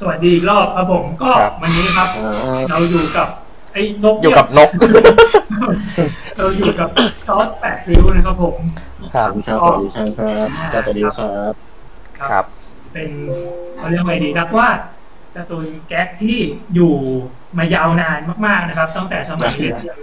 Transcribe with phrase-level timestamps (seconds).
[0.00, 3.28] สวัสดีอีกรอบครับผมก็ครับวันนี้ครับ อ่า เราอยู่กับ
[3.72, 4.70] ไอ้นกอยู่กับนก
[6.36, 6.88] เราอยู่กับ
[7.26, 8.56] ซอสแปดริ้วนะครับผม
[9.14, 11.52] ครับครับ สวัสดีครับครับจัตดีครับ
[12.30, 12.44] ครับ
[12.92, 13.10] เป็น
[13.76, 14.78] เขาเรียกว่าไงดีนักวาด
[15.34, 16.38] การ์ตูนแก๊กที่
[16.74, 16.94] อยู่
[17.58, 20.00] มายาวนานมากๆนะครับตั้งแต่สมัยเรียนยัง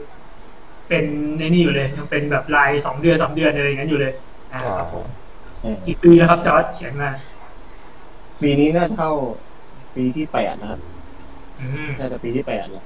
[0.89, 1.05] เป็น
[1.37, 4.13] ในนี่อยู่เลยยังเป็นแบบลายสองเดือนสามเดือนอะไรอย่างนั้นอยู่เลย
[4.53, 5.05] อ่าครับผม
[5.85, 7.09] กี่ปีแล้วครับจอร์ดเขียนมา
[8.41, 9.11] ปีนี้น่าเท่า
[9.95, 10.79] ปีที่แปดนะครับ
[11.59, 12.85] อืมน่าจะปีที่แปดแล้ว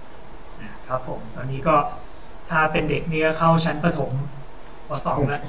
[0.87, 1.75] ครับผม ตอนนี้ก็
[2.49, 4.11] ถ้าเป็นเด็กเนี่ยเข้าชั้นประถม
[4.89, 5.41] ปสองแล้ว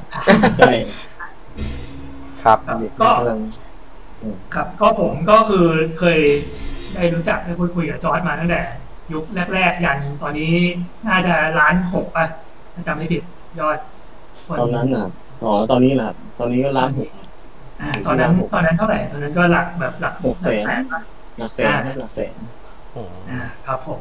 [0.59, 0.73] ใช่
[2.43, 3.41] ครับครับเด็กก็กำลัง
[4.21, 5.67] อืมครับก็ผมก็คือ
[5.99, 6.19] เคย
[6.95, 8.61] ได้รู้จักได้พูดคุยกับจอร์ดมาตั้งแต่
[9.13, 9.25] ยุค
[9.55, 10.53] แรกๆยันตอนนี้
[11.09, 12.27] น่าจะล้านหกป่ะ
[12.75, 13.23] ถ้าจำไม่ผิด
[13.61, 13.79] ยอด
[14.47, 17.09] คตอนนั้นนะครับอ๋อตอนนี้นะครับตอนนี้ก็ล้านหก
[17.81, 20.67] อ่าตอนนั้น ตอนนั้นเท่าไหร่ ตอนนั้นก็หลักแบบหลักหกแสน
[21.39, 22.35] หลัป่ะหลักแสนครับหลักแสน
[22.95, 24.01] อืมอ่าครับผม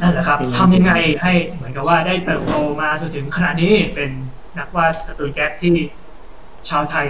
[0.00, 4.10] นั่นแหละครับอืมทำยังไงให้เหมือนกับว่าได้เติบโตมาจนถึงขนาดนี้เป็น
[4.58, 5.74] นักวาดการ์ตูนแก๊กที่
[6.68, 7.06] ชาวไทย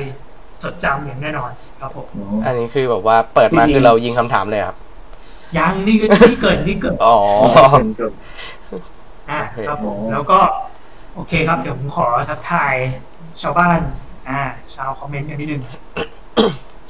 [0.62, 4.76] จดจำอย่างแน่นอนครับผมอ๋ออันนี้คือแบบว่าเปิดมาจริงๆคือเรายิงคำถามเลยครับ
[5.58, 7.16] ยังนี่ก็ที่เกิดที่เกิดอ๋อ
[7.70, 8.12] เป็นเกิด
[9.30, 10.38] อ่าโอเคครับผมอ๋อแล้วก็
[11.14, 12.74] โอเคครับเดี๋ยวผมขอทักทาย
[13.42, 13.78] ชาวบ้าน
[14.28, 14.40] อ่า
[14.74, 15.62] ชาวคอมเมนต์กันนิดนึง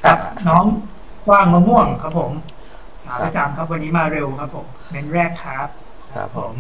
[0.05, 0.19] ครับ
[0.49, 0.65] น้อง
[1.29, 2.33] กว้างมะม่วงครับผม
[3.05, 5.69] ขาประจำครับวันนี้มาเร็วครับผมเมนแรกครับ
[6.15, 6.53] ครับผม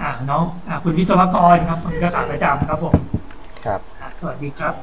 [0.00, 2.96] อ่าน้องอ่าคุณวิศวกรครับคนนี้ก็ขาประจำครับผม
[3.64, 4.74] ครับอ่าสวัสดีครับ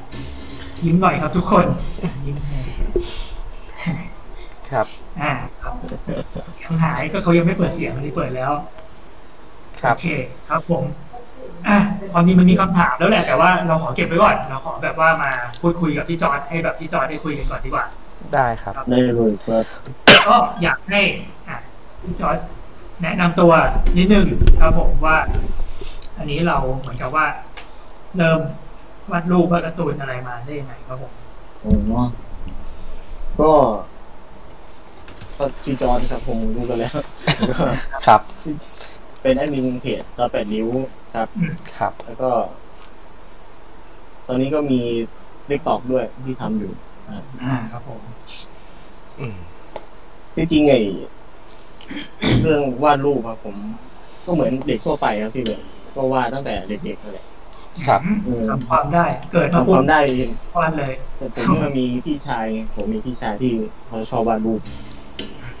[0.84, 1.66] ยิ้มหน่อยครับทุกคน
[2.26, 2.60] ยิ้มให้
[4.70, 4.86] ครับ
[5.20, 5.72] อ่าครับ
[6.62, 8.52] ยังหายก็เขายังไม่เปิดเสียงอันนี้เปิดแล้ว
[9.82, 10.06] ครับโอเค
[10.48, 10.84] ครับผม
[11.68, 11.78] อะ
[12.12, 17.86] ความจริงมันมีคำถามแล้วแหละแต่ว่าเราขอเก็บไว้ก่อน เราขอแบบว่ามาพูดคุยกับพี่จอร์ดให้แบบพี่จอร์ดได้คุยกันก่อนดีกว่า
[18.34, 19.64] ได้ครับ ได้เลยครับ
[20.28, 21.00] ก็อยากให้
[21.48, 21.56] อะ
[22.02, 22.38] พี่จอร์ด
[23.02, 23.52] แนะนำตัว
[23.96, 24.26] นิดนึง
[24.60, 25.16] ครับผมว่า
[26.18, 27.26] อันนี้เราเหมือนกับว่า
[28.16, 28.40] เริ่ม
[29.10, 31.12] วาดรูปวาดการ์ตูนอะไรมาได้ยังไงครับผม
[31.64, 31.70] อ๋
[32.00, 32.02] อ
[33.40, 33.50] ก็
[35.36, 36.92] ก็ชีจอนครับคงรู้กันแล้ว
[37.50, 37.64] ก็
[38.06, 38.20] ครับ
[39.22, 40.68] เป็นแอดมินเพจตอแปดนิ้ว
[41.14, 42.30] ครับอืมครับ แล้วก็
[44.26, 44.80] ตอนนี้ก็มี
[45.46, 48.02] เล็กตอกด้วยที่ทำอยู่นะครับ อ่าครับผม
[49.18, 49.36] อืม
[50.34, 50.78] ที่จริงไอ้
[52.40, 53.56] เรื่องวาดรูปครับผม
[54.26, 55.60] ก็เหมือนเด็กทั่วไปครับที่แบบ
[55.96, 57.26] ก็วาดตั้งแต่เด็กๆนั่นแหละ
[57.86, 63.52] ครับอืมทำความได้ เกิดมาทำคปุ๊บวามได้เองวาดเลย แต่ผมก็มีพี่ชายไงผมมีพี่ชายที่
[63.86, 64.60] เขาชอบวาดรูป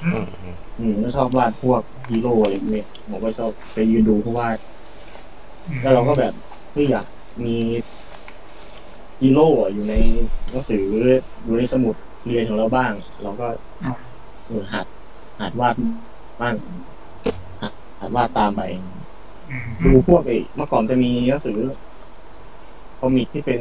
[0.02, 4.58] อือืมมอืมอืมแล้วชอบวาดพวกฮีโร่อะไรพวกนี้ผมก็ชอบไปยืนดูเขาวาด
[5.80, 6.32] แล้วเราก็แบบ
[6.72, 7.06] เฮ้ยอยาก
[7.44, 7.50] มี
[9.20, 9.94] ฮีโร่อะอยู่ใน
[10.50, 10.86] หนังสือ
[11.42, 11.94] อยู่ในสมุด
[12.26, 12.92] เรียนของเราบ้าง
[13.22, 13.46] เราก็
[14.46, 14.86] เออหัด
[15.40, 15.74] หัดวาด
[16.40, 16.54] บ้าง
[18.00, 18.62] หัดวาดตามไป
[19.50, 21.58] อืมดูพวกไอ้เมื่อก่อนจะมีหนังสือ
[22.98, 23.60] คอมิกที่เป็น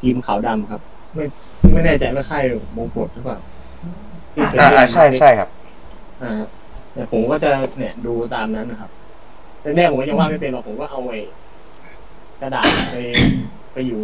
[0.00, 0.80] ทีมขาวดำครับ
[1.14, 1.24] ไม่
[1.72, 2.44] ไม่แน่ใจว่าค่าย
[2.76, 3.38] มงกฎหรือเปล่า
[4.34, 5.48] ที่ป็นอ่าใช่ใช่ครับ
[6.22, 6.42] อ่า
[6.92, 8.90] เนี่ผมก็จะเนี่ยดูตามนั้นนะครับ
[9.60, 11.20] แต่แรกผมก็ยังว่าไม่เป็นหรอกผมก็เอาไอ้
[12.40, 12.96] กระดาษไป
[13.72, 14.02] ไปอยู่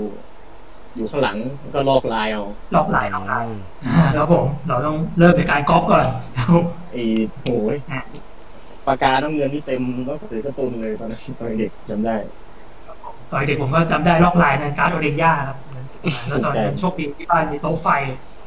[1.01, 2.45] อยู่ข้างหลังแล้วก็ลอกลายเอา
[2.75, 3.45] ลอกลายลอกลาย
[3.87, 6.07] อ่าครับผม เราต้องเริ่มจากการก๊อปก่อน
[6.37, 7.03] ครับผมไอ้
[7.43, 8.03] โหยอะ
[8.87, 12.17] ปากกาน้ำเงินนี่เต็มหนังสือการ์ตูนเลยตอนนั้นตอนเด็กจำได้
[13.31, 15.59] ตอนเด็กผมก็จำได้ลอกลายในการ์ดโอเดนย่าครับ
[16.29, 17.89] แล้วตอนนั้นโชคดีที่บ้านมีโต๊ะไฟ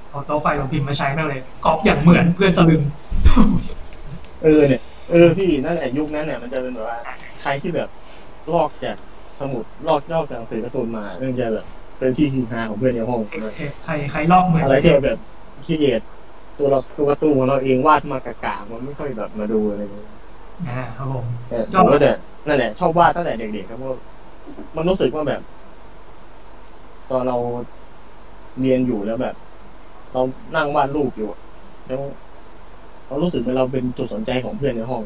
[0.09, 2.81] เอาโต๊ะไฟของพิมพ์มาใช้แม่งเลยก๊อปอย่างเหมือนเพื่อนตะลึง
[4.43, 4.81] เออเนี่ย
[5.11, 6.97] เออพี่นั่นแหละยุคนั้นเนี่ยมันจะเป็นแบบว่า
[7.41, 7.89] ใครที่แบบ
[8.53, 8.97] ลอกจาก
[9.39, 11.65] สมุดลอกลอกจากหนังสือการ์ตูนมาเรื่องจะแบบ
[12.03, 13.21] เป็นที่ฮือฮาของเพื่อนในห้อง
[13.83, 15.17] ใครใครลอกเหมือนอะไรที่แบบ
[15.65, 16.01] ขี้เกียจ
[16.59, 20.05] ตัวเราตัวการ์ตูนของเราเองวาดมากากามันไม่ค่อยแบบมาดูอะไรเลย
[20.67, 22.11] อ่าครับผมแต่ผมก็จะ
[22.47, 23.95] นั่นแหละชอบวาดตั้งแต่เด็กๆครับเพราะ
[24.75, 25.41] มันรู้สึกว่าแบบ
[27.09, 27.38] ตอนเรา
[28.59, 29.35] เรียนอยู่แล้วแบบ
[30.13, 30.21] เรา
[30.56, 31.39] นั่งวาดรูปอยู่อะ
[31.88, 32.01] แล้ว
[33.07, 35.03] เรารู้สึกเหมือนเราเป็นจุดสนใจของเพื่อนในห้อง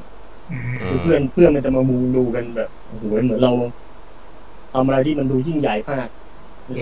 [0.50, 3.52] อืมคือเพื่อนเพื่อนมันจะมามุงดูกันแบบโอ้โหเหมือนเรา
[4.74, 6.27] ทำอะไรที่มันดูยิ่งใหญ่มากใน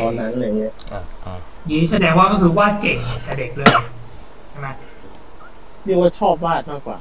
[0.02, 1.34] ตอนนั้นอะไรเงี้ยอ่าอ่า
[1.70, 3.68] นี้แสดงว่าก็คือวาดเก่งแต่เด็กเลย
[4.50, 4.68] ใช่ไหม
[5.86, 6.98] เรียกว่าชอบวาดมากกว่า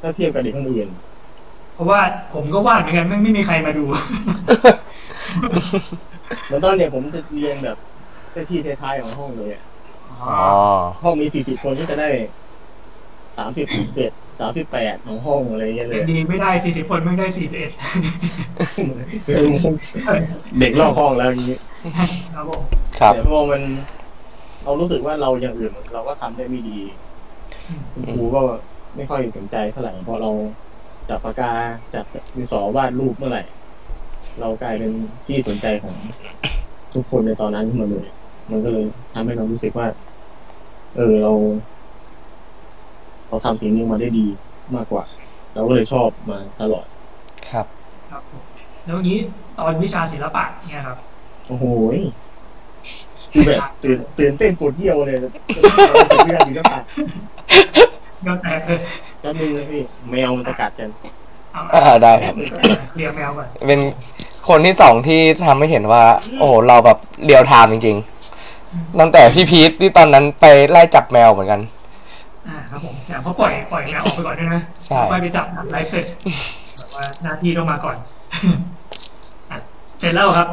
[0.00, 0.88] ถ้าเทียบกับเด็กคนอื่น
[1.74, 2.00] เพราะว่า
[2.34, 3.84] ผมก็วาดเหมือนกันไม่ไม่มีใครมาดู
[6.44, 7.76] เหมือนตอนเนี้ยผมจะเรียนแบบ
[8.50, 9.62] ที่ท้ายๆของห้องเลยอะ
[10.10, 10.52] อ๋ออ๋อ
[11.02, 12.08] ห้องมีสี่สิบคนก็จะได้
[13.36, 13.66] สามสิบ
[13.96, 14.10] เจ็ด
[14.40, 17.70] สามสิบแปดของห้องอะไรเงี้ยเลเด็ยกดีไม่ได้สี่สิบคนไม่ได้สี่สิบเอ็ด
[20.60, 21.58] เด็กรอบห้องแล้วอย่างนี้
[22.34, 22.62] ครับผม
[23.00, 23.62] ครับแต่พอมัน
[24.64, 26.80] เรารู้สึกว่าเราอย่างอื่นเราก็ทำได้ไม่ดี
[27.68, 28.42] อืมคุณครูก็
[28.96, 30.30] ไม่ค่อยสนใจเท่าไหร่เพราะเรา
[31.08, 31.52] จับปากกา
[31.94, 32.04] จับ
[32.36, 33.42] ดินสอวาดรูปเมื่อไหร่
[34.40, 34.92] เรากลายเป็น
[35.26, 35.96] ที่สนใจของ
[36.94, 38.06] ทุกคนในตอนนั้นขึ้นมาเลย
[38.50, 39.86] มันก็เลยทำให้เรารู้สึกว่า
[40.96, 41.32] เออเรา
[43.28, 44.26] เราทำสิ่งนี้มาได้ดี
[44.74, 45.04] มากกว่า
[45.52, 46.86] เราก็เลยชอบมาตลอด
[47.50, 47.66] ครับ
[48.10, 48.42] ครับผม
[48.86, 49.18] แล้วอย่างนี้
[49.58, 50.98] ตอนวิชาศิลปะเนี่ยครับ
[51.48, 51.64] โอ้โห
[51.96, 51.98] ย
[53.32, 56.78] คือแบบตื่นตื่นเต้นปวดเยี่ยวเลยเรื่องศิลปะ
[58.26, 58.78] ก็แต่เออ
[59.20, 60.90] แป๊บนึงเลยพี่แมวมันจะกัดกัน
[61.52, 62.34] เอาอ่าได้ครับ
[62.96, 63.80] เรียงแมวก่อนเป็น
[64.48, 66.02] คนที่สองที่ทำให้เห็นว่า
[66.38, 67.96] โอ้โหเราแบบเรียวไทม์จริง
[68.46, 71.60] ๆ ตั้งแต่พี่พีทที่ตอนนั้นไปไล่จับแมวเหมือนกัน
[72.48, 76.04] อ่าครับผมแต่เขาปล่อยปล่อยแมวออกไปก่อนด้วยนะใช่ค่อยไปจับไลฟ์เสร็จ
[76.76, 77.96] แบบว่าหน้าที่ต้องมาก่อน
[79.50, 79.58] อะ
[79.98, 80.48] เสร็จแล้วครับ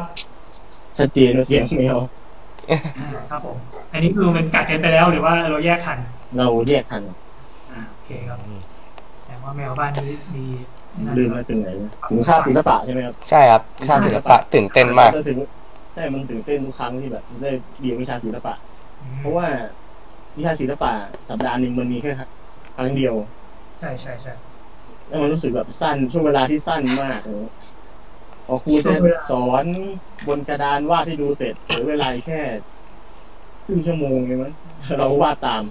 [0.98, 1.98] ชัดเจนว่าเสียงแมว
[2.70, 3.56] อ่าครับผม
[3.92, 5.98] อันนี้คือมันกัดกันไปแล้วหรือว่าเราแยกทัน
[6.38, 7.02] เราแยกทัน
[7.70, 8.38] อ่าโอเคครับ
[9.22, 10.44] แสดงว่าแมวบ้านนี้มี
[11.16, 15.38] ลืมมาถึงไหนนะถึงค่าศิลปะใช่ไหมครับใช่ครับค่าศิลปะตื่นเต้นมากก็ถึง
[15.94, 17.50] ใช่มันตื่นเต้นทุกครั้งที่แบบได้
[17.80, 18.54] เรียนวิชาศิลปะ
[19.00, 19.46] อืมเพราะว่า
[20.36, 20.92] วิชาศิลปะ
[21.28, 22.12] สัปดาห์หนึ่งมันมีแค่
[22.76, 23.14] ครั้งเดียว
[23.78, 24.32] ใช่ใช่ใช่
[25.08, 27.46] แล้วมันรู้สึกแบบสั้นช่วงเวลาที่สั้นมากเลย
[28.46, 28.94] พอครูจะ
[29.30, 29.64] สอน
[30.26, 32.40] บนกระดานวาดให้ดูเสร็จเหลือเวลาแค่
[33.66, 34.52] ครึ่งชั่วโมงเลยมั้ง
[34.98, 35.62] เราวาดตาม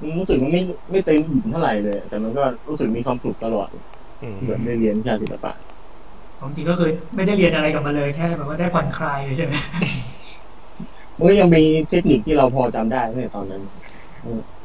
[0.00, 3.68] มันรู้สึกมันไม่ไม่เต็มอิ่มเท่าไหร่เลย แต่มันก็รู้สึกมีความสุขตลอด
[4.22, 5.52] อืมที่แบบได้เรียนวิชาศิลปะ
[6.40, 9.54] บางทีก็คือไม่ได้เรียนอะไรกับมันเลยแค่แบบว่าได้ผ่อนคลายใช่ไหม
[11.20, 13.62] มันก็ยังมีเทคนิคที่เราพอจำได้ในตอนนั้น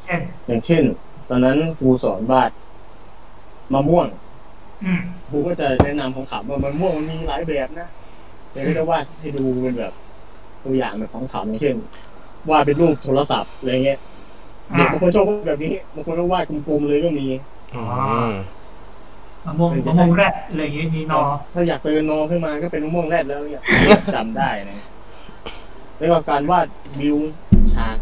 [0.04, 0.84] เช่นอย่างเช่น
[1.30, 2.52] ตอนนั้นครูสอนวาด
[3.74, 4.08] มะม่วง
[4.84, 7.88] อืมครูก็จะแนะนำของขำว่ามะม่วงมันมีหลายแบบนะ
[8.52, 9.94] แต่ก็จะวาดให้ดูเป็นแบบ
[10.66, 11.76] ตัวอย่างแบบของขำอย่างเช่น
[12.50, 14.00] วาดเป็นรูปโทรศัพท์อะไรเงี้ย
[14.76, 17.28] เด็กบางคนชอบวาดแบบนี้บางคนก็วาดกลมๆเลยก็มี
[17.74, 17.78] อื
[18.12, 18.24] ม
[19.46, 21.22] มะม่วงมะม่วงแรดอะไรอย่างงี้มีนอ
[21.54, 23.64] ถ้าอยากเตือนนอขึ้นมาก็เป็นมะม่วงแรดแล้วเนี่ย
[24.14, 24.80] จำได้นะ
[25.98, 26.68] แล้วก็การวาด
[27.00, 27.18] วิว
[27.76, 27.98] ฉาก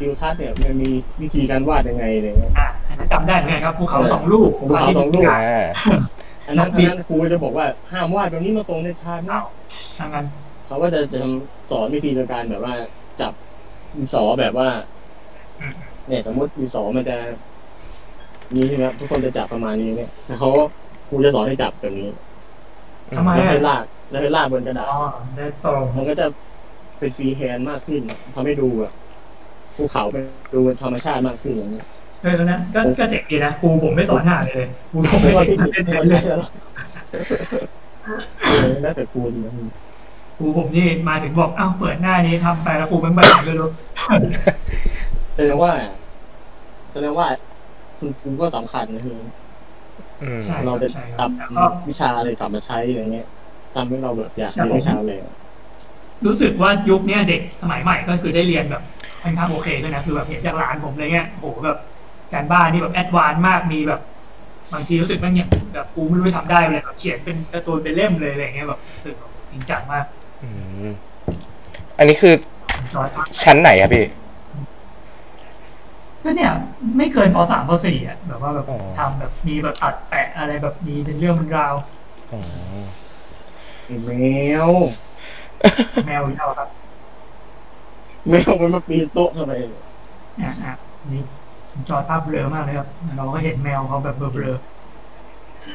[0.00, 0.90] วิวทัศน์เนี่ยมันมี
[1.22, 5.64] วิธีการวาดยังไงอะไรเงี้ยอะอันนั้นจำได้เหมือนกันครับภูเขาสองลูกภูเขาสองลูกอ่า
[6.46, 9.44] อันนั้นอันนั้นครูก็จะบอกว่าห้ามวาดแบบนี้มาตรงในทางนะอ้าว
[9.98, 10.24] ทางนั้น
[10.66, 11.20] เขาก็จะจะ
[11.70, 12.74] สอนวิธีในการแบบว่า
[13.20, 13.32] จับ
[13.94, 14.68] ดินสอแบบว่า
[15.60, 15.72] อืม
[16.08, 17.16] เนี่ยสมมติดินสอมันจะ
[18.54, 20.50] นี้ใช่ไหมครับทุกคนจะจับประมาณนี้เนี่ยแต่เขา
[21.08, 22.08] ครูจะสอนให้จับแบบนี้
[23.16, 25.00] ทำไมแล้วให้อะลากแล้วให้ลากบนกระดาษอ๋อ
[25.36, 26.26] ได้ตรง มันก็จะ
[26.98, 28.00] เป็น freehand มากขึ้น
[28.34, 28.92] ทำให้ดูแบบ
[29.76, 30.22] ภูเขาเป็น
[30.54, 31.86] ดูเป็นธรรมชาติมากขึ้นอย่างนี้ย
[32.20, 36.40] เออแล้วนะก็ก็เจ๋งดีนะครูผมไม่สอนหน้าเลยครูผมไม่ไม่ว่าเด็กที่เล่นไม่เลยใช่แล้ว
[38.46, 39.52] เออแล้วแต่ครูดีนะ
[40.38, 43.68] ครูผมนี่มาถึงบอกอ้าวเปิดหน้านี้ทำไปแล้วครูเป็นแบบไม่รู้
[45.34, 45.72] แสดงว่า
[46.92, 47.28] แสดงว่า
[47.98, 49.18] คุณครูก็สำคัญนะคือ
[50.20, 53.26] อืมใช่เราจะใช่คตัรับบแล้วก็วิชาอะไรกลับมาใช้อะไรเงี้ย
[53.74, 55.12] ทำให้เราแบบอยากครัเรีบยนผมวิชาอะไร
[56.26, 58.82] รู้สึกว่ายุคเนี้ยเด็กสมัยใหม่ก็คือได้เรียนแบบ
[59.22, 61.78] ค่อนข้างโอเคด้วยนะคือแบบเห็นจากหลานผมอะไรเงี้ยโหแบบ
[62.32, 64.00] การบ้านนี่แบบแอดวานซ์มากมีแบบ
[64.72, 70.04] บางทีรู้สึกว่าเนี่ยแบบกูไม่รู้จะทำได้เลยแบบเขียนเป็นการ์ตูนเป็นเล่มเลยอะไรเงี้ยแบบรู้สึกแบบจริงจังมาก
[70.42, 70.48] อื
[70.86, 70.90] ม
[71.98, 72.34] อันนี้คือ
[72.94, 73.08] จอย
[73.42, 74.04] ชั้นไหนครับพี่
[76.22, 76.52] ก็เนี่ย
[76.96, 81.74] ไม่เกินปสามปสี่อะแบบว่าแบบอ๋อทำแบบมีแบบตัดแปะอะไรแบบมีเป็นเรื่องเป็นราว
[82.32, 82.40] อ๋อ
[83.84, 84.10] ไอ้แม
[84.68, 84.70] ว
[86.04, 86.68] แมวอีกแล้วครับ
[88.28, 89.52] แมวมันมาปีนโต๊ะทำไม
[90.42, 90.72] อะอะ
[91.10, 91.22] นี่
[91.88, 94.56] จอภาพเบลอมากเลยครับ เราก็เห็นแมวเขาแบบเบลอ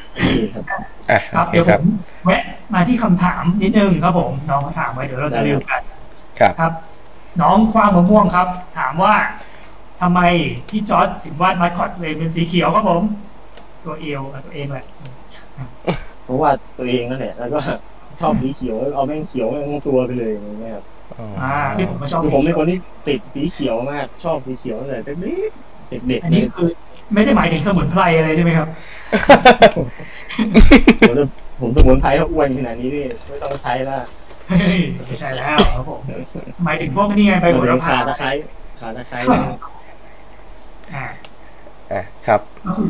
[0.06, 0.64] ๆนี่ครับ
[1.10, 1.82] อะครัโอบเคเดี๋ยวคผรับม
[2.24, 2.42] แวะ
[2.74, 5.82] มาที่คำถามนิดนึงครับผมน้องเขาถามไว้เดี๋ยวเราจะลืมกัน
[6.40, 6.72] ครับครับ
[7.42, 9.14] น้องคว้างมะม่วงครับ ถามว่า
[10.00, 10.20] ทำไม
[10.68, 13.02] พี่จอร์ดถึงวาดมาสคอตตัวเองเป็นสีเขียวครับผม
[13.84, 14.86] ตัวเอวอะตัวเองแหละ
[16.22, 17.60] เพราะว่าตัวเองนั่นแหละแล้วก็
[18.20, 20.84] ชอบสีเขียวเอาแม่งเขียวแม่งทั้งตัวไปเลยอย่างเงี้ยครับ
[21.18, 25.32] อ๋ออ่าที่ผมก็ชอบคือผมเป็นคนที่ติดสีเขียวมาก ชอบสีเขียวตั้งแต่เด็
[26.00, 26.68] กๆเด็กอันๆเลนี้ยคือ
[27.14, 28.68] ไม่ได้หมายถึงสมุนไพรอะไรใช่ไหมครับ
[29.76, 29.86] ผม
[31.18, 31.24] จะ
[31.60, 33.98] ผมสมุนไพรถ้าอ้วนขนาดนี้นี่ไม่ต้องใช้ละ
[34.48, 36.00] เฮ้ยไม่ใช่แล้วครับผม
[36.64, 38.30] หมายถึงพวกนี้ไงใบโหระพาขาตะไคร้
[38.80, 39.18] ขาตะไคร้
[40.94, 41.06] อ่า
[41.92, 42.88] อะครับก็คือ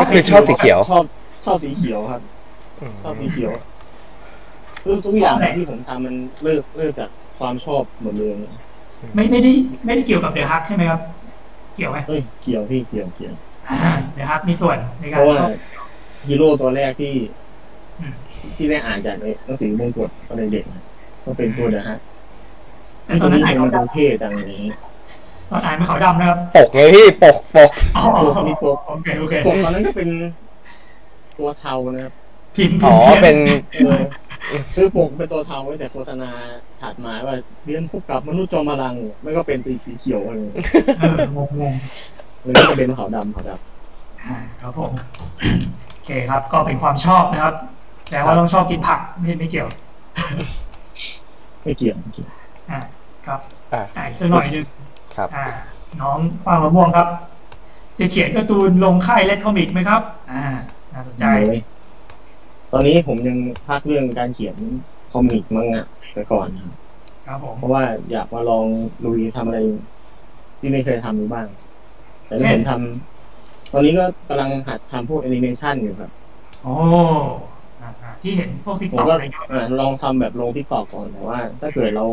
[0.02, 1.04] ็คือชอบสีเขียวชอบ
[1.44, 2.20] ชอบสีเขียวครับ
[2.80, 3.52] อืมชอบสีเขียว
[4.84, 8.34] คือทุกอย่างที่ผมทำมันเลิกเลิกจากความชอบหมดเลย
[9.14, 9.52] ไม่ไม่ได้
[9.86, 11.00] ไม่ได้เกี่ยวกับเดอะฮักใช่ไหมครับ
[11.74, 13.34] เกี่ยวไหมเฮ้ยเกี่ยวพี่เกี่ยวเกี่ยว
[14.14, 15.50] เดอะฮักมีส่วนในเพการราะว่าชอบ
[16.28, 17.14] ฮีโร่ตัวแรกที่
[18.00, 18.14] อืม
[18.56, 21.98] ที่ได้อ่านจากในหนังสือมงกุฎตอนเด็กๆก็เป็นตัวเดอะฮัก
[23.06, 24.62] แต่ที่ตตออนนนั้นนี้อ่านเห็นเขามันวดูเท่จังนี้
[25.50, 30.08] ตอนอ่านเป็นขาวดำนะครับ ปกไงพี่ปกปกอ๋อปกมีปกโอเคโอเคปกตอนนั้นก็เป็น
[31.38, 32.12] ตัวเทานะครับ
[32.56, 33.36] พิมพ์อ๋อพิมพ์เป็น
[33.74, 34.00] เออ
[34.74, 36.30] คือปกเป็นตัวเทาไว้แต่โฆษณา
[36.82, 40.66] ถัดมาว่าเรียนพบกับมนุษย์จอมพลังไม่ก็เป็นตีสีเขียวอะไรอย่างเงี้ย
[40.98, 41.74] เอองงง
[42.44, 44.92] มันก็จะเป็นขาวดำขาวดๆอ่าครับผม
[45.92, 47.54] โอเคครับ ก็เป็นความชอบนะครับ
[48.10, 52.28] แต่ว่าต้องชอบกินผักไม่ไม่เกี่ยวำไม่เกี่ยวไม่เกี่ยว
[52.70, 52.80] อ่า
[53.26, 53.40] ครับ
[53.72, 54.66] อะอ่าอีกสักหน่อยหนึง
[55.16, 55.46] ครับ อ่า
[56.00, 57.08] น้องฟางมะม่วงครับ
[57.98, 60.44] จะเขียนการ์ตูนลงค่ายเล็ดคอมิกไหมครับ อ่า
[60.92, 61.60] น่าสนใจเลย
[62.76, 63.38] ตอนนี้ผมยัง
[63.68, 64.56] พักเรื่องการเขียน
[65.12, 66.72] comic มังงะไปก่อนครับ
[67.26, 68.66] ครับผมเพราะว่าอยากมาลอง
[69.04, 69.58] ลุยทำอะไร
[70.58, 71.46] ที่ไม่เคยทำดูบ้าง
[72.26, 76.10] แต่ที่ผมทำตอนนี้ก็กำลังหัดทำพวกแอนิเมชันอยู่ครับ
[76.64, 76.74] โอ้
[77.80, 82.06] อ่าอ่าที่เห็นพวก TikTok ก็อะไรเงี้ยอ่าลองทำแบบลงทิกตอกก่อนแต่ว่า ถ้าเกิดเรา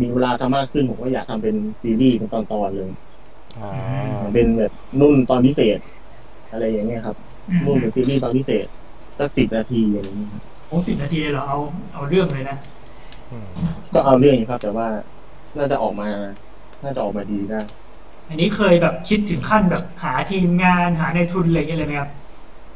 [0.00, 2.90] มีเวลาทำมากขึ้นผมก็อยากทำเป็นซีรีส์เป็นตอนๆเลย
[3.58, 3.70] อ่า
[4.32, 5.78] เป็นแบบนุ่นตอนพิเศษ
[6.52, 7.16] อะไรอย่างเงี้ยครับ
[7.48, 8.66] อืมนุ่นเป็นซีรีส์ตอนพิเศษ
[9.18, 11.58] สักสิบนาทีอะไรอย่างเงี้ยครับโอ้สิบนาทีเลยเหรอเอา
[11.92, 12.56] เอาเรื่องเลยนะ
[13.30, 13.46] อืม
[13.94, 14.88] ก็เอาเรื่องอยู่ครับ แต่ว่า
[15.56, 16.08] น่าจะออกมา
[16.82, 17.60] น่าจะออกมาดีได้
[18.28, 22.10] อันนี้เคยแบบคิดถึงขั้นแบบหาทีมงานหาในทุนอะไรเงี้ยเลยไหมครับ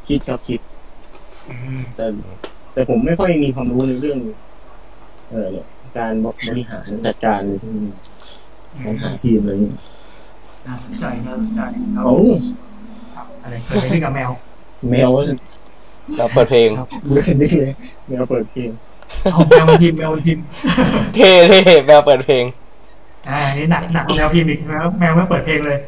[0.06, 0.60] คิดครับคิด
[1.48, 2.06] อืมแต่
[2.72, 4.18] แต่ผมไม่ค่อยมีความรู้ในเรื่อง
[5.30, 5.54] เออ
[5.96, 7.74] การบริหารจัดการเลยที่
[8.84, 9.78] การหาทีมอะไรอย่างเงี้ย
[10.66, 11.60] น่าสนใจน่าสนใจ
[11.94, 12.16] ครับโอ้
[13.42, 14.30] อะไรเคยไปเล่นกับแมว
[14.90, 15.10] แมว
[16.16, 17.72] เราเปิดเพลงครับเบื่อนี่เลย
[18.06, 18.70] แมวเปิดเพลง
[19.32, 20.44] เอาแมวมาพิมพ์แมวมาพิมพ์
[21.14, 22.44] เท่เท่แมวเปิดเพลง
[23.28, 25.78] อ่าอันนี่หนักหนักกว่าแมวพิมพ์อีกแมวแมวไม่เปิดเพลงเลย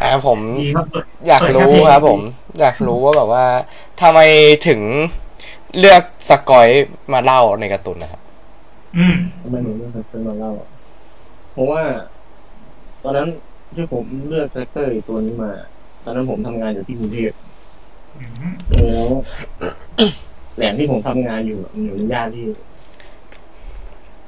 [0.00, 2.20] อ่าผมดีครับเปิดอยากเปิดรู้แเพลงครับผม
[2.60, 3.44] อยากรู้ว่าแบบว่า
[4.00, 4.18] ทำไม
[4.68, 4.80] ถึง
[5.78, 6.68] เลือกสกอย
[7.12, 8.20] มาเล่าในการ์ตูนนะครับ
[8.96, 10.68] อืมทำไมหนูเลือกเป็นมาเล่าอะ
[11.52, 11.82] เพราะว่า
[13.02, 13.28] ตอนนั้น
[13.74, 15.50] ที่ผมเลือกคาแรคเตอร์ตัวนี้มา
[16.04, 17.51] ตอนนั้นผมทำงานอยู่ที่กรุงเทพอืม
[18.70, 19.10] แล้ว
[20.56, 22.46] แหล่งที่ผมทำงานอยู่มันอยู่ในย่านที่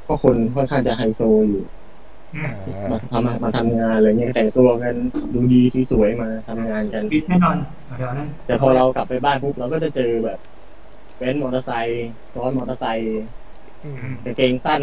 [0.06, 1.62] ก็คนค่อนข้างจะไฮโซอยู่
[2.34, 2.52] อืม
[2.90, 4.94] มาทำมาทำงานอะไรเงี้ยแต่งตัวกัน
[5.34, 7.56] ดูดีที่สวยมาทำงานกันบิดแน่นอน
[7.98, 10.38] เดี๋ยวนั้นแต่พอเรากลับไปบ้านปุ๊บเราก็จะเจอแบบ
[11.16, 13.22] เฟนซ์มอเตอร์ไซค์ซ้อนมอเตอร์ไซค์
[13.84, 14.82] อืมกางเกงสั้น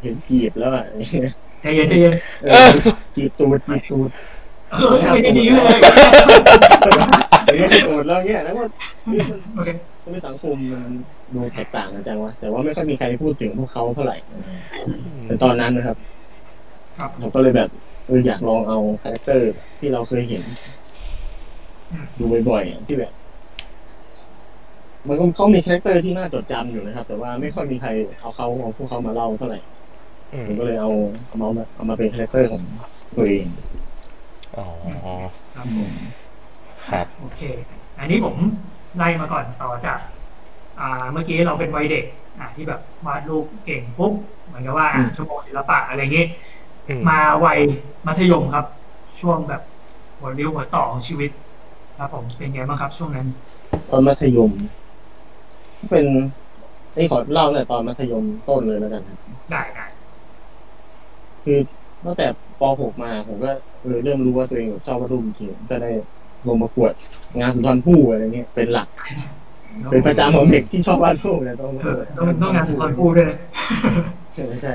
[0.00, 0.84] เห็นกีบแล้วอะ
[1.62, 2.70] ใจเย็นใจเย็นเออ
[3.16, 4.10] กีบตูดกีบตูด
[4.70, 5.78] เออไม่ได้ดีเลย
[7.54, 8.64] เห็นกีบตูดแล้วเงี้ยแล้วก็
[9.04, 9.68] เฮ้ยมันโอเค
[10.04, 10.92] มันในสังคมมัน
[11.34, 14.16] ดูแตกต่างกันจังวะแต่ว่าไม่ค่อยมีใครพูดถึงพวกเขาเท่าไหร่
[15.26, 15.96] แต่ตอนนั้นนะครับ
[16.98, 17.68] ครับผมก็เลยแบบ
[18.06, 19.50] เอออยากลองเอาคาแรคเตอร์
[19.80, 20.42] ที่เราเคยเห็น
[21.90, 23.12] อืมดูบ่อยๆอะที่แบบ
[25.08, 29.58] มันก็เขามีคาแรคเตอร์ที่น่าจดจำอยู่นะครับ แต่ว่าไม่ค่อยมีใครเอาเขาเอาพวกเขามาเล่าเท่าไหร่
[30.32, 30.90] อืมผมก็เลยเอา
[31.28, 32.62] เอามาเอามาเป็นคาแรคเตอร์ของ
[33.16, 33.44] ตัวเอง
[34.56, 34.64] อ๋อ
[36.88, 37.40] ครับผมครับโอเค
[37.98, 38.36] อันนี้ผม
[38.96, 39.98] ไล่มาก่อนต่อจาก
[40.78, 42.04] อ่าเมื่อกี้เราเป็นวัยเด็ก
[42.38, 44.12] อ่าที่แบบวาดรูปเก่งปุ๊บ
[44.46, 46.26] เหมือนกับว่าอะชั่วโมงศิลปะอะไรอย่างงี้
[46.88, 47.60] อืมมาวัย
[48.06, 48.66] มัธยมครับ
[49.20, 49.62] ช่วงแบบ
[50.18, 51.30] หัวเรียวหัวต่อของชีวิต
[51.98, 53.26] ครับผมเป็นไงบ้างครับ ช่วงนั้น
[53.88, 54.50] ตอนมัธยม
[55.90, 56.06] เป็น
[56.94, 59.18] ไอ้ยขอเล่าตั้งแต่ตอนมัธยมต้นเลยแล้วกันครับ
[59.50, 59.86] ได้ได้
[61.44, 61.58] คือ
[62.04, 62.26] ตั้งแต่
[62.60, 63.50] ป .6 มาผมก็
[63.82, 65.90] เออเริ่มรู้ว่าตัวเองชอบวาดรูปจริงๆก็ได้
[66.46, 66.92] ลงประกวด
[67.40, 68.88] งานสุนทรภู่อะไรเงี้ยเป็นหลัก
[69.90, 73.38] เป็นประจำของเด็กที่ชอบวาดรูปเลยต้องเออต้องต้องงานสุนทรภู่ด้วยนะ
[74.34, 74.72] ใช่ใช่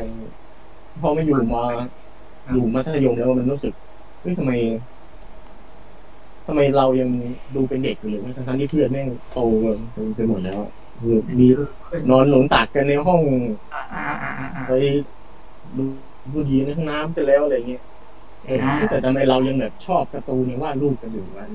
[1.01, 1.55] พอมาอยู่ม
[2.51, 3.73] อยู่มัธยมแล้วมันรู้สึก
[4.21, 4.51] เฮ้ยทำไม
[6.47, 7.09] ทำไมเรายัง
[7.55, 9.77] ดูเป็นเด็กอยู่เลยทั้งๆที่เพื่อนแม่งโตกัน
[10.15, 11.47] ไปหมดแล้วอะคือมี
[12.09, 13.21] นอนหนุนตักกันในห้อง
[13.73, 14.71] อ่าอ่าอ่าอ่าไป
[15.77, 15.83] ดู
[16.33, 17.90] ดูดีในห้องน้ำไปแล้วอะไรเงี้ยเออ
[18.89, 21.49] แต่ทำไมเรายังแบบชอบการ์ตูนยังวาดรูปกันอยู่วัน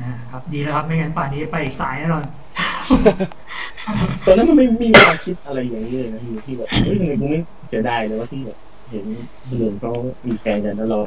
[0.00, 2.24] อ่าครับดีแล้วครับไม่งั้นป่านนี้ไปอีกสายแน่นอน
[4.24, 8.58] ตอนนั้นมันไม่ไม่มีความคิดอะไรอย่างนี้เลยนะอยู่ที่แบบเฮ้ยทำไมกูไม่เสียดายเลยว่าที่แบบ
[8.90, 9.04] เห็น
[9.46, 9.92] คนอื่นเขา
[10.26, 10.98] มีแฟนกันแล้วเรา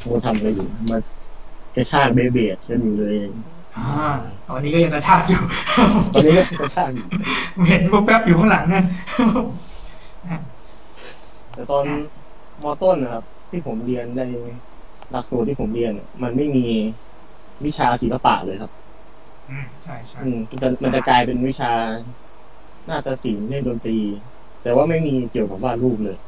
[0.00, 0.98] เราทำอะไรอยู่มา
[1.76, 3.14] กระชากเบเบียดกันอยู่เลย
[3.76, 3.86] อ่า
[4.48, 5.42] ตอนนี้ก็ยังกระชากอยู่
[6.14, 7.06] ตอนนี้ก็กระชากอยู่
[7.68, 8.84] เห็นแป๊บๆอยู่ข้างหลังนั่น
[11.54, 11.84] แต่ตอน
[12.62, 14.22] มอต้นนะครับ ที่ผมเรียนใน
[15.10, 15.92] หลักสูตรที่ผมเรียน
[16.22, 16.66] มันไม่มี
[17.64, 18.70] วิชาศิลปะเลยครับ
[19.48, 21.72] อืมใช่ใช่อืมมันจะมันจะกลายเป็นวิชา
[22.88, 23.98] นาฏศิลป์เล่นดนตรี
[24.62, 26.18] แต่ว่าไม่มีเกี่ยวกับวาดรูปเลย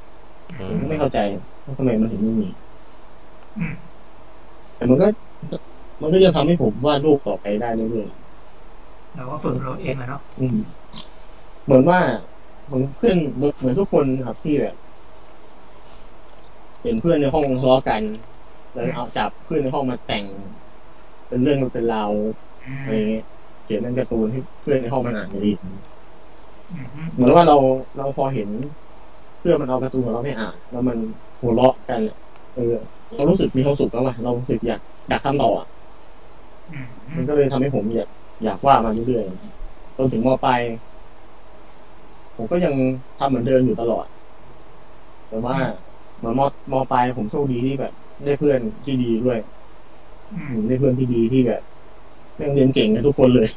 [0.51, 1.19] อืผมมไม่เข้าใจ
[1.65, 2.49] ว่าทำไมมันถึงไม่มี
[3.57, 3.75] อืม
[4.77, 5.07] แต่มันก็
[6.01, 8.09] มันก็ยังทำให้ผมวาดรูปต่อไปได้เรื่อย
[9.17, 10.57] เราก็ฝึกเราเองอะเนาะๆอืม
[11.65, 12.01] เหมือนว่า
[12.67, 14.77] เหมือนเพื่อนเหมือนทุกคนครับที่แบบ
[16.83, 18.03] เห็นเพื่อนในห้องทะเลาะกัน
[18.73, 20.25] แล้วเอาจับเพื่อนในห้องมาแต่ง
[21.29, 22.13] เป็นเรื่องมันเป็นราว
[22.83, 23.25] อะไรเงี้ย
[23.65, 25.79] เขียนเป็นการ์ตูนให้เพื่อนในห้องมันอ่านไม่ดีอืม
[27.15, 27.57] เหมือนว่าเรา
[27.97, 28.49] เราพอเห็น
[29.41, 30.99] เพื่อนมันเอาการ์ตูนของเราไม่อ่านแล้วมัน
[31.41, 32.17] หัวเราะกันอะ
[32.55, 32.75] เออ
[33.17, 35.67] เรารู้สึกมีความสุขแล้วว่ะเรารู้สึกอยากอยากทำต่ออะ
[36.71, 36.87] อืม
[37.17, 38.09] มันก็เลยทำให้ผมอยาก
[38.45, 40.61] อยากว่าดมาเรื่อยๆจนถึงมปลาย
[42.37, 42.75] ผมก็ยัง
[43.19, 44.07] ทำเหมือนเดิมอยู่ตลอด
[45.29, 45.57] แต่ว่า
[46.23, 47.93] เหมือนมมปลายผมโชคดีที่แบบ
[48.25, 49.39] ได้เพื่อนที่ดีด้วย
[50.33, 51.63] อืมได้เพื่อนที่ดีที่แบบ
[52.37, 53.49] แม่งเรียนเก่งกันทุกคนเลย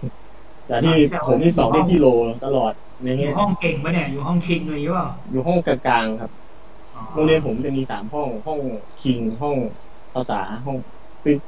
[0.68, 0.96] แต่ที่
[1.28, 2.08] ผมที่สอบได้ที่โล
[2.46, 6.32] ตลอดในอเงี้ยู่ยห้องเก่งปะเนี่ยอยู่ห้องคิงเลยหรือเปล่าอยู่ห้องกลางๆครับ
[6.94, 8.62] อ๋อโรงเรียนผมจะมีสามห้องห้อง
[9.00, 9.58] คิงห้อง
[10.14, 10.78] ภาษาห้อง
[11.24, 11.40] ปิ๊ก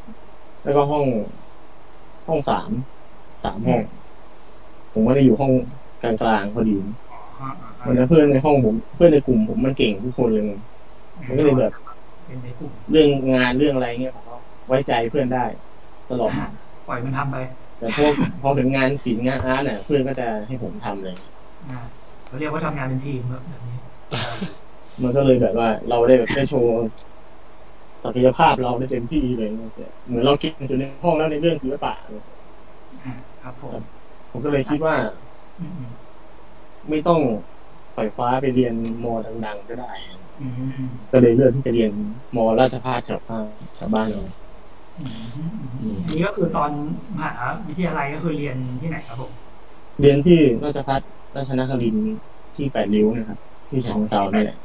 [0.64, 1.08] แล้วก็ห้อง
[2.28, 2.72] ห้องสาม
[3.44, 3.82] สามห้อง
[4.94, 5.54] ผมก็ได้อยู่ห้อง
[6.02, 6.78] กลางๆพอดี
[7.10, 10.54] อ๋ออ๋อวันนั้นเพื่อนในห้องผม เพื่อนในกลุ่มผมมันเก่งทุกคนเลยไง
[11.28, 11.74] มันก็เลยแบบ
[12.26, 14.36] เป็นในกลุ่มเรื่องงานเรื่องอะไรเงี้ยผมก็
[14.68, 15.46] ไว้ใจเพื่อนได้
[16.10, 16.32] ตลอด
[16.88, 17.36] ปล่อยมันทำไป
[17.80, 21.16] แต่พวกพอถึงงานศิลป์งานอาร์ตเนี่ยเพื่อนก็จะให้ผมทำเลย
[21.68, 21.78] อ่า
[22.28, 23.78] เขาเรียกว่าทำงานเป็นทีมครับแบบนี้
[25.04, 26.74] มันก็เลยแบบว่า เราได้แบบได้โชว์
[28.04, 31.94] ศักยภาพเราได้เต็มที่เลยเนี่ยเหมือนเราคิดอยู่ในห้องแล้วในเรื่องศิลปะ
[33.04, 33.80] อ่าครับผม
[34.32, 34.96] ผมก็เลยคิดว่า
[35.60, 35.92] อืมอืม
[36.90, 37.22] ไม่ต้อง
[37.96, 39.14] ปล่อยฟ้าไปเรียนมอ
[39.46, 40.27] ดัง ๆ ก็ได้อืมอืม
[41.12, 41.92] ก็เลยเลือกที่จะเรียน
[42.36, 44.22] มอราชภัฏแถวบ้านแถวบ้านเรา
[44.98, 45.50] อืมอืม
[45.82, 46.72] อืมอันนี้ก็คือตอน
[47.16, 47.34] มหา
[47.68, 49.32] วิทยาลัยก็คือเรียนที่ไหนครับผม
[50.00, 51.02] เรียนที่ราชภัฏ
[51.36, 52.08] ราชนครินทร์
[52.56, 53.40] ที่แปดริ้วนะครับ
[53.70, 54.58] ที่ฉะเชิงเซานี่แหละ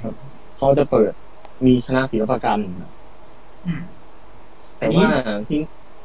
[0.00, 0.14] ครับ
[0.56, 1.12] เขาจะเปิด
[1.66, 2.90] มีคณะศิลปกรรมครับ
[3.66, 3.80] อืม
[4.78, 5.08] แต่ว่า
[5.48, 5.60] ที่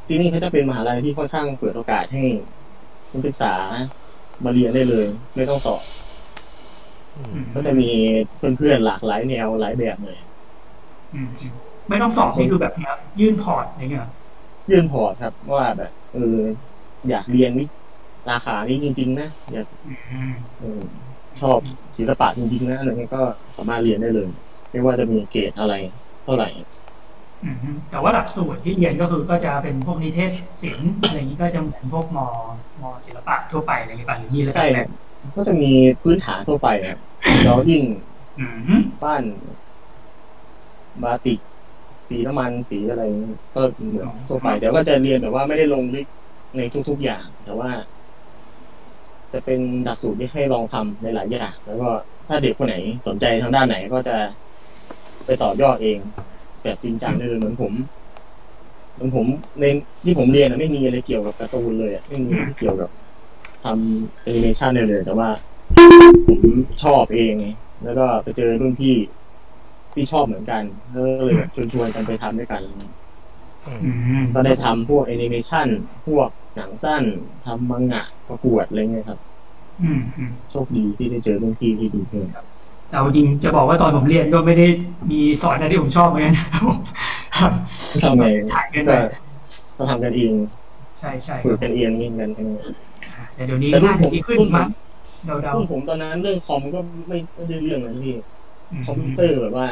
[0.08, 2.24] ที่นี่เขาจะเป็นมหาลัยที่ค่อนข้างเปิดโอกาสให้
[3.12, 3.54] นักศึกษา
[4.44, 6.09] มาเรียนได้เลย ไม่ต้องสอบอืม
[7.54, 7.86] ก็จะมี
[8.38, 10.18] เพื่อนๆหลากหลายแนวหลายแบบเลย
[11.14, 11.54] อืมอืม
[11.90, 14.08] ไม่ต้องสอบนี่คือแบบเนี้ยยื่น port อะไรเงี้ย
[14.70, 16.38] ยื่น port ครับ ว่าแบบเออ
[17.10, 17.64] อยากเรียนวิ
[18.28, 19.92] สาขานี้จริงๆนะอยากอื
[20.30, 20.82] มเออ
[21.42, 21.60] ชอบ
[21.98, 23.24] ศิลปะจริงๆนะอะไรเงี้ยก็
[23.58, 24.30] สามารถเรียนได้เลย
[24.72, 25.74] ไม่ว่าจะมีเกรดอะไร
[26.24, 26.48] เท่าไหร่
[27.44, 32.18] อืมอืมแต่ว่าหลักสูตรที่เรียนก็คือก็จะเป็นพวกนิเทศศิลป์อะไรอย่างนี้ก็จะเหมือนพวกม
[32.82, 34.88] มศิลปะทั่วไปอะไรอย่างนี้ป่ะหรือมีอะไรใช่ครับ
[35.36, 37.00] ก็จะมีพื้นฐานทั่วไปครับ
[37.46, 37.84] เรายิ่ง
[38.40, 38.46] อื
[38.80, 39.24] มปั้น
[41.04, 41.40] บาติก
[42.08, 43.04] สีน้ำมันสีอะไร
[43.56, 46.08] ก็เหมือนทั่วไปแต่ก็จะเรียนแบบว่าไม่ได้ลงลึก
[46.58, 47.70] ในทุก ๆอย่าง แต่ว่า
[49.34, 51.90] จะเป็นหลักสูตรที่ให้ลองทำในหลายอย่างแล้วก็
[52.28, 52.76] ถ้าเด็กคนไหน
[53.08, 54.16] สนใจทางด้านไหนก็จะ
[55.26, 56.00] ไปต่อยอดเอง
[56.64, 57.74] แบบจริงจังได้เลยเหมือนผม
[58.94, 59.28] เหมือนผม
[59.60, 59.66] ใน
[60.04, 62.90] ที่ผมเรียนอะไม่มีอะไรเกี่ยวกับการ์ตูนเลยอะไม่มีอะไรเกี่ยวกับ
[63.64, 65.30] ทำแอนิเมชันเลยเลยแต่ว่า
[66.28, 66.42] ผม
[66.84, 67.48] ชอบเองไง
[67.84, 68.96] แล้วก็ไปเจอรุ่นพี่
[69.94, 72.62] ที่ชอบเหมือนกันก็เลยแบบชวนๆกันไปทำด้วยกัน
[73.66, 75.68] อืมอืมก็ได้ทำพวกแอนิเมชัน
[76.08, 77.04] พวกหนังสั้น
[77.46, 79.20] ทำมังงะประกวดอะไรเงี้ยครับ
[79.82, 82.28] อืมอืมโชคดีที่ได้เจอรุ่นพี่ที่ดีเพื่อน
[82.88, 84.68] แต่เอาจริงจะบอกว่าตอนผมเรียนก็ไม่ได้
[85.12, 86.36] มีสอนอะไรที่ผมชอบเหมือนกัน
[87.38, 87.52] ครับ
[88.04, 88.96] ทำไงถ่ายกันไปก็
[89.78, 90.34] ก็ทำกันเอง
[91.00, 92.50] ใช่ใช่คฝึรักบกันเองนี่กันเอง
[93.36, 94.68] แต่เดี๋ยวนี้แต่รุ่นน่าผจะมดีขึ้นรุ่นผมมั้ง
[95.26, 99.68] เดารุ่นผมตอนนั้นเรื่องคอมก็ไม่ไม่ได้เรื่องเลยนะพี่ๆคอมพิวเตอร์แบบว่า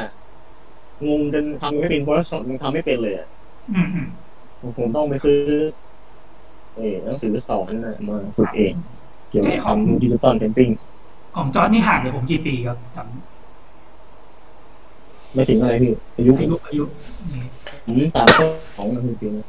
[1.06, 3.28] งงจนทำไม่เป็น Photoshop ยังทำไม่เป็นเลยอะ
[3.74, 4.06] อืมอืม
[4.60, 5.38] ผมผมต้องไปซื้อ
[6.74, 8.74] เออหนังสือสอนน่ะมาฝึกเอง
[9.30, 10.70] เกี่ยวกับทำ digital painting
[11.36, 12.98] ของจอร์ดนี่ห่างจากผมกี่ปีครับจ
[15.34, 16.84] ไม่ถึงอะไรพี่อายุำอายุอายุ
[17.96, 18.40] นี่ผมสามส
[18.80, 19.42] องนะพี่ปีนี้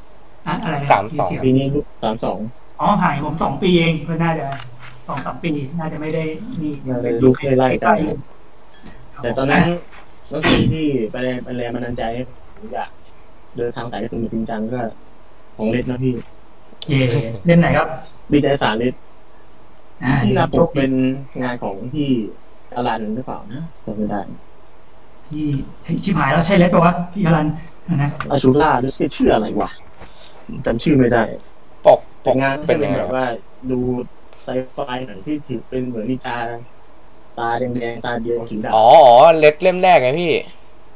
[0.47, 2.37] อะอะไรนะสามสองที่เยปีนี้ลูกสามสอง
[2.79, 4.45] อ๋อห่างผมสองปีเองก็น่าจะ
[5.07, 6.23] สองสามปีน่าจะไม่ได้
[6.61, 8.17] นี่น่าจะยุคไล่ๆกันเลย
[9.21, 9.63] แต่ตอนนั้น
[10.29, 12.31] หนังสือที่ไปแรงไปแรงบันดาลใจให้ผ
[12.63, 12.89] มอยาก
[13.57, 14.81] เดินทางสายการ์ตูนจริงจังก็
[15.57, 16.13] ของเล็ดนะพี่
[16.87, 16.99] เย่
[17.45, 17.87] เล่นไหนครับ
[18.31, 18.93] ดีใจสารเล็ด
[20.03, 20.91] อ่าที่หนาปกเป็น
[21.43, 22.09] งานของพี่
[22.75, 24.21] อลันหรือเปล่านะจำไม่ได้
[25.27, 25.47] พี่
[26.03, 27.47] ชิบหายแล้วใช่เล็กปะวะพี่อรัน
[28.01, 29.69] นะอาชูล่าหรือชื่ออะไรวะ
[30.65, 31.23] จำชื่อไม่ได้
[31.85, 33.25] ปกป แต่กงานเป็เป็นนยังไงแบครับบว่า
[33.71, 33.79] ดู
[34.43, 34.77] ไซไฟ
[35.07, 36.37] หนังที่ถือเป็นเหมือนนิจา
[37.37, 40.33] ตาแดงๆตาเดียวถือดาบอ๋ออ๋อเล็ดเล่มแรกไงพี่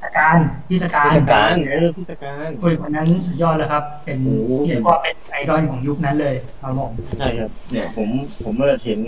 [0.04, 0.36] สการ
[0.68, 8.10] พี่สการพิสการเออพิสการคุยคนนั้นสุดยอดแล้วครับ เป็นโอ้โหเรียกว่าเป็นไอดอลของยุคนั้นเลยครับผมใช่ครับ เนี่ยผม
[8.44, 9.00] ผมเมื่อเห็น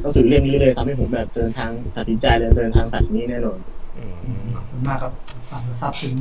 [0.00, 3.58] หนังสือเล่มนี้เลยทำให้ผมแบบเดินทางตัดสินใจเลยเดินทางสายนี้แน่นอน
[3.96, 5.12] อืมขอบคุณมากครับ
[5.50, 6.14] ฟังแล้วซาบซึ้ง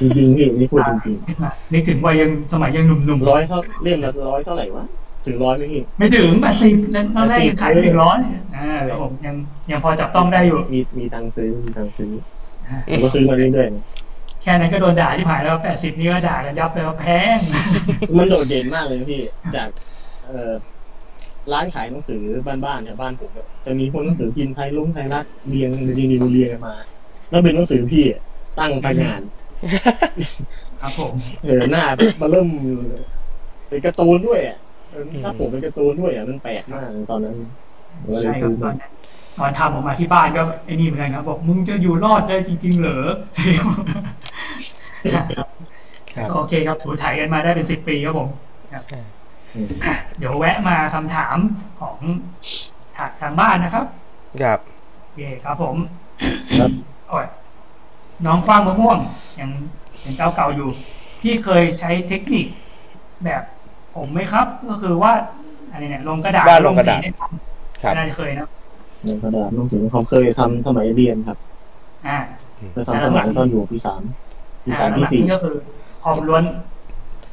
[0.00, 1.16] จริงๆพี่นี่พูดจริง
[1.72, 4.84] นึกถึงวัยยังสมัยยังหนุ่มๆร้อยเท่าเล่มละร้อยเท่าไหร่วะ
[5.26, 8.18] ถึงร้อยไหมพี่ไม่ถึงแปดสิบแล้วตอนแรก80ยังขายถึงร้อย
[8.56, 9.34] อ่าครับผมยัง
[9.70, 12.10] ยังพอจับต้องได้อยู่ มีมีตังค์ซื้อมีตังค์ซื้อ
[12.68, 13.68] อ่าผมก็ซื้อมาเรื่อย
[14.42, 17.06] แค่นั้นก็โดนด่าที่ผ่านแล้วแปดสิบนี่ก็ด่ากันยับเลยว่าแพ
[17.36, 19.22] งๆมันโดดเด่นมากเลยนะพี่
[19.56, 19.68] จาก
[20.24, 20.52] เอ่อ
[21.52, 26.74] ร้านขายหนังสือบ้านๆแถวบ้านผมเนี่ยจะมีพวกหนังสือพิมพ์ไทยลุ่งไทยรัฐเรียงเรียงเรียงเรียงกันมา
[27.30, 28.04] แล้วเป็นหนังสือพี่
[28.58, 29.20] ตั้งไปงาน
[30.80, 31.84] ครับผมเออหน้า
[32.20, 32.48] มาเริ่ม
[33.68, 34.58] เป็นการ์ตูนด้วยอะ
[34.90, 37.36] เออถ้าผมเป็นการ์ตูนด้วยอะมันแปลกมากตอนนั้น
[38.00, 38.92] ผมก็เลยใช่ครัซื้บอตอมานนั้น
[39.38, 43.02] ตอนทำออกมาที่บ้านก็ไอ้นี่เหมือนกันครับบอกมึงจะอยู่รอดได้จริง ๆ เหรอ
[45.12, 45.26] ครับ
[46.34, 48.28] โอเคครับถูถ่ายกันมาได้เป็นสิบปีครับผม
[48.72, 48.84] ครับ
[49.54, 51.36] อืมอะเดี๋ยวแวะมาคำถาม
[51.80, 51.98] ของ
[52.96, 53.86] ทางทางบ้านนะครับ
[54.40, 54.60] ครับ
[54.94, 55.76] โอเคครับผม
[56.56, 57.26] ครับโอ้ย
[58.26, 58.98] น้องคว้างมะม่วง
[59.40, 59.50] ยัง
[60.04, 60.68] ยังเจ้าเก่าอยู่
[61.20, 62.46] พี่เคยใช้เทคนิค
[63.24, 63.42] แบบ
[63.96, 65.12] ผมไหมครับ ก็คือว่า
[65.70, 67.32] อะไรเนี่ยลงกระดาษวาดลงกระดาษสีในคอม
[67.82, 68.48] ครับน่าจะเคยนะ
[69.04, 71.38] ในกระดาษหนังสือผมเคยทำสมัยเรียนครับ
[72.06, 72.18] อ่า
[72.72, 74.00] เคยทำสมัยตอนอยู่ปีสาม
[74.64, 75.54] ปีอ่าสามหปีลังสี่นี้ก็คือ
[76.02, 76.44] คอมล้วน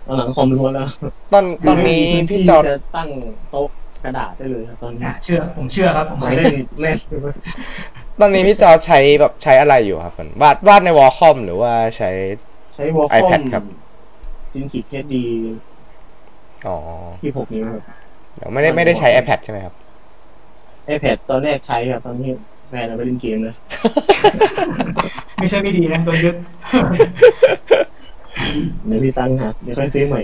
[0.07, 0.87] ตอนหลังคอมล้วนแล้ว
[1.33, 3.09] ตอนตอนนี้ไม่มีพี่ที่จอดจะตั้ง
[3.51, 3.67] โต๊ะ
[4.03, 6.97] กระดาษได้เลยครับตอนนี้อะเชื่อ ผมเชื่อครับผมผมเล่นเล่น
[8.19, 12.09] ตอนนี้พี่จอใช้แบบใช้อะไรอยู่ครับมันวาดวาดในวอลคอมหรือว่าใช้
[12.75, 13.63] ใช้วอลคอ iPad มครับ
[14.53, 15.25] จินคิดเคสดี
[16.67, 16.77] อ๋อ
[17.21, 17.83] ที่หกนิ้วครับ
[18.35, 19.73] เดี๋ยวไม่ได้ไม่ได้ใช้ iPad ใช่ไหมครับ
[20.95, 22.29] iPad ตอนแรกใช้ครับตอนนี้
[22.69, 23.55] แฟนเอาไปเล่นเกมเลย
[25.35, 26.35] ไม่ใช่ไม่ดีนะโดนยึด
[28.85, 30.21] เดี๋ยวพี่ตั้งครับเดี๋ยวค่อยซื้อใหม่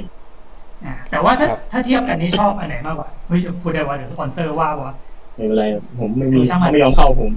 [0.86, 4.94] อะแต่ว่าถ้าครับ ถ้าเทียบกันนี่ชอบอันไหนมากกว่า เฮ้ยพูดได้ว่าเดี๋ยวสปอนเซอร์ว่าวะ
[5.36, 5.66] ไม่เป็นไร
[6.00, 7.32] ผมไม่มีช่างมันเขาไม่ยอมเข้าผม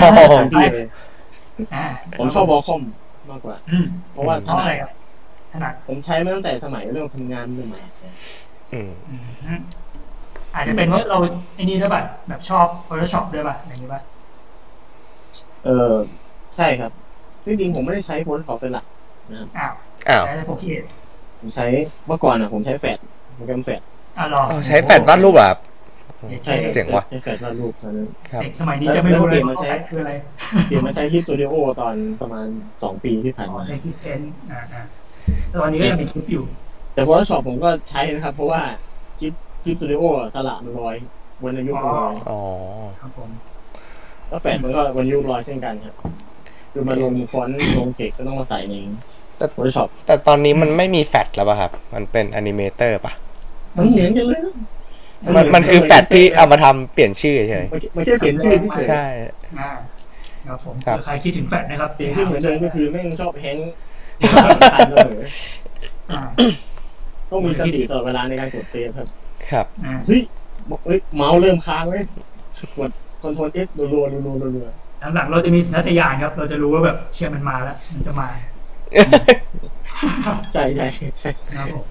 [0.00, 0.86] โอ้โหทันที่เลย
[1.74, 1.84] อ่า
[2.18, 2.82] ผมชอบวอลคอม
[3.30, 4.90] มากกว่า อืมเพราะว่าเพถราะนัอะไรดครับ
[5.52, 7.80] ถนัดผมใช้มาตั้งแต่สมัยเริ่มทำงานใหม่
[8.74, 9.14] อืมอื
[9.58, 9.60] ม
[10.54, 11.18] อาจจะเป็นว่าเรา
[11.54, 15.92] ไอ้นี่ด้วยป่ะแบบชอบ Photoshop ด้วยป่ะอย่างนี้ป่ะๆเออ
[16.56, 16.92] ใช่ครับ
[17.44, 18.84] ที่จริงผมไม่ได้ใช้ Photoshop เป็นหลัก
[19.30, 19.72] นะครับอ้าว
[20.08, 20.82] อ้าวใช้ Procreate
[21.38, 21.66] ผมใช้
[22.06, 22.98] เมื่อก่อนอะ ผมใช้แฟลช
[23.36, 23.80] โปรแกรมแฟลช
[24.18, 25.69] อะรออ๋อใช้แฟลชวาดรูปเหรอครับใช่ครับ
[26.74, 30.12] เจ๋งว่ะใช้แฟลชวาดรูปตอนนั้นครับเด็กสมัยนี้จะไม่รู้เลยแล้วว่าเปลี่ยนมาใช้แฟลชคืออะไร
[30.66, 32.46] เปลี่ยนมาใช้ Clip Studioตอนประมาณ
[32.82, 34.82] สองปีที่ผ่านอ๋อมาใช้ Clip Paintอ่าอ่า
[35.48, 36.44] แต่ตอนนี้ก็ยังมีคลิปอยู่
[36.94, 38.62] แต่ Photoshop ผมก็ใช้นะครับ เพราะว่า
[39.20, 39.32] Clip
[39.64, 40.96] Clip Studio สระมันลอย
[41.44, 42.40] วรรณยุกต์มันลอยอ๋อ
[43.00, 43.30] ครับผม
[44.28, 45.94] แล้วแฟลชมันก็วรรณยุกต์ลอยเช่นกันครับ
[46.72, 48.74] คือมาลงฟอนต์ลงเทคก็ต้องมาใส่ใน
[49.36, 53.12] แต่ Photoshop แต่ตอนนี้มันไม่มีแฟลชแล้วป่ะครับ มันเป็น Animator ป่ะ
[53.76, 54.40] มันเหมือนกันเลย
[55.36, 59.04] มันมันคือแฟลชที่เอามาทำเปลี่ยนชื่อเฉยมันมันแค่เปลี่ยนชื่อที่เฉยใช่
[59.60, 59.70] อ่า
[60.46, 63.72] ครับผมครับเผื่อใครคิดถึงแฟลชนะครับสิ่งที่เหมือนเดิมก็คือแม่งชอบ hang
[66.10, 66.20] อ่า
[67.30, 69.08] ต้องมีสติตลอดเวลาในการกด save ครับ
[69.50, 70.20] ครับอ่าเฮ้ย
[70.70, 72.04] บอกเฮ้ยเมาส์เริ่มค้างเลย
[72.78, 72.90] กด
[73.22, 74.68] control S รัวๆรัวๆรัว
[75.14, 78.40] หลังๆเราจะมีสัญชาตญาณครับ เราจะรู้ว่าแบบเชื่อมันมาแล้ว มันจะมาๆ
[80.52, 80.86] ใช่ใช่
[81.18, 81.84] ใช่ครับผม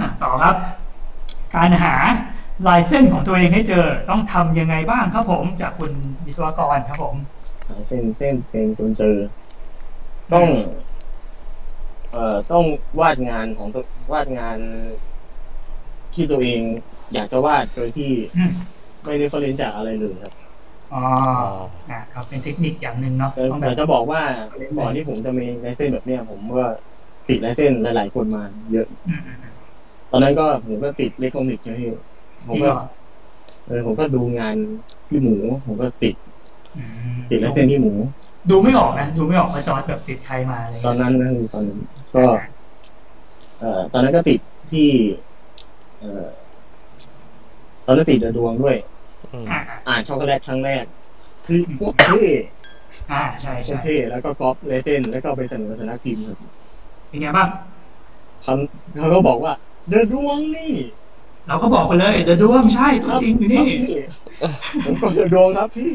[0.00, 0.56] อะต่อครับ
[1.54, 1.94] การหา
[2.66, 5.92] ลายเส้นของตัวเองให้เจอต้องทำยังไงบ้างครับผม จากคุณ
[6.26, 7.16] วิศวกรครับผม
[7.68, 9.16] หาเส้นเส้นเป็นคนเจอ
[10.32, 10.48] ต้อง
[12.10, 12.64] เอ่อต้อง
[13.00, 14.58] วาดงานของตัววาดงาน
[16.14, 16.60] ที่ตัวเอง
[17.12, 18.52] อยากจะวาดโดยที่อืม
[19.04, 20.32] ไม่ได้เฟรนจากอะไรเลยครับ
[20.92, 20.98] อ๋อ
[21.90, 24.22] อะครับเป็นเทคนิคอย่างหนึ่งเนาะแต่ต้องแบแต่บจะบอกว่า
[24.78, 26.64] ก่อนที่ผมจะมีลายเส้นแบบเนี้ยผมก็
[27.28, 29.51] ติดลายเส้นหลาย ๆ คนมาเยอะอืมอืมอืม
[30.12, 31.90] ตอนนั้นก็ผมก็ติด LET'S Comic นะพี่
[32.48, 32.80] ผมจริงก็เหรอ
[33.66, 34.56] เออผมก็ดูงาน
[35.08, 35.34] พี่หมู
[35.66, 36.14] ผมก็ติด
[36.76, 36.84] อื
[37.18, 37.92] มติดลายเส้นพี่หมู
[38.50, 41.80] ดูไม่ออกนะดูไม่ออกว่าจอร์ดแบบติดใครมาอะไรตอนเงี้ยนั้นนะคือตอนนั้น
[42.14, 42.24] ก็
[43.58, 44.88] เอ่อตอนนั้นก็ติดที่
[45.98, 46.28] เอ่อ
[47.86, 48.76] ตอนนั้นติดเดอะดวงด้วย
[49.32, 50.84] อืมอ่าอ่าอ่านช็อกโกแลตครั้งแรก
[51.46, 52.22] คือพวกเท่
[53.10, 56.38] อ่าใช่พวใช่กเท่แล้วก็ก๊อปเลเส้นแล้วก็เอาไปเสนอสำนักพิมพ์ครับ
[57.08, 57.48] เป็นไงบ้าง
[58.42, 58.54] เขา
[58.98, 59.52] เขาก็บอกว่า
[59.88, 60.74] เดอะดวงนี่
[61.48, 63.94] เราก็บอกไปเลย เดอะดวงใช่ตัวจริงอยู่นี่ครับพี่
[64.84, 65.92] ผมก็เดอะดวงครับพี่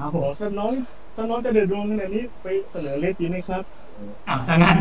[0.00, 0.72] ครับผบอมกถ้าน้อง
[1.16, 3.62] ถ้าน้องจะเดอะดวงขนาดนี้ไปเสนอเลขดีไหมครับ
[4.28, 4.76] อ้าวซะงั้น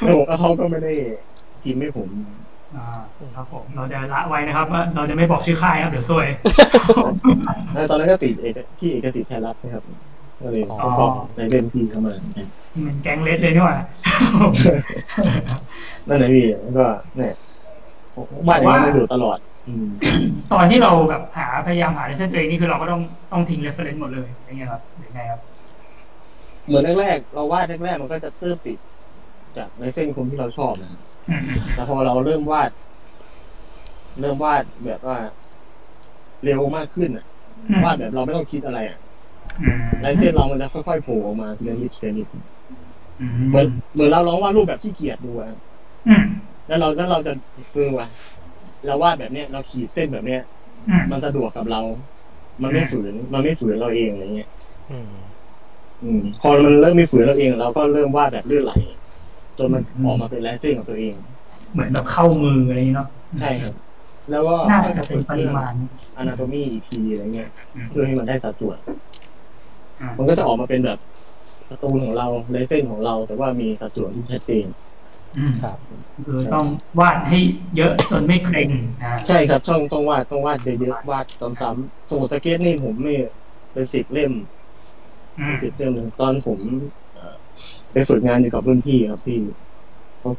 [0.00, 0.92] แล้วผมก็เขาก็ไม่ได้
[1.62, 2.08] พิมพ์ให้ผม
[2.76, 2.86] อ่า
[3.36, 6.26] ครับผมเราจะละไว้นะครับว่าเราจะไม่บอกชื่อค่ายครับเดี๋ยวซวย
[7.72, 9.82] แล้วตอนนั้นก็ติดเอกพี่เอกสิทธิ์ไทยรัฐนะครับ
[10.42, 12.14] ก็เลยอ๋อชอบลายเส้นพี่เขามา
[12.76, 13.76] เหมือนแก๊ง LET'S เลยนี่หว่า
[16.08, 16.84] นั่นแหละพี่แล้วก็
[17.16, 17.32] เนี่ย
[18.48, 19.86] บ้านอย่างนั้นมันอยู่ตลอดอืม
[20.52, 23.00] ตอนที่เราแบบหาพยายามหาลายเส้นตัวเองนี่คือเราก็ต้อง
[23.32, 25.40] ต้องทิ้ง reference หมดเลยอย่างเงี้ยครับหรือไงครับ
[26.66, 28.78] เหมือนแรกๆเราวาดแรกๆมันก็จะคือติด
[29.56, 30.90] จากลายเส้นคนที่เราชอบนะ
[31.28, 32.70] อืมอืมแต่พอเราเริ่มวาด
[34.20, 35.18] เริ่มวาดแบบว่า
[36.44, 37.24] เร็วมากขึ้นอะ
[37.68, 39.01] อืมวาดแบบเราไม่ต้องคิดอะไรอะอืม
[40.04, 42.26] ลายเส้นเรามันจะค่อยๆโผล่ออกมาทีละนิดทีละนิด
[43.20, 45.50] อืเหมือนมเหมือนเราลองวาดรูปแบบขี้เกียจดูอะ
[46.08, 46.24] อืม
[46.66, 47.32] แล้วเราแล้วเราจะ
[47.74, 48.08] เออว่ะ
[48.86, 50.40] เราวาดแบบเนี้ยเราขีดเส้นแบบเนี้ย
[50.88, 51.80] อืมมันสะดวกกับเรา
[52.62, 54.50] มันไม่ฝืน มันไม่ฝืนเราเองอะไรเงี้ย
[54.90, 55.10] อืม
[56.02, 58.74] อืมพอมันเริ่มไม่ฝืนเราเอง เราก็เริ่มวาดแบบลื่นไหล
[59.58, 61.14] จนมันออกมาเป็นลายเส้นของตัวเอง
[61.72, 63.08] เหมือนแบบเข้ามืออะไรอย่างนี้เนาะ
[63.40, 63.74] ใช่ครับ
[64.30, 65.72] แล้วก็น่าจะเป็นปริมาณ
[66.16, 68.94] อนาโตมีอีกทีอะไรเงี้ยอืมเพื่อให้มันได้สัดส่วนอ่า
[70.18, 70.98] มันก็จะออกมาเป็นแบบ
[71.70, 74.66] การ์ตูนของเราลายเส้นของเรา แต่ว่ามีสัดส่วนที่ชัดเจน
[75.36, 75.76] อืมครับ
[76.26, 76.66] คือต้อง
[77.00, 77.38] วาดให้
[77.76, 78.68] เยอะจนไม่เกรง
[79.02, 81.26] อ่าใช่ครับช่องต้องวาดต้องวาดเยอะๆวาด
[81.60, 83.14] ซ้ำๆสมุดสเก็ตนี่ผมไม่
[83.72, 84.32] เป็นสิบเล่ม
[85.38, 86.60] อืมสิบเล่มหนึ่งตอนผม
[87.12, 87.34] เอ่อ
[87.92, 89.38] ไปฝึกงานอยู่กับรุ่นพี่ครับที่
[90.20, 90.30] เขา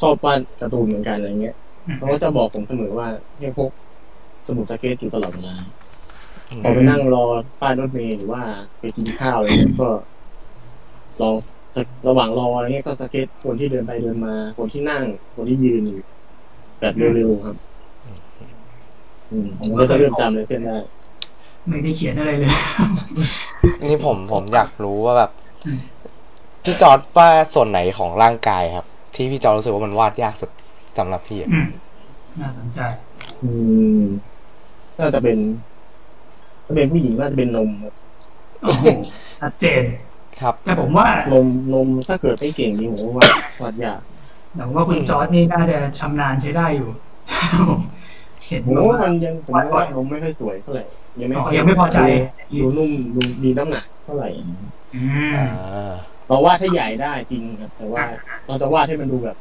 [0.00, 3.70] ชอบวาดการ์ตูนเหมือนกันอะไรเงี้ยอืมเขาก็จะบอกผมเสมอว่าให้พก
[4.48, 5.77] สมุดสเก็ตอยู่ตลอดเวลาอืม
[6.62, 7.24] พอไปนั่งรอ
[7.60, 8.42] ป้ายรถเมล์หรือว่า
[8.78, 9.88] ไปกินข้าวอะไรเงี้ยก็
[11.20, 11.34] ลอง
[12.08, 15.02] ระหว่างรออะไรเงี้ยก็สเก็ตคนที่เดินไปเดินมา คนที่นั่ง
[15.36, 16.00] คนที่ยืนอยู่
[16.80, 17.56] แบบเร็วๆครับ
[19.30, 20.76] อืมผมก็จะเริ่มจำเลยเส้นได้
[21.68, 22.52] ไม่ได้เขียนอะไรเลย
[23.88, 25.30] นี่ผมผมอยากรู้ว่าแบบ
[25.66, 25.80] อืม
[26.64, 30.50] พี่จอร์ดว่าส่วนไหนของร่างกายครับ ที่พี่จอร์ดรู้สึกว่ามันวาดยากสุด
[30.98, 31.68] สำหรับพี่อะอืม
[32.40, 32.80] น่าสนใจ
[33.42, 33.50] อื
[34.02, 34.04] ม
[34.98, 35.38] น่าจะเป็น
[36.68, 37.94] ถ้าเป็นผู้หญิงน่าจะเป็นนมครับ
[38.62, 38.84] โอ้โห
[39.40, 39.82] ชัดเจน
[40.40, 43.28] ครับ แต่ผมว่านมนมถ้าเกิดไม่เก่งจริงผมว่า
[43.60, 44.00] วาดยาก
[44.56, 46.90] แต่ว่าคุณจอร์ดนี่น่าจะชำนาญใช้ได้อยู่
[48.48, 50.84] เห็นผมบอกว่าว่ามันยังผมว่าวาดนมไม่ค่อยสวยเท่าไหร่
[51.20, 51.98] ยังไม่อ๋อค่อยยังไม่พอใจ
[52.60, 54.28] ดูนุ่มดูมีน้ำหนักเท่าไหร่
[54.94, 55.02] อื
[55.34, 55.94] มอ่า
[56.26, 58.02] เราวาดให้ใหญ่ได้จริงครับแต่ว่า
[58.46, 59.36] เราจะวาดให้มันดูแบบ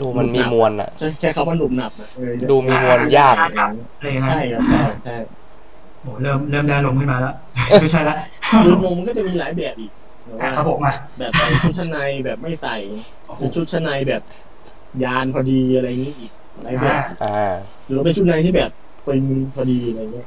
[0.00, 5.14] ดูมันมีมวลอะใช้ใช้คำว่าหนุบหนับอะเออดูมีมวลยาก อะไรอย่างเงี้ใช่ยครับใช่ใช่
[6.02, 7.34] โอ้เริ่มเริ่มได้ลงขึ้นมาแล้ว
[7.80, 8.16] ไม่ใช่ละ
[8.62, 9.90] คือนมมันก็จะมีหลายแบบอีก
[10.26, 12.76] แบบว่าครับผมมาแบบใส่ชุดชั้นในแบบไม่ใส่
[13.38, 14.22] เป็นชุดชั้นในแบบ
[15.04, 16.30] ยานพอดีอะไรอย่างนี้อีก
[16.64, 17.54] หลายแบบอ่า
[17.86, 18.70] หรือเป็นชุดในที่แบบ
[19.06, 19.22] ตึง
[19.54, 20.26] พอดีอะไรเงี้ย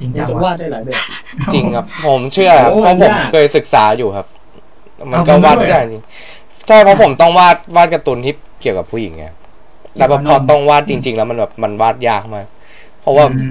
[0.00, 1.02] จริงมันจังจะว่ะวาดได้หลายแบบ
[1.54, 4.26] จริงครับ ผมเชื่อครับโอ้เพราะผมยากเคยศึกษาอยู่ครับ
[5.10, 6.02] มันเอาก็วาดด้วยไม่ได้จริง
[6.70, 9.24] ใช่เพราะผมต้องวาดวาดการ์ตูนที่เกี่ยวกับผู้หญิงไง
[9.96, 12.46] แล้วพอเกี่ยวกับนมพอต้องวาดจริง ๆ แล้วมันแบบมันวาดยากมาก
[13.00, 13.50] เพราะว่าอืม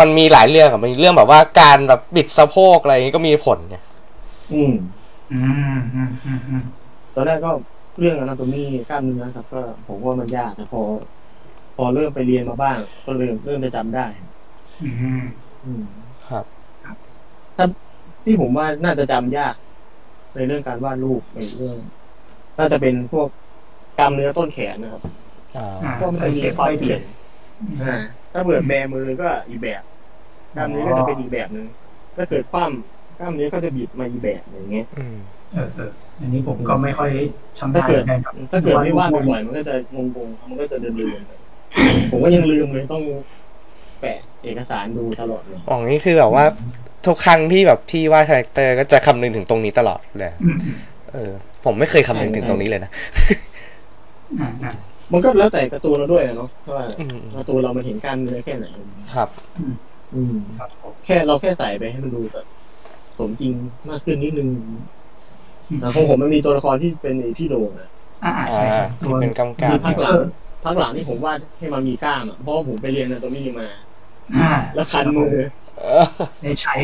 [0.00, 3.82] มันมีหลายเรื่องอะมันมีเรื่องแบบว่าการแบบบิดสะโพกอะไรอย่างงี้ก็มีผลเนี่ย
[4.52, 4.72] อืม
[5.32, 5.38] อื
[5.76, 6.62] มอืมอืมอืม
[7.14, 7.50] ตอนแรกก็
[7.98, 10.82] เรื่องอนาโตมีกล้ามเนื้อครับ ก็ผมว่ามันยากแต่พอ
[11.76, 14.06] พอเริ่มไปเรียนมาบ้าง ก็เริ่มเริ่มจะจำได้
[14.82, 14.88] อื
[15.20, 15.24] ม
[15.64, 15.82] อืม
[16.28, 16.44] ครับ
[17.56, 17.66] ถ้า
[18.24, 19.54] ที่ผมว่าน่าจะจำยาก
[20.34, 21.76] ในเรื่องการวาดรูปในเรื่อง
[22.58, 23.28] น่าจะเป็นพวก
[23.98, 25.02] กล้ามเนื้อต้นแขนนะครับ
[25.56, 27.00] อ่าอ่าเพราะมันจะมีความเปลี่ยน
[27.82, 27.96] อ่า
[28.32, 29.82] ถ้าเปิดแบมือก็อีกแบบ
[30.56, 31.66] กล้ามเนื้อก็จะเป็นอีกแบบหนึ่ง
[32.16, 35.16] ถ้าเกิดคว่ำกล้ามเนื้อก็จะบิดมาอีกแบบอย่างเงี้ยอืม
[35.52, 37.10] เออเอออันนี้ผมก็ไม่ค่อย
[37.58, 43.02] ชำถ้านาญเกิดเหมือนกันครับถ้าเกิดไม่วาดบ่อยๆมันก็จะงงๆมันก็จะลืมๆผมก็ยังลืมเลยต้อง
[44.00, 46.44] แปะเอกสารดูตลอดเลยอ๋อนี่คือแบบว่า
[47.06, 50.76] ทุกครั้งที่แบบพี่วาด character ก็จะคำนึงถึงตรงนี้ตลอดเลยอืมอืม
[51.12, 51.32] เออ
[51.64, 52.90] ผมไม่เคยคำนึงถึงตรงนี้เลยนะ
[54.38, 54.70] อ่าอ่า
[55.12, 58.66] มันก็แล้วแต่การ์ตูนเราด้วยอะเนาะว่าอืมการ์ตูนเรามันเห็นกล้ามเนื้อแค่ไหน
[59.12, 59.74] ครับ อืม
[60.12, 62.46] อืมครับผมแค่เราแค่ใส่ไปให้มันดูแบบ
[63.18, 63.52] สมจริง
[63.90, 64.48] มากขึ้นนิดนึง
[65.78, 67.88] แต่ของผมมันมีตัวละครที่เป็นไอ้พี่โดงอะ
[68.22, 70.18] อ่าอ่าอ่าใช่ใช่ตัที่วเป็นกำกับที่พักหลัง
[70.64, 73.66] พักหลังนี่ผมวาดให้มันมีกล้ามอะเพราะว่าผมไปเรียนอนาโตมีมา
[74.34, 75.34] อ่าแล้วคันมือ
[75.76, 75.82] เออ
[76.42, 76.74] ได้ใช้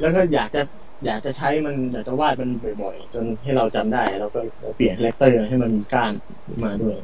[0.00, 0.60] แล้วก็อยากจะ
[1.04, 2.50] อยากจะใช้มันอยากจะวาดมัน
[2.82, 4.40] บ่อยๆ จนให้เราจำได้ แล้วก็
[4.76, 6.12] เปลี่ยน character ให้มันมีกล้าม
[6.64, 6.96] มาด้วย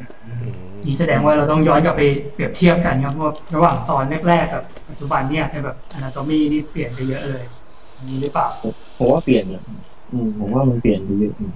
[0.87, 2.02] นี่แสดงว่าเราต้องย้อนกลับไป
[2.35, 7.44] เปรียบเทียบกันครับว่าระหว่างตอนแรกๆกับปัจจุบันเนี่ยในแบบ anatomy นี่เปลี่ยนไปเยอะเลย
[7.96, 8.48] อันนี้หรือเปล่า
[8.98, 9.62] ผมว่าเปลี่ยนอะ
[10.12, 11.52] อืมผมว่ามันเปลี่ยนไปเยอะอืม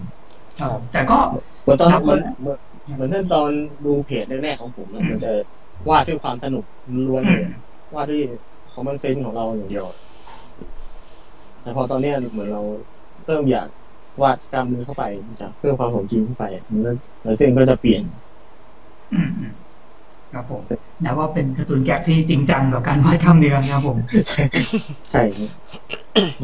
[0.60, 1.18] ครับแต่ก็
[1.62, 2.58] เหมือนตอนครับเหมือนเหมือน
[2.94, 3.50] เหมือนที่ตอน
[3.84, 5.32] ดูเพจแรกๆของผมอะมันจะ
[5.88, 6.64] วาดด้วยความสนุก
[7.08, 7.44] ล้วนเลย
[7.94, 8.22] วาดด้วย
[8.72, 9.86] คอมมอนเซนส์ของเราอย่างเดียว
[11.66, 12.62] แต่พอตอนเนี้ยเหมือนเรา
[13.26, 13.68] เริ่มอยาก
[14.22, 15.04] วาดกล้ามเนื้อเข้าไป
[15.40, 16.90] จากเพิ่มความสมจริงเข้าไปมันก็
[17.24, 18.02] ลายเส้นก็จะเปลี่ยน
[19.14, 19.52] อืมอืม
[20.32, 20.62] ครับผม
[21.04, 23.98] นะว่าเป็นการ์ตูนแก๊กที่จริงจังกับการวาดกล้ามเนื้อนะครับผม
[25.12, 25.22] ใช่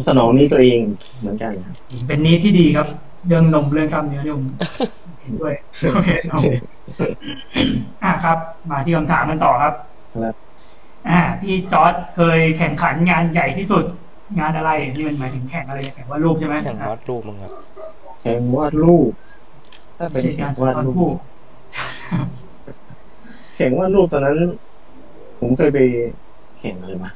[0.08, 0.80] สนองนี้ตัวเอง
[1.20, 2.86] เหมือนกันครับเป็นนี้ที่ดีครับ
[3.26, 4.46] เรื่องนมเรื่องกล้ามเนื้อเนี่ยผม
[5.20, 5.54] เห็นด้วย
[5.94, 6.40] โอเคเอา
[8.04, 8.38] อะครับ
[8.70, 9.74] มาที่คำถามกันต่อครับ
[10.14, 10.34] ครับ
[11.08, 13.84] อ่า พี่จอร์ดเคยแข่งขันงานใหญ่ที่สุด
[14.38, 17.52] งานอะไรนี่มันหมายถึงแข่งอะไรแข่งวาดรูปใช่ไหมแข่งวาดรูปมั้งครับ
[18.22, 19.12] แข่งวาดรูป
[19.98, 21.16] ถ้าไม่เป็นใช่แข่กางรวาดวาดรูรูปป
[23.56, 24.38] แข่งวาดรูปตอนนั้น
[25.40, 25.78] ผมเคยไป
[26.60, 27.10] แข่งอะไรมา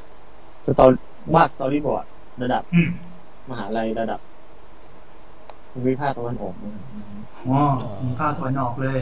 [0.66, 0.86] สตอ
[1.34, 2.06] วาดสต storyboard
[2.42, 2.88] ระดับอืม
[3.50, 4.20] มหาลัยระดับ
[5.72, 6.84] ภูมิภาคตะวันออกนะครับ
[7.46, 7.60] อ๋อ
[8.04, 8.98] มีภาคตะวันออกเลย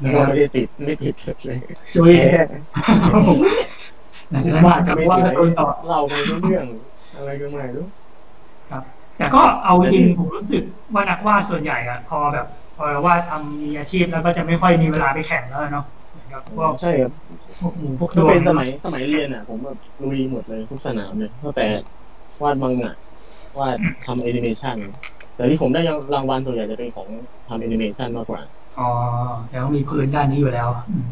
[0.00, 1.14] แล้วก็ไม่ได้ติดไม่ติด
[1.46, 1.58] เลย
[1.96, 2.42] จุยแพ้
[4.30, 6.66] หลังจากนั้นวาดกก็ลับไม่ว่าติดการ์ตูนต่อเล่าไปเรื่อง
[7.14, 7.86] อะไรก็ไม่รู้
[8.70, 8.82] ครับ
[9.16, 10.62] แต่ก็เอาจริงผมรู้สึก
[10.94, 12.46] ว่านักวาดส่วนใหญ่อะพอแบบ
[12.76, 17.12] พอเราวาดทำมีอาชีพแล้วก็จะไม่ค่อยมีเวลาไปแข่งแล้วเนาะเหมือนกับพวกใช่ครับ
[17.60, 21.62] พวกหมูพวกดก็วงเป็นสมัยสมัยเรียนอะ ผมแบบลุยหมดเลยทุกสนามเลยตั้งแต่
[22.42, 22.92] วาดมังงะ
[23.58, 24.78] วาดทำแอนิเมชัน
[25.34, 25.80] แต่ที่ผมได้
[26.14, 27.08] รางวัลส่วนใหญ่จะเป็นของ
[27.48, 28.42] ทำแอนิเมชันมากกว่า
[28.78, 28.88] อ๋อ
[29.48, 31.04] แต่ต้องมีพื้นด้านนี้อยู่แล้วอืม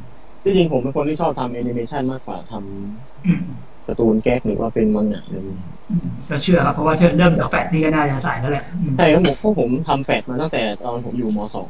[0.42, 3.44] ที่จริงผมเป็นคนที่ชอบทำแอนิเมชันมากกว่าทำอืม
[3.90, 11.68] การ์ตูนแก๊กหรือว่าเป็นมังงะอะไรอย่างเงี้ยอืมก็เชื่อครับ เพราะว่าเริ่มจากแปดนี่ก็น่าจะสายนั่นแหละอืมใช่ครับผมพวกผมทำแฟดมาตั้งแต่ตอนผมอยู่มสอง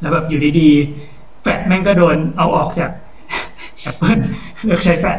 [0.00, 2.90] แล้วแบบอยู่ดีๆ แฟดแม่งก็โดนเอาออกจาก
[3.82, 4.18] แอปเปิล
[4.66, 5.18] เลิกใช้แฟด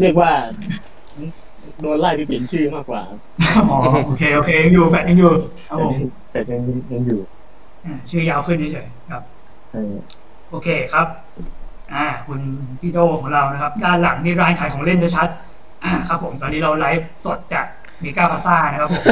[0.00, 0.30] เรียกว่า
[1.80, 3.02] โดนไล่ไปเปลี่ยนชื่อมากกว่า
[3.70, 5.32] อ๋อโอเคโอเคยังอยู่แฟดยังอยู่
[5.68, 5.94] ครับผม
[6.30, 6.60] แต่ยัง
[6.92, 7.20] ยังอยู่
[7.84, 9.22] อ่าชื่อยาวขึ้นเฉยๆครับ
[9.70, 9.80] ใช่
[10.50, 11.06] โอเคครับ
[11.92, 12.40] อ่า คุณ
[12.80, 15.28] พี่โดของเรานะครับ ด้านหลังนี่ร้านขายของเล่นจะชัด
[15.84, 17.66] อ่าครับผม ตอนนี้เราไลฟ์สดจาก
[18.00, 19.04] Mega Plaza นะครับผม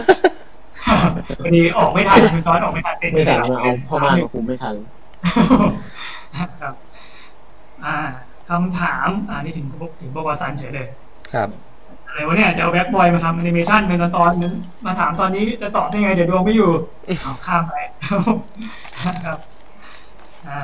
[1.43, 4.75] พอดีออกไม่ทันคุณตอนออกไม่ทันเป็นไม่ทันมาเอาพ่อมานมาคุมไม่ทัน
[6.61, 6.75] ครับ
[7.85, 7.97] อ่า
[8.49, 9.67] คำถาม อ่านี่ถึง
[10.01, 10.87] ถึงบอกว่าซันเฉยเลย
[11.35, 11.49] ครับ
[12.07, 14.55] อะไรวะเนี่ยจะเอาแบ็คบอยมาทำแอนิเมชันเป็นตอนตอนนึง
[14.85, 16.71] มาถามตอนนี้จะตอบได้ไง เดี๋ยวดวงไม่อยู่
[17.23, 17.75] เอาข้ามไป
[19.27, 19.39] ครับ
[20.49, 20.61] อ่า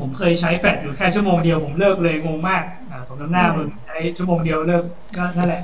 [0.00, 4.84] ผมเคยใช้แฟลชอยู่แค่ชั่วโมงเดียวผมเลิกเลยงงมากอ่าสมน้ำหน้ามึงใช้ชั่วโมงเดียวเลิก
[5.16, 5.62] ก็นั่นแหละ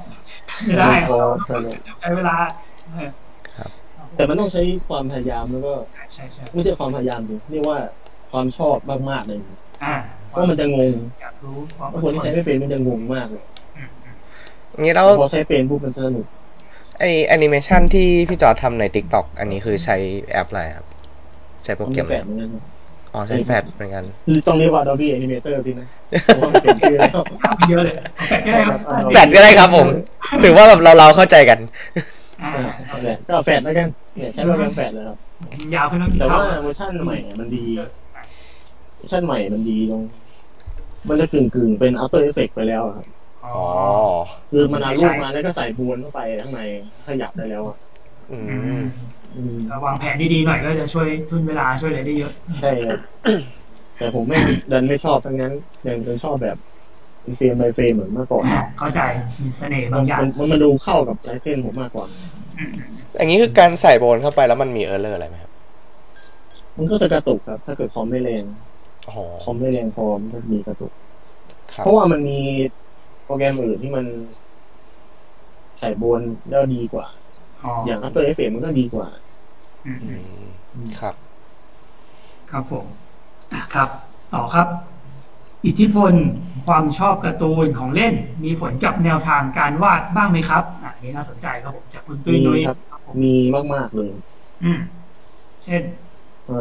[0.65, 2.35] ไม่ได้พอเท่านั้นใช้เวลา
[2.93, 3.11] เออ
[3.57, 3.71] ครับ
[4.17, 7.79] แต่มันต้องใช้ความพยายามแล้วก็ใช่ใช่ใช่ไม่ใช่ความพยายามดิเรียกว่า
[8.33, 8.77] ความชอบ
[9.11, 9.41] มากๆเลย
[9.85, 9.95] อ่า
[10.29, 13.45] เพราะมันจะงงอยากรู้ความถ้าคนที่ใช้ไม่เป็นมันจะงงมากเลย
[13.77, 14.11] อืมอื
[14.81, 16.27] มงี้เราพอใช้เป็นปุ๊บมันจะสนุก
[16.99, 19.97] ไอแอนิเมชันที่พี่จอร์ดทำใน t ิ k t o k อันนี้คือใช้
[20.33, 20.87] แอปอะไรครับ
[21.65, 22.35] ใช้โปรมันแกรมีมแฟอะไรดเหมื
[23.21, 25.89] อนกันอ๋อใช้แฟลชเหมือนกันคือต้องเรียกว่า Adobe Animator ทีนะ
[26.25, 27.11] เพราะว่ามันเป็นชื่อแล้ว
[27.45, 29.87] ถามเยอะเลยเอาแฟลชก็ได้ครับเอาแฟลชก็ได้ครับผม
[30.45, 31.59] ถือว่าแบบเราเราเข้าใจกัน
[32.43, 32.51] อ่า
[32.89, 35.19] เอาแหละก็เอาแฟดแล้วกันเนี่ยใช้โปรแกรมแฟดเลยครับ
[35.75, 37.65] ยาวขึ้นต้องกินแต่ข้าว่าเวอร์ชันใหม่เนี่ยมันดี
[38.97, 40.03] เวอร์ชันใหม่มันดีตรง
[41.09, 43.07] มันจะกึ่งกึ่งๆเป็น After Effects ไปแล้วอะครับ
[43.45, 43.89] อ๋ออ๋อ
[44.51, 46.61] คือมันเอารูปมาแล้วก็ใส่บวนเข้าไปข้างใน
[47.07, 47.77] ขยับได้แล้วอะ
[48.31, 48.83] อือืมมอืม
[49.16, 49.16] ระ
[49.85, 52.99] วางแผนดีๆหน่อยก็จะช่วยทุนเวลาช่วยอะไรได้เยอะ ใช่ครับ
[53.99, 54.39] แต่ผมไม่
[54.73, 55.53] ดันไม่ชอบทั้งนั้น
[55.89, 56.57] ยังเป็นชอบแบบ
[57.23, 58.45] เป็นเฟรม by เ frame เหมือนเมื่อก่อน
[58.79, 59.01] เข้าใจ
[59.43, 62.07] มีเสน่ห์มับานงอย่างมันมันดูเข้ากับลายเส้นผมมากกว่า
[62.59, 62.73] อืม
[63.17, 65.53] อย่างนี้คือการใส่ bone เข้าไปแล้วมันมี error อะไรไหมครับ
[66.77, 68.45] มันก็จะกระตุกครับ ถ้าเกิดคอมไม่แรง
[69.09, 70.93] อ๋อคอมไม่แรงพอมันก็มีกระตุก
[71.75, 72.41] ครับเพราะว่ามันมี
[73.25, 74.07] โปรแกรมอื่นที่มัน
[75.79, 77.07] ใส่ bone แล้วดีกว่า
[77.65, 79.26] อ๋อออย่าง After Effects มันก็ดีกว่าอืมอืม
[80.99, 81.15] ครับ
[82.51, 82.87] ครับผม
[83.53, 83.89] อะครับ
[84.35, 84.67] ต่อครับ
[85.67, 86.13] อิทธิพล
[86.67, 93.35] ความชอบการ์ตูนของเล่น มีผลกับแนวทางการวาดบ้างไหมครับอะอันนี้น่าสนใจครับผมจากคุณตุ้ยมีนุ้ยครับครับผมมี
[93.75, 94.11] มากๆเลย
[94.65, 94.79] อืม
[95.65, 95.83] เช่น
[96.45, 96.55] เอ่อ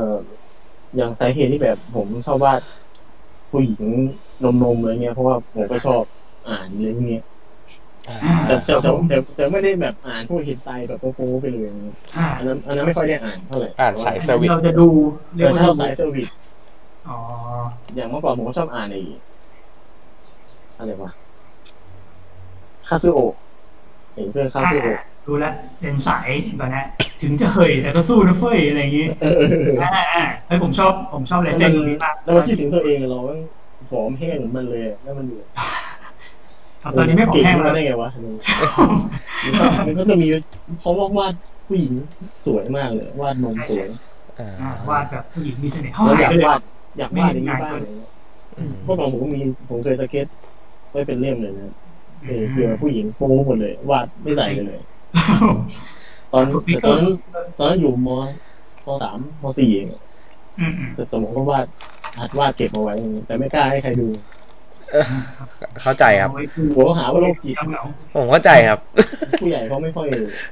[0.96, 2.62] อย่างสาเหตุที่แบบผมชอบวาด
[3.52, 3.84] ผู้หญิง
[4.44, 6.04] นมๆอะไรเงี้ยเพราะว่าผมก็ชอบ
[6.46, 7.35] อ่านอะไรพวกเนี้ยอ่า
[8.46, 11.66] แต่แต่ครับแต่ผมแต่แต่ไม่ได้แบบอ่านพวกเห็นไตแบบโป๊ะๆไปเลย
[12.16, 14.88] อ่าอันนั้นอันนั้นไม่ค่อยได้อ่านเท่าไหร่อ่านสายเซอร์วิสเราจะดู
[15.36, 16.28] เรียกแต่ว่าถ้าดูสายเซอร์วิส
[17.08, 17.18] อ๋อ
[17.96, 19.02] อย่างเมื่อก่อนผมก็ชอบอ่านไอ้
[20.78, 21.12] อะไรวะ
[22.88, 23.34] คาซึโอะ
[24.16, 26.86] เห็นเพื่อนคาซึโอะดูแลวเป็นสายก่อนนะ
[27.22, 33.20] ถึงจะเคยแต่ก็สู้นะเฟ้ยอะไรอย่างงี้เออเออเอออ่าอ่าเฮ้ยผมชอบผมชอบลายแล้วเส้มันนตรงนี้มากแล้วมันคิดถึงตัวเองเรา
[33.90, 35.85] ผอมแห้งเหมือนมันเลยแล้วมันอยู่ครับ
[36.98, 38.10] ตอนนี้ไม่ผอมเก่งแห้งมาแล้วได้ไงวะ
[39.44, 40.28] มันก็มันก็จะมี
[40.80, 41.34] เพราะว่าวาด
[41.68, 41.94] ผู้หญิง
[42.46, 43.88] สวยมากเลยวาดนมสวย
[44.40, 46.62] อ่าอ่าวาดแบบผู้หญิงมีเสน่ห์ห้อแล้วยอยากไปเลยวาด
[46.98, 47.94] อยากวาดอย่างนี้บ้างเลย
[48.58, 50.28] อืมเมื่อก่อนผมก็มีผมเคยสเก็ต
[50.92, 51.74] ไว้เป็นเล่มเลยนะ
[52.28, 54.82] เออคือผู้หญิงโป๊หมดเลย วาดไม่ใส่เลยเลย
[56.32, 57.14] ตอนแต่ตอนนั้น
[57.58, 59.88] ตอนนั้นอยู่มมสามมสี่เอง
[60.60, 61.66] อืมอืมแต่สมองก็วาด
[62.20, 62.96] หัดวาดเก็บเอาไว้
[63.26, 64.08] แต่ไม่กล้าให้ใครดู
[65.82, 67.82] เข้าใจครับเอาไว้ดูหัวหาว่าโรคจิตเหงา
[68.16, 68.80] ผมเข้าใจครับ
[69.42, 70.08] ผู้ใหญ่เขาไม่ค่อย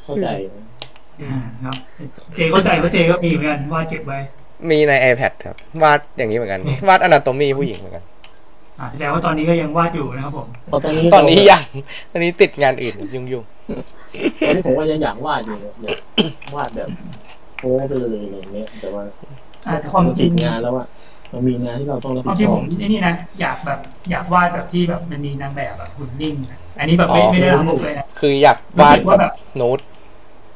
[0.06, 1.76] เข้าใจๆอ่าครับ
[2.36, 4.20] เจเข้าใจว่าเจก็มีเหมือนกันวาดเก็บไว้
[4.70, 8.04] มีใน iPad ครับ วาดอย่างนี้เหมือนกัน วาดอนาโตมีผู้หญิงเหมือนกัน
[8.80, 11.64] อ่าแสดงว่าตอนนี้ก็ยังวาดอยู่นะครับผมพอตอนนี้ตอนนี้ยัง
[12.12, 13.44] ตอนนี้ติดงานอื่นยุ่งยุ่ง
[14.48, 16.90] ตอนนี้ผมก็ยังอยากวาดอยู่เนี่ยอยากวาดแบบ
[17.60, 19.04] โป๊ไปเลยอะไรอย่างเงี้ยแต่ว่า
[19.68, 20.88] อ่าแต่ความมันจริติงดงานแล้วอะ
[21.34, 23.80] มันมีงานที่เราต้องรับบาผิงดทีชผอบมไอ้นี่นะอยากแบบ
[24.12, 29.80] อยากวาดแบบที่แบบมันมีนางแบบแบบหุ่นนิ่งอะอันนี้แบบไม่อ๋อไม่ได้ทำมุกเลยนะคืออยากวาดรู้สึกว่าแบแบบบนูด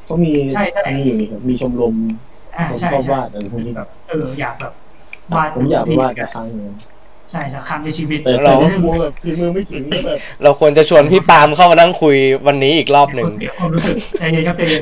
[0.06, 1.96] เขามีใช่ใช่มีอยู่นี่ครับมีชมรม
[2.56, 4.74] อ่าผมใช่ชอบใช่วาดอะไรพวกนี้แบบเอออยากแบบ
[5.36, 6.72] วาดผมอยากไปวาดกักับครั้งหนึง
[7.32, 12.16] ใช่สักครั้งในชีวิตแต่เราแต่กลัวแบบฝีมือไม่ถึงก็แบบเราควรจะชวนพี่ปาล์มเข้ามานั่งคุย
[12.48, 14.82] วันนี้อีกรอบหนึ่งเสียความรู้สึกใจเย็นครับใจเย็น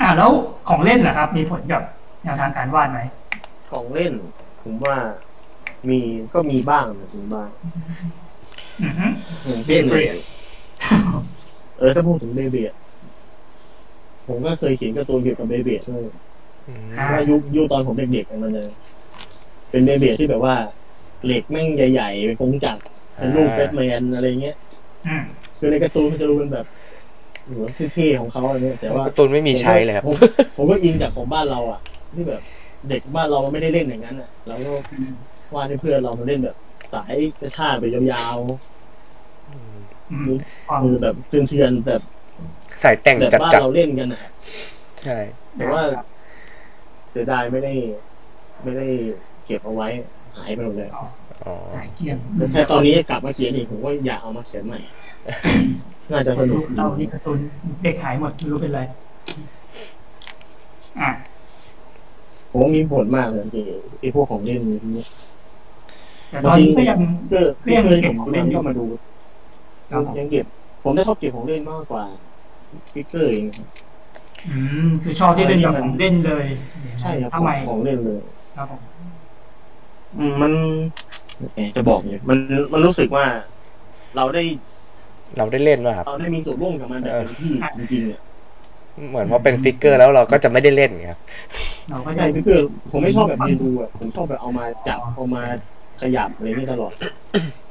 [0.00, 0.30] อ่าแล้ว
[0.68, 1.82] ของเล่นล่ะครับ มีผลกับ
[2.22, 2.98] แนวทางการวาดไหม
[3.70, 4.12] ของเล่น
[4.62, 4.96] ผมว่า
[5.88, 6.00] มี
[6.34, 7.48] ก็มีบ้างนะมีบ้าง
[8.82, 9.06] อือฮึ
[9.46, 10.16] อย่างเช่นเบรด
[11.78, 12.70] เออถ้าพูดถึงเบเบีย
[14.26, 16.02] ผมก็เคยเขียนการ์ตูนเกี่ยวกับเบเบียด้วย
[16.68, 18.64] อืมอ่าว่ายุคยุคตอนผมเด็กๆอะมันจะ
[19.70, 20.54] เป็นเบเบียที่แบบว่า
[21.24, 22.80] เหล็กแม่งใหญ่ๆเป็นกงจักร
[23.16, 24.56] เป็นลูกแบทแมนอะไรเงี้ย
[25.06, 25.22] อืม
[25.58, 26.66] คือในการ์ตูนมันจะดูเป็นแบบ
[27.44, 30.16] โหัวเท่ๆของเขาอะไรเงี้ยแต่ว่าการ์ตูนไม่มีใช้เลยครับผม
[30.56, 31.80] ผมก็อิงจากของบ้านเราอะ
[32.14, 32.42] ที่แบบ
[32.88, 34.72] เด็กบ้านเรามันไม่ได้เล่นอย่างนั้นอะเราก็
[35.54, 36.56] วาดให้เพื่อนเรามาเล่นแบบ
[36.92, 38.38] สายกระชากไปยาว
[40.10, 42.02] อืมๆความคือแบบเตือนๆแบบ
[42.80, 44.20] ใส่แต่งแบบจัดบ้านจัดเราเล่นกันอะ
[45.04, 45.18] ใช่
[45.56, 45.82] แต่ว่า
[47.10, 47.74] เสียดายไม่ได้
[48.62, 48.86] ไม่ได้
[49.44, 49.88] เก็บเอาไว้
[50.36, 52.16] หายไปหมดเลยอ๋อหายเกลียง
[52.52, 54.78] แต่ตอนนี้กลับมาเขียนอีกผมก็อยากเอามาเขียนใหม่
[56.10, 57.38] น่าจะสนุกเรานี่การ์ตูน
[57.82, 58.80] เด็กหายหมดไม่รู้เป็นไร
[61.00, 61.10] อะ
[62.52, 63.64] ผมว่ามีผลมากเลยที่
[64.00, 65.02] ไอ้พวกของเล่นนี้
[66.30, 66.98] แต่ตอนนี้ก็ยัง
[67.32, 68.84] ก็ก็ยังเคยเก็ผบมของเล่นอยู่ก็มาดู
[69.90, 70.46] ครับผมยังเก็บ
[70.84, 72.04] ผมได้ชอบเก็บของเล่นมากกว่า
[72.92, 73.68] figure เองครับ
[74.48, 76.46] อืมคือชอบที่เป็นแบบของเล่นเลย
[77.00, 78.20] ใช่ครับทำไมของเล่นเลย
[78.56, 78.82] ครับผม
[80.18, 80.52] อืมมัน
[81.54, 82.38] แหมจะบอกเนี่ยมัน
[82.72, 83.24] มันรู้สึกว่า
[84.16, 84.42] เราได้
[85.38, 88.20] เราได้เล่นป่ะครับ เราได้มีส่วนร่วมกับมันแบบเต็มที่จริงๆเนี่ย
[89.08, 91.20] เหมือนว่าเป็น figure แล้วเราก็จะไม่ได้เล่นไงครับ
[91.90, 95.42] เราก็จะใช่ figure ผมไม่ชอบแบบเรียนดูอะผมชอบแบบเอามาจับเอามา
[96.00, 96.92] ขยับอะไรนี่ตลอด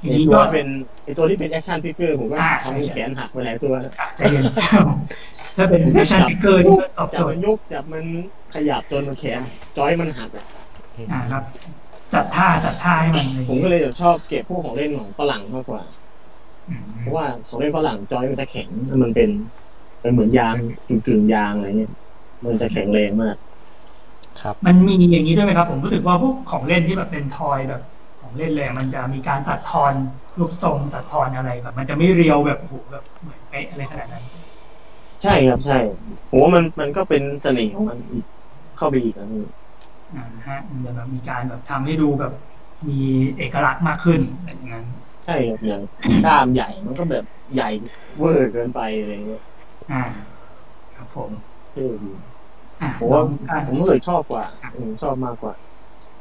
[0.02, 0.68] ทีไอนี้ตัวก็เป็น
[1.06, 4.44] ไอตัวที่เป็นแอคชั่นฟิกเกอร์ผมก็อ่าทำให้ใช่แขนหักไปหลายตัวอะใจเย็น
[5.58, 8.06] ถ้าเป็นแฟชั่นฟิกเกอร์ที่ก็ตอบจัโจบทมันย์ยกจับมัน
[8.54, 9.42] ขยับจนมันแขน
[9.78, 10.46] จอยมันหักอะ
[11.12, 11.44] อ่าครับ
[12.14, 15.82] จัดท่าจัดท่าให้มันผมก็เลยแบบชอบเก็บพวกของเล่นของฝรั่งมากกว่า
[16.70, 18.68] อืมเพราะว่าของเล่นฝรั่งจอยมันจะแข็ง
[19.04, 19.30] มันเป็น
[20.02, 20.56] เป็นเหมือนยาง
[20.88, 21.92] กึ่งกึ่งๆยางอะไรเงี้ย
[22.46, 23.36] มันจะแข็งแรงมาก
[24.42, 27.82] ครับ มันมีอย่างนี้ด้วยไหมครับ ผมรู้สึกว่าพวกของเล่นที่แบบเป็นทอยแบบ
[28.20, 29.94] ของเล่นเลยมันจะมีการตัดทอน
[30.38, 34.24] รูปทรงตัดทอนอะไรแบบ มันจะไม่เรียวแบบโอ้โหแบบเหมือนเป๊ะอะไรขนาดนั้น
[35.22, 35.76] ใช่ครับใช่
[36.30, 38.26] ผมว่ามันมันก็เป็นเสน่ห์ของมันอีก
[38.78, 39.42] เข้าไปอีกนะพี่
[40.14, 42.32] อ่าฮะมันจะแบบมีการแบบทำให้ดูแบบ
[42.90, 42.94] มี
[43.38, 44.86] เอกลักษณ์มากขึ้นอะไรอย่างนั้น
[45.26, 45.82] ใช่ครับอย่าง
[46.22, 47.24] กล้ามใหญ่มันก็แบบ
[47.54, 47.66] ใหญ่
[48.18, 49.42] เวอร์เกินไปอะไรเงี้ย
[49.90, 50.02] อ่า
[50.96, 51.32] ครับผม
[51.72, 52.12] เท่ดี
[52.82, 54.44] อ่าผมว่าน้องก้านผมรู้สึกชอบกว่า
[54.76, 55.54] อืมชอบมากกว่า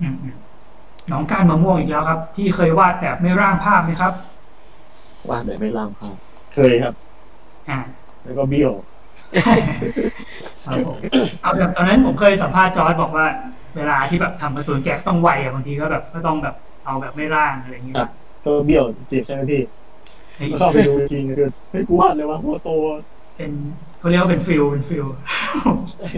[0.00, 0.36] อืมอืม
[1.12, 4.14] น้องก้านมะม่วงอีกแล้วครับ พี่เคยวาดแบบไม่ร่างภาพไหมครับ
[5.28, 6.16] วาดแบบไม่ล่างภาพ
[6.52, 6.94] เคยครับ
[7.68, 8.72] อ่า แล้วก็เบี้ยว
[10.66, 10.98] ครับผม
[11.40, 13.26] เอาแบบตอนนั้นผมเคยสัมภาษณ์จอร์ดบอกว่า
[13.76, 16.54] เวลาที่แบบทำการ์ตูนแก๊กต้องไวอะบางทีก็แบบก็ต้องแบบ
[16.84, 18.11] เอาแบบไม่ร่างอะไรอย่างเงี้ยครับ
[18.44, 19.62] ก็เบี้ยวจิบิใช่ไหมพี่
[20.36, 22.68] เฮ้ยเข้าไปดูจริงๆคือเฮ้ยกูวาดเลยวะหัวโต
[23.41, 23.55] เป็น
[23.99, 25.07] เขาเรียกว่าเป็น feel เป็น feel
[25.91, 26.09] ใช่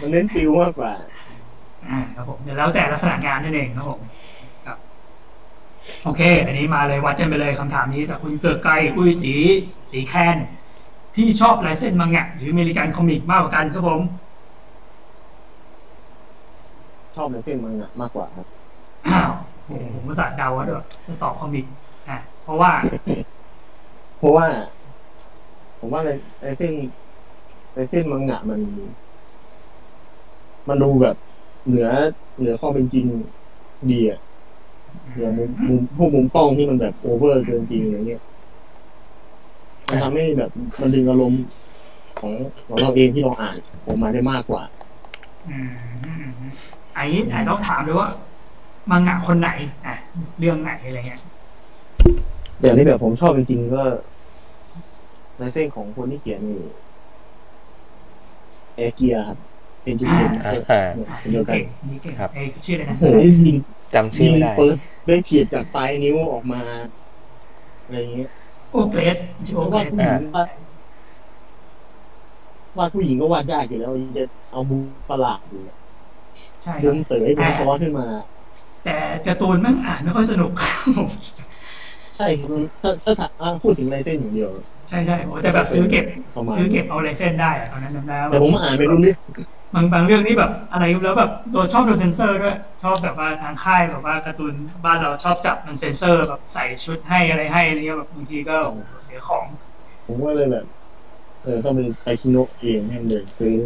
[0.00, 0.92] มันเน้น feel มากกว่า
[1.84, 4.02] อ่าครับผมเดี๋ยวแล้วแต่ลักษณะงานนั่นเองครับผม
[4.64, 4.78] ครับ
[6.04, 9.34] โอเค อันนี้มาเลยวัดกันไปเลยคำถามนี้จากคุณเสือกไกรอุ้ยสี
[9.92, 10.36] สีแคน
[11.14, 14.00] พี่ชอบลายเส้นมังงะหรือ American comic มากกว่ากันครับผม
[17.16, 18.46] ชอบลายเส้นมังงะมากกว่าครับ
[19.06, 19.32] อ้าว
[19.64, 21.64] โอ้โหผมภาษาห์เดาว่าด้วยจะตอบคอมิก
[22.08, 22.72] อะเพราะว่า
[24.18, 24.46] เพราะว่า
[25.78, 26.10] ผมว่าใน
[26.42, 26.72] ในเส้น
[27.74, 28.60] ในเส้นมังงะมัน
[30.68, 31.16] มันดูแบบ
[31.66, 31.88] เหนือ
[32.38, 33.06] เหนือความเป็นจริง
[33.90, 34.20] ดีอะ
[35.12, 38.22] เหนือมุมมุมพวกมุมกล้องที่มันแบบโอเวอร์เกินจริงอะไรเงี้ย
[39.88, 40.50] มันทำให้แบบ
[40.80, 41.42] มันดึงอารมณ์
[42.20, 42.32] ของ
[42.66, 43.56] ของเราเองที่เราอ่าน
[43.86, 44.62] ออกมาได้มากกว่า
[45.48, 45.70] อืม
[46.04, 46.52] อืมอืม
[46.94, 48.08] ไอ้นี้อาจต้องถามด้วยว่า
[48.90, 49.50] มังงะคนไหน
[49.86, 49.94] อะ
[50.38, 51.20] เรื่องไหนอะไรเงี้ย
[52.60, 53.82] แต่ที่แบบผมชอบจริงๆก็
[55.38, 56.62] ในเส้นของคนที่เขียนนี่
[58.76, 59.38] เอเกียครับ
[59.82, 63.56] เป็นจุดเด่นอ่าอะเดียวกันเก่งนี่เก่งครับเอ้ยชื่ออะไรนะโอ้โหยิง
[63.94, 64.76] จำชื่อยิงไม่ได้เปิด
[65.06, 66.60] ได้เพียดจากปลายนิ้วออกมา
[67.84, 68.30] อะไรอย่างเงี้ย
[68.70, 69.16] โอเกรส
[69.46, 70.48] ชื่อเพโอราะเกรว่าสผู้หญิงวาด
[72.78, 75.62] วาดผู้หญิงก็วาดยากอยู่แล้วจะเอามุมประหลาดอยู่
[76.64, 78.06] ใช่คมุรับมุมเสยมุมซ้อนขึ้นมา
[78.84, 80.52] แต่การ์ตูนมันอ่านไม่ค่อยสนุก
[82.16, 84.50] ใช่คือถ้าถ้าถ้าอะพูดถึงลายเส้นอย่างเดียว
[84.88, 89.16] ใช่ใช่โอ้แต่แบบซื้อเก็บประมาณซื้อเก็บเอาลายเส้นได้อะตอนนั้นจำได้ว่าแต่ผมอ่านไม่รู้เรื่อง
[89.74, 99.46] บางบางเรื่องนี่แบบอะไรแล้วแบบตัวชอบโดนเซนเซอร์ด้วยชอบแบบว่าทางค่ายแบบว่าการ์ตูนบ้านเราชอบจับมันเซนเซอร์แบบใส่ชุดให้อะไรให้อะไรเงี้ยแบบบางทีก็โอ้โหเสียของ
[100.06, 100.64] ผมก็เลยแบบ
[101.42, 103.56] เออต้องเป็นไปคิโนะเองแม่งเลยซื้อ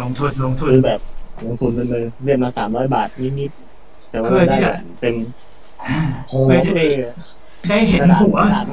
[0.00, 1.00] ลงทุนลงทุนซื้อแบบ
[1.44, 5.16] ลงทุนไปเลยเรียมละสามร้อยบาทนิดๆแต่ว่าเพื่อที่ได้จะแบบเต็ม
[6.28, 6.88] โหเพื่อที่เลย
[7.68, 8.64] ได้เห็นกระดาษหัวกระดาษ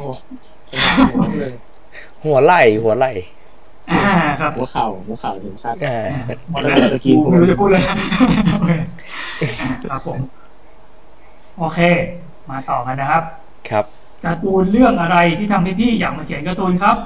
[0.71, 1.53] ห่อกระดาษหัวเลย
[2.25, 3.11] หัวไหล่หัวไหล่
[3.91, 4.01] อ่า
[4.39, 5.97] ครับหัวเข่าหัวเข่าถึงชัดอ่า
[6.51, 7.83] หมดแล้วกูไม่รู้จะพูดเลย
[8.53, 8.69] โอเค
[9.89, 10.19] ครับผม
[11.59, 11.79] โอเค
[12.49, 13.23] มาต่อกันนะครับ
[13.69, 13.85] ครับ
[14.25, 16.97] การ์ตูนเรื่องอะไรที่ทำให้พี่อยากมาเขียนการ์ตูนครับ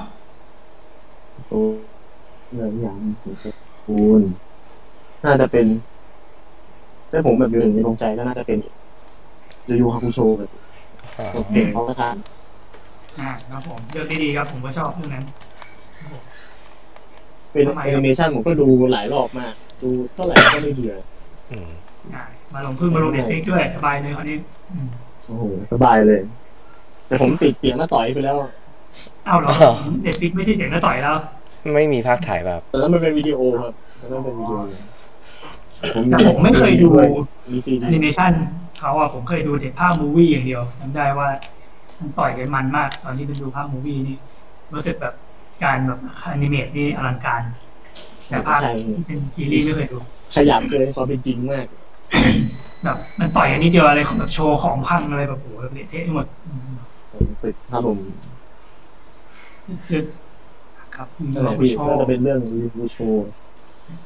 [1.52, 1.64] ตัว
[2.52, 3.34] เรื่องอย่างของ
[3.84, 4.22] คูณ
[5.24, 5.66] น่าจะเป็น
[7.10, 8.58] ถ้าผมแบบอยู่หนึ่งในดวงใจก็น่าจะเป็น
[9.68, 10.50] ยูยูฮาคุโชแบบ
[11.18, 12.14] อ่าตัวเก่งเขาประทาน
[13.18, 15.24] อ่าครับผมเลือกได้ดีครับ ผมก็ชอบเรื่องนั้น
[17.52, 20.94] เป็นทำไมครับแอนิเมชันผมก็ดูหลายรอบมาก ดูเท่าไหร่ก็ไม่เบื่อ
[21.50, 21.70] อืม
[22.14, 24.36] อ่ามาลงพึ่งมาลง Netflix ด้วยสบายเลยคราวนี้
[24.70, 24.86] อืม
[25.26, 26.20] โอ้โหสบายเลย
[27.06, 28.36] แต่ผมติดเสียงน้าต่อยไปแล้ว
[29.26, 29.52] เอาเหรอ
[30.02, 31.16] Netflix ไม่ใช่เสียงน้าต่อยแล้ว
[31.74, 34.60] ไม่มีภาคถ่ายแบบแต่นั้นมันเป็นวิดีโอครับมันต้องเป็นวิดีโอ
[36.10, 36.88] แต่ผมไม่เคยดู
[37.52, 38.32] มีซีดีแอดีนิเมชัน
[38.80, 41.28] เขาอะผมเคยดูแต่ภาค movie อย่างเดียวจำได้ว่า
[42.00, 44.16] มันต่อยกันมันมาก ตอนที่เป็นดูภาค movie นี่
[44.74, 45.14] รู้สึกแบบ
[45.64, 47.42] การแบบ animate นี่อลังการ
[48.28, 48.60] แต่ภาพ
[48.96, 49.98] ที่เป็นซีรีส์ไม่เคยดู
[50.34, 51.66] ขยับเกินความเป็นจริงมาก
[52.84, 56.76] แบบมันต่อยกันนิดเดียวอะไรของแบบโชว์ของพังอะไรแบบโอ้โหเละเทะไปหมดอืม
[57.12, 57.98] ผมสึกถ้าผม
[59.88, 60.02] คือ
[60.96, 63.26] ครับนั่นแหเราละไปพี่โชก็ว์จะเป็นเรื่องรีวิวโชว์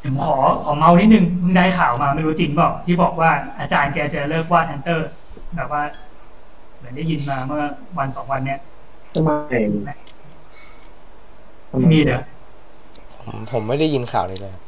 [0.03, 5.09] ผมขอขอเมานิดนึงเพิ่งได้ข่าวมาไม่รู้จริงเปล่าที่บอกว่าอาจารย์แกจะเลิกวาดฮันเตอร์
[5.57, 6.03] แบบว่าเห
[6.85, 7.62] มือนได้ยินมาเมื่อ
[7.99, 8.59] วันสองวันเนี้ย
[9.14, 9.30] ทำไม
[11.70, 12.20] ไม่มีเด้อ
[13.26, 14.62] ผมผมไม่ได้ยินข่าวนี้เลยครับ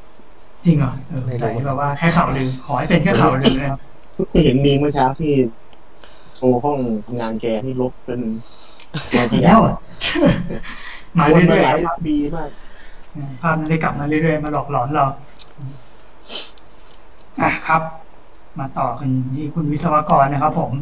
[0.65, 3.81] จริงเหรอเออไม่รู้ใช่แบบว่าแค่ข่าวลือขอให้เป็นแค่ข่าวลือนะครับ
[4.15, 5.33] เพิ่งเห็นมีเมื่อเช้าที่
[6.37, 8.21] โชว์ห้องทำงานแกที่ลบเป็น
[9.13, 9.75] ตัวขอีกยะแล้วอะ
[11.19, 12.49] มาวนมาเรื่อยหลายๆครับปีมาก
[13.43, 15.05] ภาพนั้นได้กลับมาเรื่อยๆมาหลอกหลอนเรา
[17.41, 17.83] อะครับ
[18.59, 20.73] มาต่อกันที่คุณวิศวกรนะครับผม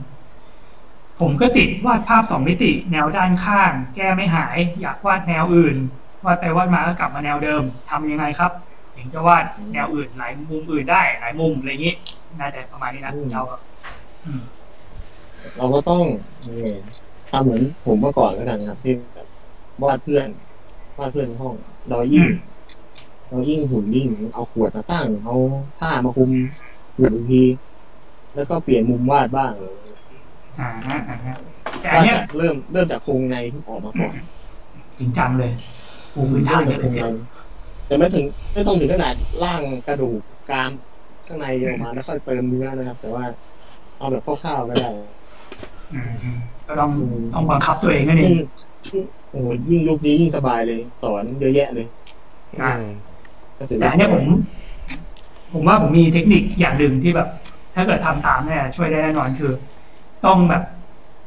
[1.20, 5.76] ผมก็ติดวาดภาพสองมิติแนวด้านข้าง แก้ไม่หาย อยากวาดแนวอื่น
[6.24, 8.52] วาดไปวาดมาก็กลับมาแนวเดิมทำยังไงครับ
[8.96, 11.94] ถึงจะวาดแนวอื่น หลายมุมอื่นได้ หลายมุมอะไรอย่างนี้
[12.40, 13.60] น่าจะประมาณนี้นะเราครับ
[14.24, 14.42] อืม
[15.56, 16.04] เราก็ต้อง
[16.46, 16.72] นี่
[17.30, 19.28] ทำเหมือนผมเมื่อก่อนแล้วกันครับ ที่แบบ
[19.84, 20.26] วาดเพื่อน
[20.98, 21.54] วาดเพื่อนในห้อง
[21.88, 22.26] เรายิ่ง
[23.28, 25.36] เรายิ่งหุ่นยิ่ง เอาขวดมาตั้งเอา
[25.78, 26.30] ผ้ามาคลุม
[26.96, 27.42] หุ่นอีกที
[28.34, 29.52] แล้วก็เปลี่ยนมุมวาดบ้าง
[30.59, 31.34] อ่าฮะอ่าฮะ
[31.80, 34.16] แต่อันวาดเนี้ยจากเริ่มเริ่มจากโครงในที่ออกมาก่อน
[34.98, 35.52] จริงจังเลย
[36.14, 37.02] ปูพื้นฐานเริ่มเลจากยโครงใน
[37.86, 38.24] แต่ไม่ถึง
[38.55, 40.70] ไม่ต้องถึงขนาดร่างกระดูกกราม
[41.26, 43.24] ข้างในออกมาแล้วค่อยเติมเนื้อนะครับ แต่ว่า
[43.96, 44.86] เอาแบบคร่าวๆก็ได้
[45.92, 46.36] อืม
[46.66, 46.90] ก็ต้อง
[47.32, 48.36] ต้องบังคับตัวเองนั่นเอยิ่งง
[49.30, 51.86] โอ้โหยิ่งยุคนี้ยิ่งสบายเลย สอนเยอะแยะเลย
[52.61, 52.86] อ่าอืม
[53.78, 54.24] แต่อันเนี้ยผม
[55.52, 57.28] ผมว่าผมมีเทคนิคอย่างหนึ่งที่แบบ
[57.74, 59.52] ถ้าเกิดทำตามเนี่ยช่วยได้แน่นอนคือ
[60.26, 60.62] ต้องแบบ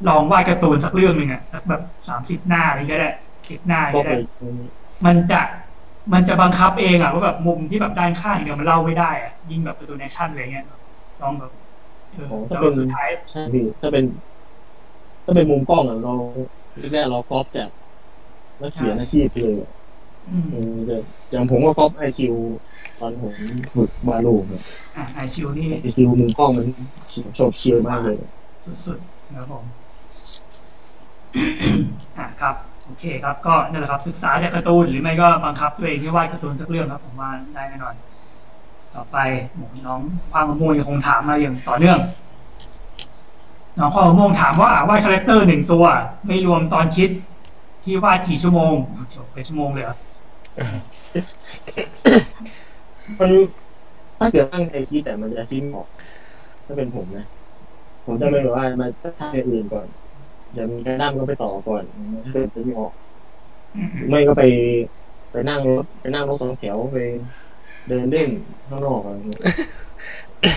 [0.08, 3.10] ลองวาดการ์ตูนสักเรื่องหนึ่งอะสักแบบสามสิบหน้าอะไรก็ได้
[3.50, 4.14] สิบหน้าก็ก็ไปได้
[5.06, 5.40] มันจะ
[6.12, 10.64] มันจะบังคับเองอะว่าแบบมุมที่แบบด้านข้างเนี่ยมันเล่าไม่ได้อะยิ่งแบบการ์ตูน action อะไรเงี้ย
[11.22, 11.52] ต้องแบบ
[12.14, 14.04] เอออ๋อแล้ถ้าวเป็นสุดท้ายใช่พี่ถ้าเป็น
[15.24, 16.12] ถ้าเป็นมุมกล้องอะเรา
[16.92, 17.70] แรกๆเราก๊อปจาก
[18.62, 19.70] นักเขียนอาชีพเลยอะ
[20.28, 20.96] อืมเออแต่
[21.30, 22.36] อย่างผมก็ก๊อปไฮคิว
[22.98, 23.36] ตอนผม
[23.74, 24.62] ฝึกวาดรูปอะ
[24.96, 26.66] อะไฮคิวนี่ไฮคิวมุมกล้องมัน
[27.34, 28.18] โฉบเฉี่ยวมากเลย
[28.86, 29.64] สุดๆนะครับผม
[32.18, 32.54] อะครับ
[32.84, 37.94] โอเคครับ ก็นั่นแหละครับ ศึกษาจากการ์ตูนหรือไม่ก็บังคับตัวเองให้วาดการ์ตูนสักเรื่องครับ ผมว่าได้แน่นอน
[38.94, 39.16] ต่อไป
[39.82, 40.00] หน้อง
[40.32, 41.98] น้ำมะม่วงยังคงถามมาอย่างต่อเนื่อง
[43.78, 45.84] น้องความมะม่งถามว่าวาด character หนึ่งตัว
[46.26, 47.10] ไม่รวมตอนคิด
[47.84, 48.74] ที่วาดกี่ชั่วโมง
[49.14, 49.96] จบไปชั่วโมงเลยเหรอ
[53.18, 53.30] มัน
[54.18, 55.88] ถ้าเกิดตั้งใจคิดแต่มันจะคิดไม่ออก
[56.66, 57.26] ถ้าเป็นผมนะ
[58.08, 58.88] ผมจะไม่แบบว่ามา
[59.20, 59.86] ทำอย่างอื่นก่อน
[60.54, 61.84] อย่ามีการนั่งก็ไปต่อก่อน
[62.24, 62.92] ถ้าเกิดจะไม่ออก
[63.74, 64.42] อืมไม่ก็ไป
[65.32, 66.98] ไปนั่งรถไปนั่งรถสองแถวไป
[67.88, 68.28] เดินเล่น
[68.68, 69.42] ข้างนอกอะไรอย่างเงี้ย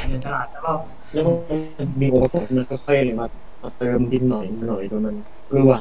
[0.08, 0.72] เดินตลาดแล้วก็
[1.14, 3.26] แล้วมันมีองค์ประกอบมันก็ค่อยมา
[3.64, 5.16] มาเติมดินหน่อยมาหน่อยจนมัน
[5.50, 5.80] เออว่ะ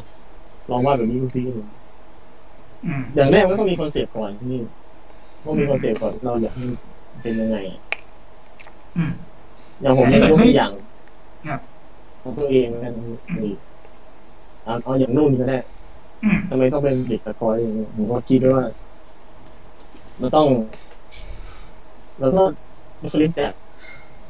[0.71, 1.43] ลองว่าดแบบนี้ดูซิ
[2.87, 4.63] อืมอย่างแรกมันต้องมีคอนเซปต์ก่อนที่นี่
[5.45, 6.65] ต้องมีคอนเซปต์ก่อนเราอยากให้
[7.23, 7.57] เป็นยังไง
[8.97, 9.13] อืม
[9.81, 10.73] อย่างผมเนี่ยยกตัวอย่าง
[11.47, 11.61] ครับ
[12.23, 12.93] ของตัวเองแล้วกัน
[13.43, 13.53] นี่
[14.65, 15.59] เอาเอาอย่างนู่นก็ได้
[16.25, 18.67] อืมทำไมต้องเป็นเด็กตะกอยอย่างเงี้ยผมก็คิดไว้ว่า
[20.21, 20.49] มันต้อง
[22.21, 22.43] แล้วก็
[23.03, 23.53] บุคลิกจาก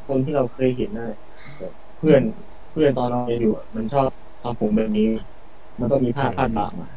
[0.08, 1.20] คนที่เราเคยเห็นนั่นแหละ
[1.58, 2.22] แบบเพื่อน
[2.72, 4.08] เพื่อนตอนเราเรียนอยู่อะมันชอบ
[4.42, 5.06] ทำผมแบบนี้
[5.78, 6.88] มันต้องมีผ้าพาดบ่ามา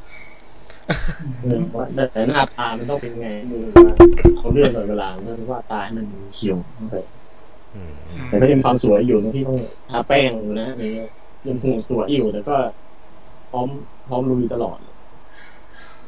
[1.41, 3.93] เออว่าแต่หน้าตามันต้องเป็นไงมือว่า
[4.38, 6.57] เอาเรื่องตลอดเวลาเรื่องว่าตาให้มันเขียว
[6.89, 7.22] แต่อืม
[8.28, 9.57] แต่ก็ยังความสวยอยู่ตรงที่ต้อง
[9.89, 11.09] ทาแป้งอยู่นะอะไรเงี้ย
[11.47, 12.57] ยังหูสวยอยู่แต่ก็
[13.51, 13.67] พร้อม
[14.07, 14.78] พร้อมลุยตลอด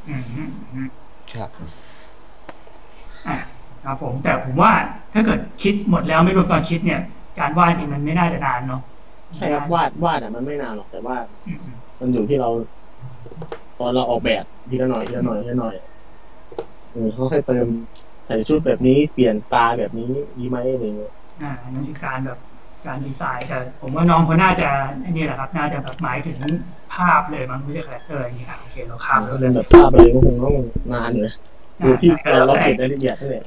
[0.07, 0.87] อืมอืมอืม
[1.33, 1.49] ครับ
[3.27, 3.37] อะ
[3.83, 4.71] ครับผมแต่ผมว่า
[5.13, 7.01] ถ้าเกิดคิดหมดแล้วไม่รวมตอนคิดเนี่ย
[7.39, 8.81] การวาดนี่มันไม่น่าจะนานเนาะ
[9.37, 12.49] ใช่ครับวาดวาดอะมันไม่นานหรอกแต่ว่าอืมอืมมันอยู่ที่เรา
[13.79, 15.75] ตอนเราออกแบบทีละหน่อยทีละหน่อยทีละหน่อย
[16.91, 17.67] เออเขาค่อยเติม
[18.27, 22.39] ใส่ชุดแบบนี้เปลี่ยนตาแบบนี้ดีไหมอะไรเงี้ย อ่าอันนั่นคือการแบบ
[22.85, 24.69] การดีไซน์แต่ผมว่าน้องเขาน่าจะ
[25.01, 26.39] ไอ้นี่แหละครับ น่าจะแบบหมายถึง
[26.93, 30.55] ภาพเลยมั้งไม่ใช่ character อย่างเงี้ยอะโอเคเราข้ามไปถ้าเลเป็ยนแบบภาพอะไรก็คงต้อง
[30.93, 31.35] นานอยู่นะ
[31.83, 33.43] ดูที่เราเราเก็บรายละเอียดนั่นแหละ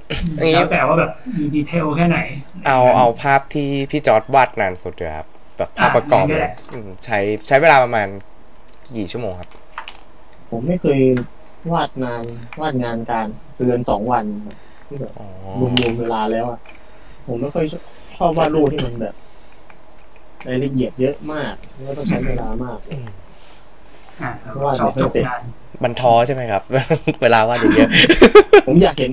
[0.52, 2.18] แล้วแต่ว่าแบบมี detail แค่ไหน
[2.66, 5.26] เอาเอาภาพที่พี่จอร์ดวาดนานสุดเลยครับ
[5.56, 8.08] แบบภาพประกอบอะเลนี่ยแหละ อืมใช้ใช้เวลาประมาณ
[8.96, 9.50] กี่ชั่วโมงครับ
[10.50, 11.00] ผมไม่เคย
[11.72, 12.24] วาดนาน
[12.60, 14.24] วาดงานการเกินสองวัน
[14.86, 15.26] ที่แบบอ๋อ
[15.58, 16.60] รวมๆเวลาแล้วอะ
[17.28, 17.66] ผมไม่ค่อย
[18.16, 19.14] ชอบวาดรูปที่มันแบบ
[20.46, 22.78] รายละเอียดเยอะมากแล้วต้องใช้เวลามาก
[24.20, 25.40] อ่าแล้วว่าชอบเดี๋ยวจบเสร็จงาน
[25.84, 26.62] มันท้อใช่ไหมครับ
[27.22, 27.90] เวลาวาดเยอะ
[28.66, 29.12] ผมอยากเห็น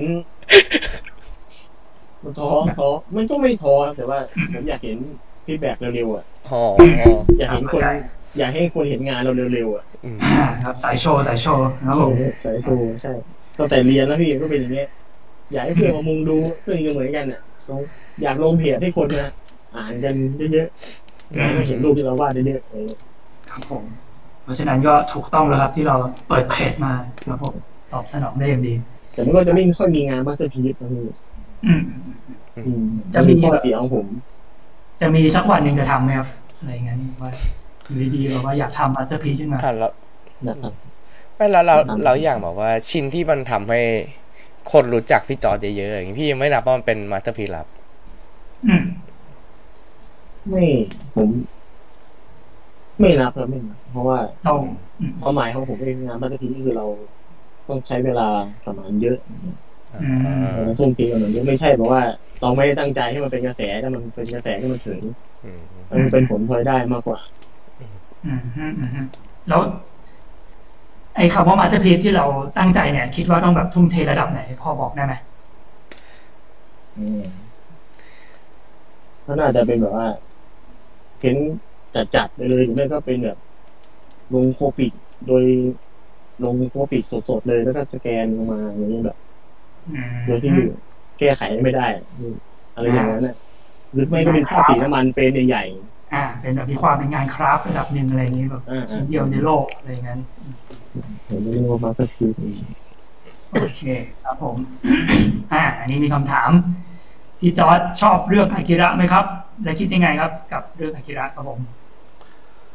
[2.22, 2.48] มันท้อ
[2.78, 4.18] ท้อมันก็ไม่ท้อนะแต่ว่า
[4.52, 4.98] ผมอยากเห็น
[5.46, 6.62] feedback เร็วๆอะๆอ๋อ
[7.38, 7.82] อยากเห็นคน
[8.38, 12.14] อยากให้คนเห็นงานเราเร็วๆอะอืมอ่าครับ สายโชว์สายโชว์ครับผม
[12.44, 13.12] สายโชว์ใช่
[13.58, 14.88] ตั้งแต่เรียนแล้วพี่ก็เป็นอย่างเงี้ย
[15.52, 17.40] อยากให้เพื่อนมามุงดูเพื่อนก็เหมือนกันอะ
[18.22, 19.26] อยากลงเพจให้คนมา
[19.74, 20.14] อ่านกัน
[20.52, 23.00] เยอะๆให้มาเห็นรูปที่เราวาดเยอะๆอะไรเงี้ย
[23.50, 23.84] ครับผม
[24.44, 25.96] เพราะฉะนั้นก็ถูกต้องแล้วครับ ที่เรา
[26.28, 26.92] เปิดเพจมา
[27.28, 27.54] ครับผม
[27.92, 28.74] ตอบสนองได้อย่างดี
[29.12, 31.02] แต่มันก็จะไม่ค่อยมีงาน masterpiece นะพี่
[31.66, 31.82] อืม
[32.56, 34.06] อืมจะมีข้อเสียของผม
[35.00, 37.30] จะมีสักวันหนึ่งจะทำไหมครับอะไรอย่างนั้นว่า
[37.86, 39.92] อยู่ดีๆเราว่าอยากทำ masterpiece ขึ้นมาอะแล้ว
[40.48, 40.72] นะครับ
[41.36, 43.80] ไม่แล้วเราทำเราอย่างแบบว่าชิ้นที่มันทำให้
[44.72, 47.68] คนรู้จักพี่จอร์ดเยอะๆอย่างนี้พี่ยังไม่นับว่ามันเป็น masterpiece หรอครับ
[48.66, 48.82] อืม
[50.48, 50.64] ไม่
[51.14, 51.30] ผม
[53.00, 54.52] ไม่นับครับไม่นับเพราะว่าเรา
[55.00, 56.86] อืมความหมายของผมเองงาน masterpiece คือเรา
[57.68, 58.28] ต้องใช้เวลา
[58.64, 59.18] กับมันเยอะ
[60.02, 60.08] อื
[60.52, 62.02] มเราทุ่มเทกับมันเยอะไม่ใช่เพราะว่า
[62.40, 65.02] เราไม่ได้ตั้งใจให้มันเป็นกระแสแต่มันเป็นกระแสที่มันเฉย
[65.44, 67.20] อืมมันเป็นผลพลอยได้มากกว่า
[67.80, 68.40] อืมอืม
[68.80, 69.06] อืม
[69.48, 69.60] แล้ว
[71.16, 72.24] ไอ้คำว่า masterpiece ที่เรา
[72.58, 75.14] ตั้งใจเนี่ย คิดว่าต้องแบบทุ่มเทระดับไหนพอบอกได้ไหม
[76.96, 77.22] อืม
[79.26, 80.06] ก็น่าจะเป็นแบบว่า
[81.20, 81.36] เห็น
[81.94, 83.38] จัดจัดๆไปเลยหรือไม่ก็เป็นแบบ
[84.34, 84.92] ลง Copic
[85.26, 85.44] โดย
[86.44, 89.16] ลง Copic สดๆเลยแล้วก็สแกนลงมาอย่างนี้แบบ
[89.88, 90.52] อืมโดยที่
[91.18, 91.86] แก้ไขไม่ได้
[92.74, 93.36] อะไรอย่างนั้นน่ะ
[93.92, 95.64] หรือไม่ก็เป็นภาพสีน้ำมันเฟรมใหญ่
[96.12, 102.58] อ่า เป็นแบบมีความเป็นงาน craft ระดับหนึ่งอะไรอย่างนี้แบบอ่าชิ้นเดียวในโลกอะไรอย่างนั้นๆผมไม่รู้ว่า masterpiece
[103.52, 103.82] โอเค
[104.22, 104.56] ครับผม
[105.52, 106.50] อ่า อันนี้มีคำถาม
[107.38, 109.24] พี่จอร์ดชอบเรื่องอากิระไหมครับ
[109.64, 111.60] และคิดยังไงครับ กับเรื่องอากิระครับผม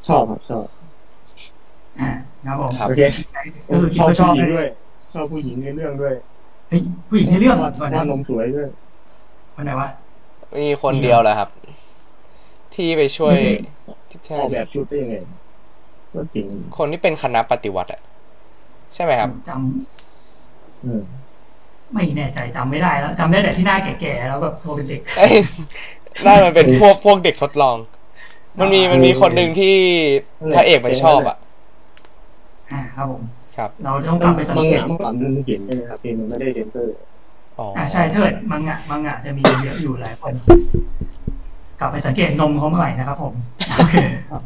[0.07, 0.65] ชอบครับชอบ
[1.99, 2.09] อ่า
[2.45, 3.01] ครับผมครับโอเค
[3.67, 4.67] เออคิดชอบว่าชอบผู้หญิงไหมด้วย
[5.13, 6.13] ชอบผู้หญิงในเรื่องด้วย
[6.69, 8.67] เฮ้ยผู้หญิงในเรื่องวาดก่อนวานะดนมสวยด้วย
[9.55, 9.87] คนไหนวะ
[10.59, 11.49] มีคนเดียวแหละครับ
[12.73, 13.37] ที่ไปช่วย
[14.09, 15.15] ที่อใช่อกแบบชุดได้ยังไง
[16.13, 16.47] ก็จริง
[16.77, 18.01] คนที่เป็นคณะปฏิวัติอะ
[18.93, 19.49] ใช่ไหมครับจ
[20.83, 25.33] อืมำไม่แน่ใจจำไม่ได้แล้วจำได้แต่ที่หน้าแก่ๆแล้วแบบโทรเป็นเด็กเอ้ย
[26.25, 27.77] น่ามันเป็นพวกพวกเด็กทดลอง
[28.59, 29.75] มันมีมันมีคนหนึ่งที่
[30.51, 31.37] พระเอกมันชอบอะ
[32.71, 33.23] อ่าครับผม
[33.55, 36.95] ครับ เราต้องกลับไปสังบางเกอตย่างเมื่อก่อนมันเขียนใช่ไหมครับเพลงมันไม่ได้เซนเตอร์
[37.59, 40.33] อ๋อออ่าใช่ถ้าเกิดมังงะมังงะจะมีเยอะอยู่หลายคน
[41.81, 43.33] กลับไปสังเกตนมเขาเมื่อไหร่นะครับ ผม
[43.77, 43.95] โอเค
[44.29, 44.41] ครับ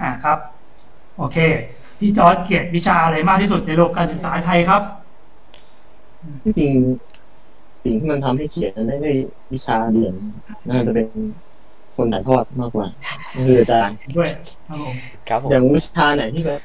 [0.00, 0.38] อ่าครับ
[1.18, 1.36] โอเค
[1.98, 4.82] พี่จอร์ดเกลียดวิชาอะไรมากที่สุดในโลกการศึกษาไทยครับ
[6.44, 6.72] ที่จริง
[7.84, 9.12] สิ่งที่มันทำให้เขียนไม่ได้
[9.52, 10.14] วิชาเรียน
[10.68, 11.06] น่าจะเป็น
[11.96, 12.86] คนถ่ายทอดมากกว่า
[13.46, 14.30] คืออาจารย์ด้วย
[14.68, 14.96] ครับผม
[15.28, 16.60] ครับผมอย่างวิชาไหนที่แบบ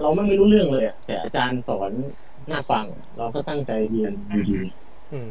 [0.00, 1.90] เราไม่รู้เรื่องเลยอะแต่อาจารย์สอน
[2.50, 4.66] น่าฟังอะเราก็ตั้งใจเรียนอยู่ดีอืม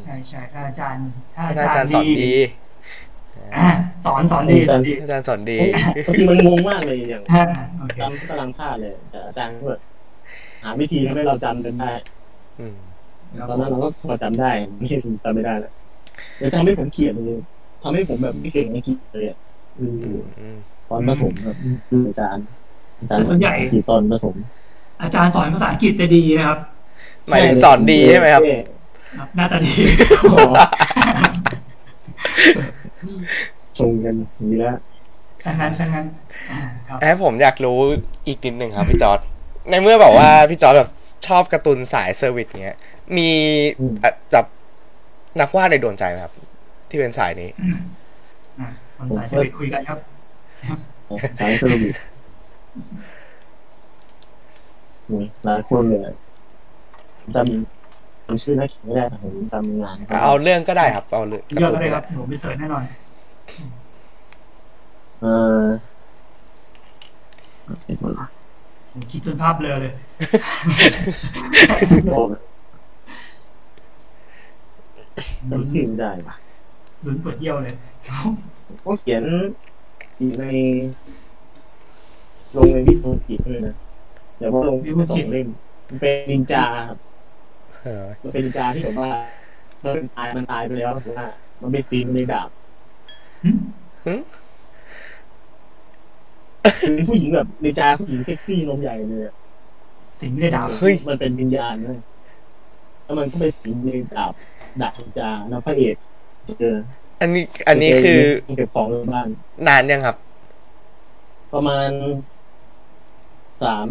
[0.01, 2.32] ใช่ใช่ถ้าอาจารย์ถ้าอาอาจารย์สจาอรนย์ดีดี
[3.55, 3.67] อ่า
[4.03, 5.53] สอนสอนดีสอนดีอาจารย์สอนดี
[6.05, 9.82] บางทีมันงงมากเลยอย่างอ่าโอเคจำกำลังพลาดเลยแต่อาจารย์ก็แบบ
[10.63, 11.91] หาวิธีทำให้เราจำกันได้
[12.59, 12.75] อืม
[13.49, 15.71] ตอนนั้นเราก็พอจำได้ไม่ใช่ผมจำไม่ได้แล้ว
[16.38, 17.39] แต่ทำให้ผมเขียนเลย
[17.84, 19.38] ทำให้ผมแบบไม่เก่งในกีเลยอะ
[19.75, 20.57] คืออืมอืม
[20.89, 21.57] ตอนผสมครับ
[21.89, 22.45] คืออาจารย์
[22.99, 24.36] อาจารย์ส่วนใหญ่กี่ตอนผสม
[25.01, 26.59] อาจารย์สอนภาษาอังกฤษจะดีนะครับ
[27.30, 28.76] หมายถึงสอนดีใช่ไหมครับเท่ครับ
[29.36, 29.72] หน้าตาดี
[33.78, 34.76] ชงกันอย่างนี้แล้ว
[35.43, 36.05] ทั้งนั้นทั้งนั้น
[36.51, 37.78] อ่าครับแอบผมอยากรู้
[38.28, 39.20] อีกนิดหนึ่งครับพี่จอร์ด
[39.70, 40.89] ในเมื่อแบบว่าพี่จอร์ดแบบ
[41.28, 42.78] ชอบการ์ตูนสายเซอร์วิสเงี้ย
[43.18, 43.30] มี
[44.01, 44.45] เอ่อแบบ
[45.39, 46.34] นักวาดในดวงใจไหมครับ
[46.89, 47.80] ที่เป็นสายนี้อืม
[48.60, 49.99] อ่าคนสาย service คุยกันครับ
[51.39, 51.97] สาย service
[55.12, 56.14] นี่หลายคนเลย
[57.36, 57.76] จำ
[58.28, 62.84] จำชื่อนักเขียนไม่ได้แต่ผมจำงานขเอาเรื่องก็ได้ครับ เอาเรื่องเลือกก็ได้ครับหนูไป search แน่นอน
[65.21, 65.25] เอ
[65.63, 65.65] อ
[68.91, 69.93] ผมคิดจนภาพเบลอเลย
[72.09, 72.17] โอ้
[75.51, 76.36] ลุ้นจำชื่อไม่ได้ปะ
[77.05, 77.75] ลุ้นปวดเยี่ยวเลย
[78.86, 79.23] ก็เขียน
[80.19, 80.43] อีกใน
[82.55, 83.75] ลงในวิทยุกิจด้วยนะ
[84.38, 85.47] เดี๋ยวพอลงไปสองเล่ม
[85.88, 87.16] มันเป็นนินจาครับเออ
[88.22, 89.10] มันเป็นนินจาที่แบบว่า
[89.84, 91.28] มันตายมันตายไปแล้วแต่ว่า
[91.62, 92.50] มันไม่ซีนในดาบ
[93.44, 93.50] หึ
[94.06, 94.14] หึ
[96.80, 99.36] เป็นผู้หญิงแบบนินจาผู้หญิงเซ็กซี่นมใหญ่เลยอะ
[100.20, 102.00] สิงไม่ได้ดาวเฮ้ยมันเป็นวิญญาณเลย
[103.04, 104.34] แล้วมันก็ไปสิงในดาบ
[104.82, 105.96] ดาบนินจาแล้วพระเอก
[106.60, 106.76] เจอ
[107.22, 108.20] อันนี้ อันนี้คือ
[108.58, 109.28] เก็บของในบ้าน
[109.68, 110.16] นานยังครับ
[111.54, 111.90] ประมาณ
[113.64, 113.88] สาม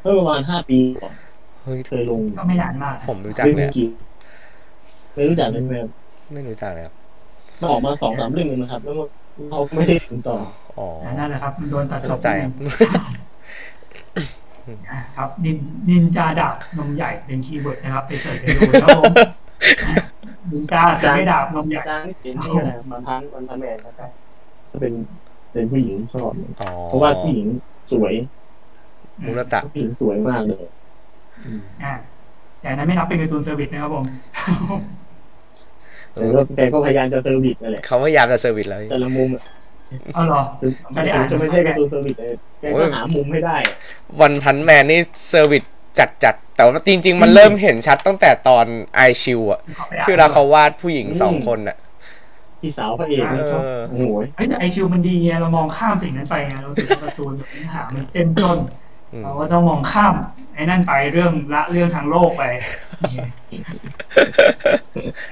[0.00, 1.14] เมื่อประมาณห้าปีก่อน
[1.62, 3.88] เฮ้ยเคยลงก็ไม่นานมากผมรู้จักเรื่องเลยอะกี่
[5.14, 5.90] ไม่รู้จักเลยไหมครับ
[6.32, 6.94] ไม่รู้จักเลยครับ
[7.60, 8.94] มันออกมาสองสามเรื่องเลยนะครับ แล้ว
[9.50, 10.36] เราก็ไม่ได้ถึงต่อ
[10.78, 12.52] อ๋ออ่านั่นแหละครับมันโดนตัดจเข้าบใจครับ
[14.90, 15.58] อ่าครับนิน
[15.88, 19.12] นินจาดาบนมใหญ่เป็นคีย์เวิร์ดนะครับ ไปเสิร์ชกันดูครับผม
[20.50, 24.10] นินจาแต่ไม่ดาบนมใหญ่จางที่เห็นนี่แหละมันพันมันพันแมนนะครับ
[24.70, 24.92] ก็เป็น
[25.52, 27.46] เป็นผู้หญิงชอบอ๋อเพราะว่าผู้หญิง
[27.92, 28.14] สวย
[29.24, 30.64] มุรตะผู้หญิงสวยมากเลย
[31.46, 31.92] อืมอ่า
[32.60, 34.04] แต่อันนั้นไม่นับเป็นการ์ตูนเซอร์วิสนะครับผม
[36.14, 39.42] แต่ก็แกก็พยายามจะ service นั่นแหละเขาพยายามจะ service แล้วแต่ละมุมอะ
[40.14, 43.74] เอาเหรอถึงไม่ได้อ่านจะไม่ใช่การ์ตูน service เลยแกก็หามุมให้ได้อะ
[44.20, 45.64] One Punch Man นี่ service
[45.98, 49.60] จัดจัดๆแต่ว่าจริง ๆ มันเริ่มเห็นชัดตั้งแต่ตอนไอชิวอะ
[50.02, 51.76] ที่เวลาเขาวาดผู้หญิงสองคนอะ
[52.60, 54.02] พี่สาวพระเอกเอนะอโอ้โห
[54.36, 58.79] เฮ้ยแต่ไอชิวมันดีไงเรามองข้ามสิ่งนั้นไปไงเราสึกว่าการ์ตูนแบบเนื้อหามันเต็มจนอืม
[59.20, 60.14] เราก็ต้องมองข้าม
[60.54, 62.42] ไอ้นั่นไปเรื่องละเรื่องทางโลกไป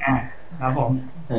[0.02, 0.14] อ่า
[0.58, 0.92] ครับผม
[1.26, 1.34] ใช่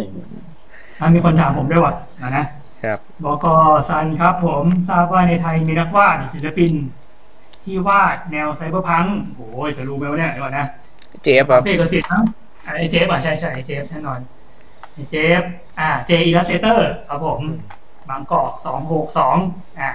[0.99, 2.43] อะมีคนถามผมด้วยว่ะนะนะ
[2.83, 3.45] ครับบก
[3.89, 6.73] ซันครับ ผมทราบว่าในไทยมีนักวาดศิลปิน
[7.63, 10.65] ที่วาดแนว cyberpunk โอ้ยจะรู้ไหมวะเนี่ยเดี๋ยวก่อนนะ
[11.23, 12.21] เจฟครับเอกสิทธิ์นะ
[12.65, 14.19] อะไอเจฟอะใช่ใช่ไอเจฟแน่นอน
[14.93, 15.41] ไอเจฟ
[15.79, 17.41] อ่าเจอิลลัสเตอร์ครับผม
[18.09, 19.37] บางกอกสองหกสอง
[19.79, 19.89] อ่า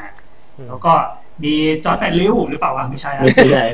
[0.66, 0.92] แล้วก็
[1.43, 1.55] มี
[1.85, 3.64] จอร์ดแปดริ้วหรือเปล่าวะไม่ใช่นะไม่ใช่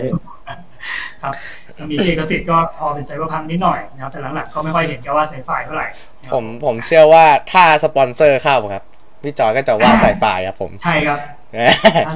[1.22, 1.34] ครับ
[1.74, 5.86] แล้วมีเอกสิทธิ์ก็พอเป็น cyberpunk นิดหน่อยนะครับแต่หลังๆก็ไม่ค่อยเห็นแกว่าไซไฟเท่าไหร่
[6.22, 8.84] นะครับผมผมเชื่อว่าถ้าสปอนเซอร์เข้าครับ
[9.22, 11.20] พี่จอร์ดก็จะวาดสายไฟครับผมใช่ครับ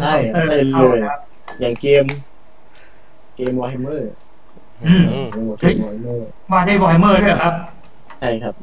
[0.03, 1.21] ใช่เออใช่เข้าเลยครับ
[1.61, 2.05] อย่างเกม
[3.37, 4.11] เกม Warhammer
[4.85, 7.55] อืมเกม Warhammer วาดได้บอยเมอร์ด้วยเหรอครับ
[8.21, 8.55] ใช่ครับ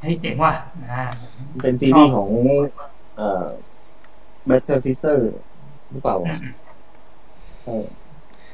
[0.00, 0.52] เฮ้ยเจ๋งว่ะ
[0.90, 1.02] อ่า
[1.62, 2.28] เป็นซีรีส์ของ
[3.16, 3.44] เอ่อ
[4.46, 4.50] แบ
[5.88, 6.42] ทเทอร์ซิสเตอร์หรือเปล่าอืม
[7.62, 7.74] ใช่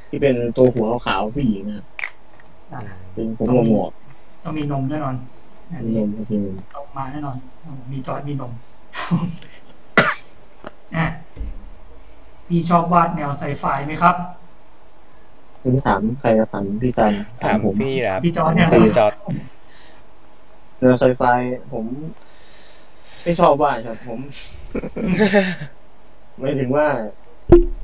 [0.09, 1.85] ที่เป็นตัวหัวขาวๆผู้หญิงนะ
[2.73, 2.81] อ่า
[3.15, 3.91] เป็นผมหมวก
[4.45, 5.15] ต้องมีนมแน่นอน
[5.73, 7.37] อันๆมีนี้นมมีนมออกมาแน่นอน
[7.93, 8.53] มีจอร์ดมีนม
[10.97, 11.07] อะ
[12.49, 14.17] พี่ชอบวาดแนวไซไฟไหมครับ
[15.63, 17.13] ถึงถามใครอะถามพี่ซัน
[17.45, 19.13] ถามผมพี่นะครับพี่จอร์ดเนี่ยพี่จอร์ด
[20.79, 21.23] เนื้อไซไฟ
[21.73, 21.87] ผม
[23.23, 24.21] ไม่ชอบว่าดครับผม
[26.41, 26.87] ไม่ถึงว่า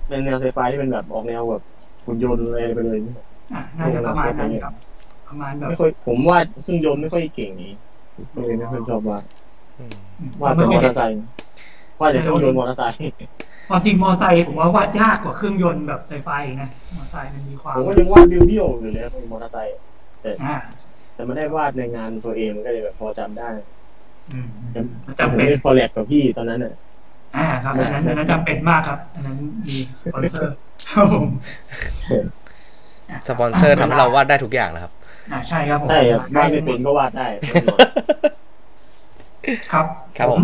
[0.08, 1.62] เป็นแนวไซไฟที่เป็นแบบออกแนวแบบ
[2.04, 2.98] หุ่นยนต์อะไรไปเลย
[3.54, 4.74] อะน่าจะประมาณนั้นครับ
[5.28, 7.72] ประมาณแบบไม่ค่อยผมวาดเครื่องยนต์ไม่ค่อยเก่งนี้
[8.34, 9.24] ก็เลยไม่ค่อยชอบวาด
[9.78, 9.94] อืม
[10.42, 11.16] วาดแต่มอเตอร์ไซค์
[12.00, 12.98] วาดแต่เครื่องยนต์มอเตอร์ไซค์
[13.68, 19.76] ความจริงมอไซค์ผมว่าวาดยากกว่าเครื่องยนต์แบบไซไฟอีกนะ มอไซค์มันมีความผมก็ยังวาดเบี้ยวๆอยู่เลยมอเตอร์ไซค์
[20.22, 20.56] แต่อ่า
[21.14, 23.48] แต่ไม่ได้วาดในงานตัวเองมันก็เลยแบบพอจำได้
[24.32, 26.74] อืมแต่มันผมจำเป็นได้ collab กับพี่ตอนนั้นน่ะ
[27.36, 30.54] อ่าครับอันนั้นอันนั้นจำเป็นมากครับอันนั้นมีสปอนเซอร์
[30.92, 31.26] ครับผม
[33.10, 34.92] อะสปอนเซอร์ทำให้เราวาดได้ทุกอย่างแล้วครับ
[35.32, 37.26] อ่าใช่ครับผมใช่ครับวาดไม่เป็นก็วาดได้
[39.72, 39.86] ครับ
[40.18, 40.42] ครับผม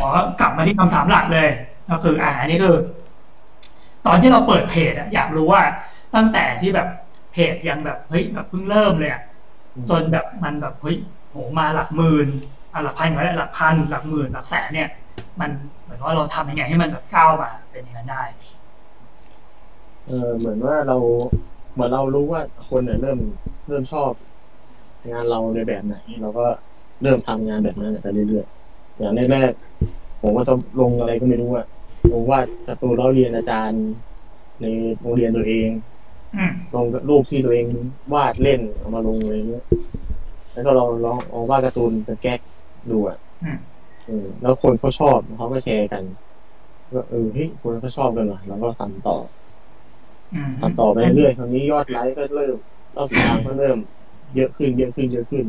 [0.00, 0.08] ขอ
[0.40, 1.48] กลับมาที่คำถามหลักเลย
[1.90, 2.76] ก็คือ อ่าอันนี้คือ
[4.06, 5.62] ตอนที่เราเปิดเพจอะอยากรู้ว่า
[6.14, 6.88] ตั้งแต่ที่แบบ
[7.32, 9.22] เพจยังแบบเฮ้ยแบบเพิ่งเริ่มเลยอะ
[9.90, 10.96] จนแบบมันแบบเฮ้ย
[11.30, 12.28] โหมาหลักหมื่น
[12.72, 14.88] อะหลักพันก็ได้หลักพันหลักหมื่นหลักแสนเนี่ย
[15.40, 15.50] มัน
[15.82, 18.22] เหมือนว่าเราทำยังไงให้มันแบบก้าวมาเป็นอย่างนั้นได้
[20.06, 20.96] เออเหมือนว่าเรา
[21.72, 23.18] เหมือนเรารู้ว่าคนเนี่ยเริ่ม
[23.68, 24.10] เริ่มชอบ
[25.10, 26.46] งานเราในแบบไหนเราก็
[27.02, 31.66] เริ่มทำงานแบบนั้นไปเรื่อยๆอย่างแรกๆผมก็จะลงอะไรก็ไม่รู้อะ
[32.12, 33.82] ลงวาดการ์ตูนล้อเรียนอาจารย์
[34.60, 34.66] ใน
[35.00, 35.68] โรงเรียนตัวเอง
[36.36, 37.66] อืมลงรูปที่ตัวเอง
[38.14, 39.64] วาดเล่นเอามาลงอะไรเงี้ย
[40.52, 42.40] แล้วก็ลองลองเอาวาดการ์ตูนเป็นแก๊ก
[42.90, 43.69] ดูอะอืมเออ
[44.40, 46.04] แล้วคนเขาชอบเขาก็แชร์กัน
[46.92, 49.16] ก็เออเฮ้ยคนเขาชอบกันว่ะเราก็ทำต่อ
[50.34, 52.56] อืมทำต่อไปเรื่อยๆคราวนี้ยอดไลค์ก็เริ่ม
[52.96, 53.78] ยอดติดตามก็เริ่ม
[54.34, 55.44] เยอะขึ้น เยอะขึ้น เยอะขึ้น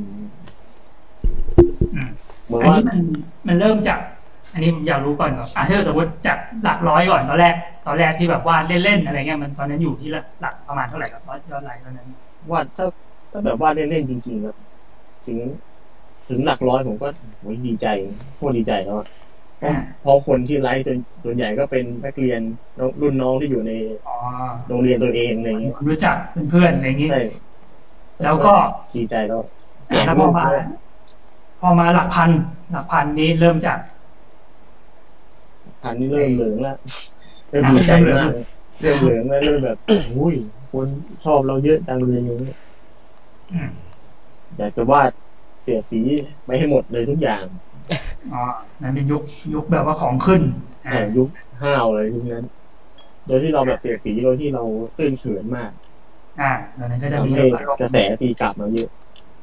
[1.94, 2.10] อืม
[2.46, 3.00] เหมือนอันว่านี้มัน
[3.48, 4.00] มันเริ่มจาก
[4.54, 7.56] อันนี้ผมอยากรู้ก่อนแบบอะถ้าสมมติจากหลักร้อยก่อนตอนแรก
[7.86, 12.08] ตอนแรกที่แบบว่าเล่นๆอะไรเงี้ยมันตอนนั้นอยู่ที่หลักหลักประมาณเท่าไหร่ครับยอดไลค์ตอนนั้น
[12.52, 12.86] วาดถ้า
[13.32, 14.56] ถ้าแบบวาดเล่นๆจริงๆครับ
[15.28, 15.38] ถึง
[16.30, 17.08] ถึงหลักร้อยผมก็
[17.40, 17.86] โอ้ยดีใจ
[18.36, 19.08] โคตรดีใจแล้วอะ
[19.58, 22.42] เพราะอ่าเพราะคนที่ไลค์ส่วนส่วนใหญ่ก็เป็นนักเรียน
[22.78, 23.72] น้องรุ่นน้องที่อยู่ใน
[24.06, 24.16] อ๋อ
[24.68, 26.16] โรงเรียนตัวเองอะไรเงี้ยรู้จัก
[26.50, 27.18] เพื่อนๆอะไรอย่างงี้ใช่
[28.22, 28.56] แล้วก็
[28.96, 29.42] ดีใจแล้ว
[30.04, 30.46] แล้วพอมา
[31.60, 32.30] พอมาหลักพัน
[32.72, 33.80] หลักพันนี้เริ่มจาก
[35.82, 36.78] พันนี่เริ่มเหลืองแล้ว
[37.50, 38.44] เริ่มดีใจมากเลย
[38.82, 39.78] เริ่มเหลืองแล้วเริ่มแบบ
[40.18, 40.36] อุ้ย
[40.72, 40.88] คน
[41.24, 42.56] ชอบเราเยอะจังเลยอย่างเงี้ย
[43.52, 43.72] อืม
[44.58, 45.12] อยากจะวาด
[45.62, 46.00] เสียสี
[46.46, 47.46] ไปให้หมดเลยทุกอย่าง
[48.32, 48.42] อ๋อ
[48.82, 49.22] นั่นเป็นยุค
[49.54, 50.42] ยุคแบบว่าของขึ้น
[50.90, 51.28] แต่อ่ายุค
[51.62, 52.46] ห้าวเลยยุคนั้น
[53.28, 54.64] โดยที่เราแบบเสียสีโดยที่เรา
[54.98, 55.72] ตื้นเขินมาก
[56.40, 57.42] อ่าตอนนั้นก็จะมีทำให้
[57.80, 58.90] กระแสตีกลับมาเยอะ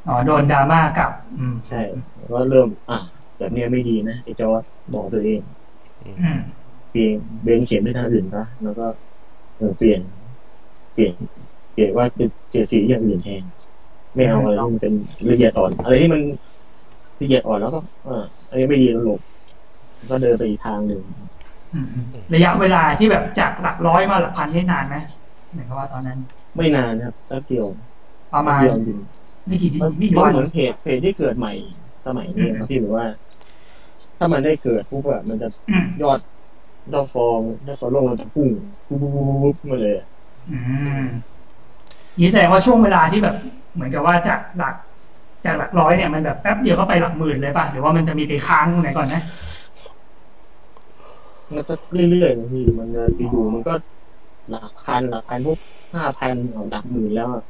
[0.06, 1.80] อ๋อโดนดราม่ากลับ อืมใช่
[2.16, 2.98] แล้วก็เริ่ม อะ
[3.38, 4.62] แบบเนี้ยไม่ดีนะไอ้จอร์ด
[4.92, 5.40] บอกตัวเอง
[6.18, 6.38] อืม
[6.90, 8.86] เปลี่ยนเบนเขียนไปทางอื่นซะแล้วก็
[9.56, 10.00] เออเปลี่ยน
[10.92, 11.14] เปลี่ยน
[11.72, 13.44] เปลี่ยนว่าเป็นเสียสีอย่างอื่นแทน
[14.18, 14.94] ไม่เอาอะไรที่มันเป็น
[15.30, 16.22] ละเอียดอ่อน อะไรที่มัน
[17.20, 19.20] ละเอียดอ่อนแล้วก็อ่าอันนี้ไม่ดีแล้วหลบ
[20.10, 21.02] ก็เดินไปอีกทางหนึ่ง
[21.72, 24.96] อืมอืมระยะเวลาที่แบบจากหลักร้อยมาหลักพันนี่นานไหม
[25.50, 26.18] เหมือนกับว่าตอนนั้น
[26.56, 27.66] ไม่นานครับแป๊บเดียว
[28.32, 28.98] ประมาณแป๊บเดียวจริง
[29.46, 31.52] ไม่กี่มันไม่กี่มันวันเหมือนเพจเพจที่เกิดใหม่
[32.06, 33.06] สมัยนี้ครับพี่หรือว่า
[34.18, 36.18] ถ้ามันได้เกิดปุ๊บอะมันจะอืมยอด
[36.92, 38.48] ยอดฟองยอดฟอลโล่มันจะพุ่ง
[38.88, 40.06] ปุ๊บปุ๊บปุ๊บปุ๊บมาเลยอะ
[40.48, 40.56] อื
[40.98, 41.06] ม
[42.20, 43.36] นี่แสดงว่าช่วงเวลาที่แบบ
[43.78, 44.74] เหมือนกับว่าจากหลัก
[45.44, 49.22] จากหลักร้อยเนี่ยมันแบบแป๊บเดียวก็ไปหลักหมื่นเลยป่ะหรือว่ามันจะมีไปค้างตรงไหนก่อนนะ
[51.54, 51.74] มันจะ
[52.10, 53.74] เรื่อยๆนะพี่มันจะไปอยู่มันก็
[54.48, 55.58] หลักพันหลักพันพวก
[55.94, 56.34] ห้าพัน
[56.70, 57.42] หลักหมื่นแล้วอะ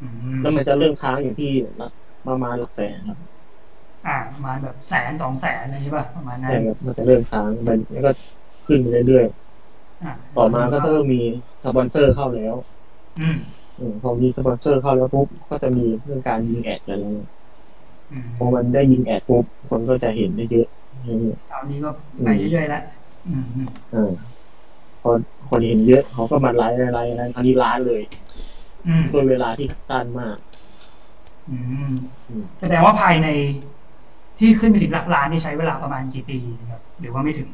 [0.00, 1.92] อืมแล้วมันจะเริ่มค้างอยู่ที่หลัก
[2.26, 3.18] ประมาณหลักแสนครับ
[4.04, 8.10] อ่าประมาณแบบแสนสองแสนอะไรใช่ป่ะประมาณนั้นใช่ครับมันจะเริ่มค้างมันแล้วก็
[8.66, 9.24] ขึ้นไปเรื่อย
[10.02, 11.22] อ่าๆต่อมาก็จะเริ่มมี
[11.62, 12.54] สปอนเซอร์เข้าแล้ว
[13.18, 13.61] อืมอืม
[14.02, 17.16] พอมีสปอนเซอร์เข้าแล้วปุ๊บก็จะมีเรื่องการยิง ad กันแล้ว
[18.10, 20.66] อืมพอมันได้ยิง ad ปุ๊บคนก็จะเห็นได้เยอะ
[21.02, 21.90] เรื่อยคราวนี้ก็
[22.24, 22.82] ไปเรื่อยๆแล้ว
[23.26, 24.12] อืมอืมๆเออ
[25.02, 25.10] พอ
[25.50, 28.02] คนเห็นเยอะเขาก็มา like like like คราวนี้ล้านเลย
[28.86, 30.36] อืมด้วยเวลาที่สั้นมาก
[31.48, 31.92] อืม
[32.28, 33.26] อืมแสดงว่าภายใน
[34.38, 36.38] ที่ขึ้นไปถึงหลักล้านนี่ใช้เวลาประมาณกี่ปี
[36.70, 37.48] ครับ หรือว่าไม่ถึง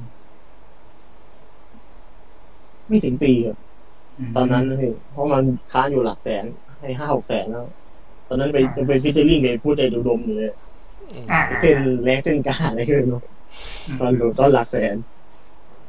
[2.88, 3.67] ไม่ถึงปีครับม
[4.34, 6.44] ตอนนั้นเลยเพราะมันค้างอยู่หลักแสน
[6.80, 7.66] ให้ห้าหกแสนแล้ว
[8.28, 8.58] ตอนนั้นไป
[8.88, 10.52] ไป featuring กับไอ้พูดไอ้ดูดมอยู่เลย
[11.30, 13.20] อ่าไอ้เต้นแรงเต้นกาอะไรก็ไม่รู้
[13.98, 14.96] ตอนตอนหลักแสน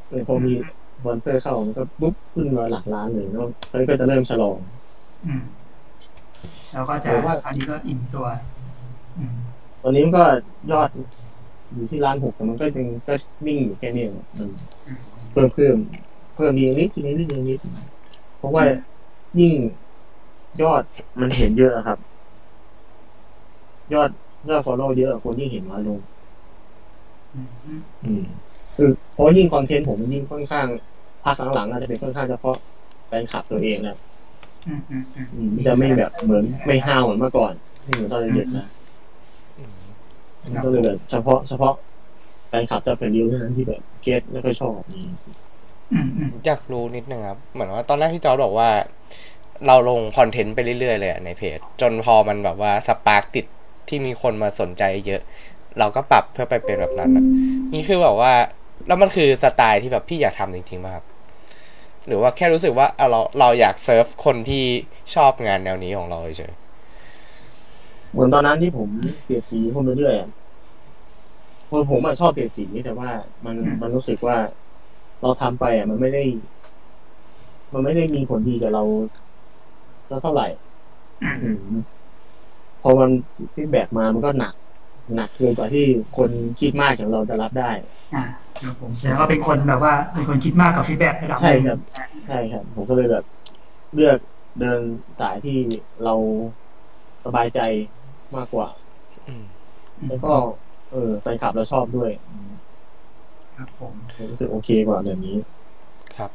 [0.10, 0.54] เลยพอมี
[0.98, 4.58] สปอนเซอร์เข้ามันก็ปุ๊บขึ้นมาหลักล้านเลยเนาะตอนนี้ก็จะเริ่มฉลอง
[5.26, 5.44] อืม
[6.72, 8.26] แล้วก็จะผมว่าอันนี้ก็อิ่มตัว
[9.18, 9.36] อืม
[9.84, 10.24] ตอนนี้มันก็
[10.72, 10.90] ยอด
[11.74, 13.14] อยู่ที่ล้านหกแต่มันก็ยังก็
[13.46, 14.06] นิ่งอยู่แค่นี้
[14.38, 14.50] มัน
[14.86, 15.00] อืม
[15.32, 15.78] เพิ่มเพิ่ม
[16.36, 17.60] เพิ่มทีละนิดทีละนิดทีละนิด
[18.40, 18.64] เพราะว่า
[19.40, 19.56] ยิ่ง
[20.62, 20.84] ยอด
[21.20, 21.98] มันเห็นเยอะครับ
[23.94, 24.10] ยอด
[24.50, 26.00] ยอดฟอลโล่เยอะคนยิ่งเห็นน้อยลง
[27.34, 28.22] อืมอืมอืม
[28.76, 30.68] คือเพราะยิ่งคอนเทนต์ผมมันยิ่งค่อนข้าง
[31.24, 32.56] พักหลังๆอาจจะเป็นค่อนข้างเฉพาะ
[33.08, 33.96] แฟนคลับตัวเองนะ
[34.68, 38.66] อืมอืมอืมอืมมันจะไม่แบบเหมือนไม่ห้าวเหมือนเมื่อก่อนไม่เหมือนตอนเด็กๆนะ
[40.44, 41.74] มันก็เลยแบบเฉพาะเฉพาะ
[42.48, 45.04] แฟนคลับจอร์ดแปดริ้วเท่านั้นที่แบบ get แล้วก็ชอบนี่
[45.94, 48.70] อืมอืมอยากรู้นิดนึงครับ เหมือนว่าตอนแรกพี่จอร์ดบอกว่า
[49.68, 53.46] เราลง content ไปเรื่อยๆเลยอะในเพจ จนพอมันแบบว่า spark ติด
[53.90, 55.22] ที่มีคนมาสนใจเยอะ
[55.80, 57.26] เราก็ปรับเพื่อไปเป็นแบบนั้นอะ
[57.74, 58.34] นี่คือแบบว่า
[58.88, 61.06] แล้วมันคือสไตล์ที่แบบพี่อยากทำจริงๆป่ะครับ
[62.08, 64.66] หรือว่าแค่รู้สึกว่าเอาเราเราอยากเซิร์ฟคนที่
[65.14, 66.54] ชอบงานแนวนี้ของเราเฉย
[68.12, 68.90] เหมือนตอนนั้นที่ผม
[69.24, 70.30] เสียดสีคนไปเรื่อยอะ
[71.68, 73.10] เพราะผมอะชอบเสียดสีแต่ว่า
[73.46, 74.38] มันมันรู้สึกว่า
[75.22, 76.24] เราทำไปอะมันไม่ได้
[77.74, 78.84] มันไม่ได้มีผลดีกับเรา
[80.08, 80.48] เราเท่าไหร่
[81.22, 81.56] อืมอืม
[82.82, 83.10] พอมัน
[83.56, 84.54] feedback มามันก็หนัก
[85.16, 85.86] หนักเกินกว่าที่
[86.18, 87.72] คนคิดมากอย่างเราจะรับได้
[88.14, 88.24] อ่า
[88.64, 91.80] ครับผมแสดงว่าเป็นคนแบบว่าเป็นคนคิดมากกับ feedback ระดับหใช่นึ่งครับ
[92.26, 93.24] ใช่ครับ ผมก็เลยแบบ
[93.94, 94.18] เลือก
[94.60, 94.82] เดิน
[95.20, 95.54] สายที่
[96.02, 96.12] เรา
[97.26, 97.60] สบายใจ
[98.36, 98.68] มากกว่า
[99.28, 99.44] อืม
[100.08, 100.34] แล้วก็
[100.90, 102.10] เออแฟนคลับเราชอบด้วย
[103.60, 103.96] ครับผม
[104.30, 105.36] รู้สึกโอเคกว่าแบบนี้
[106.18, 106.32] ครับ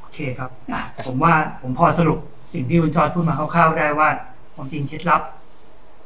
[0.00, 2.18] โอเคครับอะผมว่าผมพอสรุป
[2.52, 4.08] สิ่งที่คุณจอร์ดพูดมาคร่าวๆได้ว่า
[4.54, 5.22] ความจริงเคล็ดลับ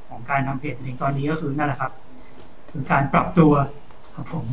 [0.09, 1.93] ของการทำเพจถึงตอนนี้ก็คือนั่นแหละครับ
[2.71, 3.53] คือการปรับตัว
[4.15, 4.47] ครับผม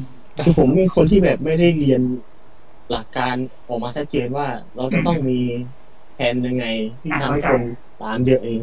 [0.43, 2.01] คือผมเป็นคนที่แบบไม่ได้เรียน
[2.91, 3.36] หลักการ
[3.68, 5.39] ออกมาชัดเจนว่าเราจะต้องมี
[6.16, 6.66] แผนยังไง
[7.01, 7.61] ที่ทำให้คน
[8.01, 8.61] ตามเยอะเอง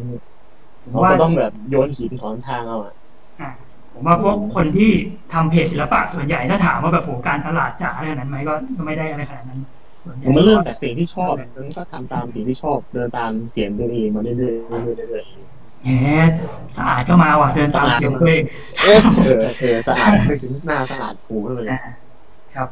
[0.82, 2.94] ผมเราว่าก็ต้องแบบโยนหินถอนทางเอาอะ
[3.40, 4.90] อะ ผมว่าพวกคนที่
[5.32, 9.60] ทำเพจศิลปะส่วนใหญ่ถ้าถามว่าแบบโหการตลาดจ๋าอะไรขนาดนั้นไหมก็ก็ไม่ได้อะไรขนาดนั้น
[10.04, 14.48] ส่วนใหญ่ผมมันเริ่มจากสิ่งที่ชอบแล้วก็ทำตามสิ่งที่ชอบ เดินตามเสียงตัวเองมาเรื่อยๆเรื่
[14.92, 15.24] อยๆเรื่อย
[15.84, 15.90] แหม
[16.76, 18.98] สะอาดก็มาว่ะเดินตามเสียงตัวเองๆเออ
[19.60, 21.80] เออสะอาดไปถึงหน้าสะอาดหูเลยอะ
[22.54, 22.68] ครับ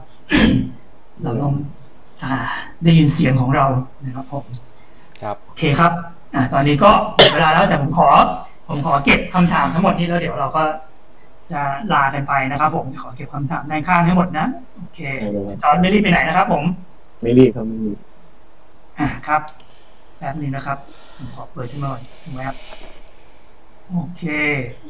[1.23, 1.53] เราต้อง
[2.23, 2.35] อ่า
[2.85, 3.67] ได้ยินเสียงของเรา
[4.05, 4.45] นะครับผม
[5.23, 5.93] ครับโอเคครับ
[6.35, 8.09] อะตอนนี้ก็หมดเวลาแล้วแต่ผมขอ
[8.69, 10.63] ผมขอเก็บคำถามทั้งหมดนี้แล้วเดี๋ยวเราก็
[11.51, 14.99] จะลากันไปนะครับ ผมขอเก็บคำถามในข้างให้หมดนะโอเค
[15.61, 16.65] จอร์นไม่รีบไปไหนนะครับ ผม
[17.21, 17.99] ไม่รีบครับไม่รีบ
[18.99, 19.43] อะครับ
[20.19, 20.79] แป๊บนึงนะครับ
[21.17, 22.57] ผมขอเปิดขึ้นมาก่อนถูกไหมครับ
[23.89, 24.23] โอเค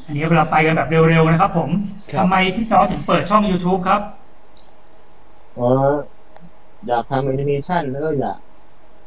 [0.04, 1.70] อันนี้เราไปกันแบบเร็วๆนะครับ ผม
[2.12, 4.00] ครับทำไมพี่จอร์จถึงเปิดช่อง YouTube ครับ
[5.52, 5.68] เพราะ
[6.86, 8.38] อยากทำแอนิเมชันแล้วก็อยาก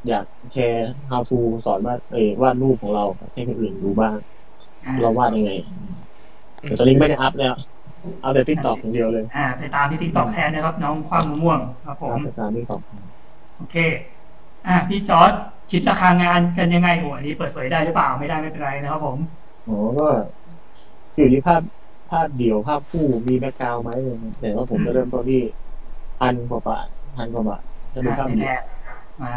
[0.08, 1.36] อยากแชร์ how to
[1.66, 4.18] สอนว่าเออวาดรูปของเราให้คนอื่นดูบ้าง
[4.86, 5.52] อ่าเราวาดยังไง
[6.66, 7.54] แต่ตอนนี้ไม่ได้อัพแล้ว
[8.22, 12.82] เอาแต่ TikTok อย่างเดียวเลย อ่า ไปตามที่ TikTok แทนนะครับ น้องความมะม่วงครับผมอัพแต่ตาม TikTok
[13.56, 13.76] โอเค
[14.68, 15.32] อะพี่จอร์ด
[15.72, 19.18] คิดราคางานกันยังไงโอ้อันนี้เปิดเผยได้หรือเปล่าไม่ได้ไม่เป็นไรนะครับผม
[19.66, 20.08] อ๋อก็
[21.16, 21.62] อยู่ที่ภาพ
[22.10, 25.42] ภาพเดี่ยวภาพคู่มีแบ็กกราวด์ไหมอะไรเงี้ยแต่ว่าผมจะเริ่มต้นที่
[26.20, 26.88] พันกว่าบาท
[27.18, 28.54] พันกว่าบาทจะเป็นภาพเดี่ยวแน่
[29.22, 29.34] มา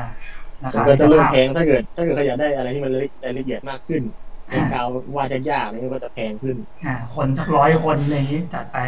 [0.64, 2.92] ราผมคาก็จะเริ่มภาพแพงถ้าเกิด ถ้าเกิดเขาอยากได้อะไรที่มัน
[3.24, 8.78] รายละเอียดมากขึ้นแบ็ กกราวด์วาดยากๆนี่ก็จะแพงขึ้นอ่าคนสักร้อยคนอะไรอย่างนี้จัดไป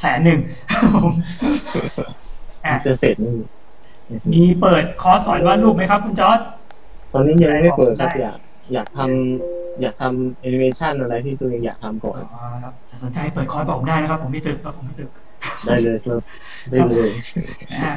[0.00, 0.40] แสนหนึ่ง
[0.72, 1.12] ครับผม
[2.66, 3.34] อะจะเสร็จนี่
[4.32, 6.38] มีเปิดคอร์สสอนวาดรูปไหมครับ คุณจอร์ด
[7.12, 8.38] ตอนนี้ยังไม่เปิดครับได้อยาก
[8.74, 15.10] อยากทำอยากทำแอนิเมชันอะไรที่ตัวเองอยากทำก่อนอ๋อครับจะสนใจเปิดคอร์สบอกผมได้นะครับ ผมไม่ตึกครับผมไม่ตึก
[15.66, 16.22] ได้เลยครับ
[16.70, 17.10] ได้เลย
[17.72, 17.92] อ่า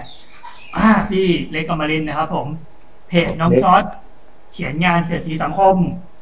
[0.77, 2.47] อ่าพี่เล็กอมรินทร์นะครับ ผม
[3.07, 5.75] เพจน้องเล็กจอร์ดเขียนงานเสียดสีสังคม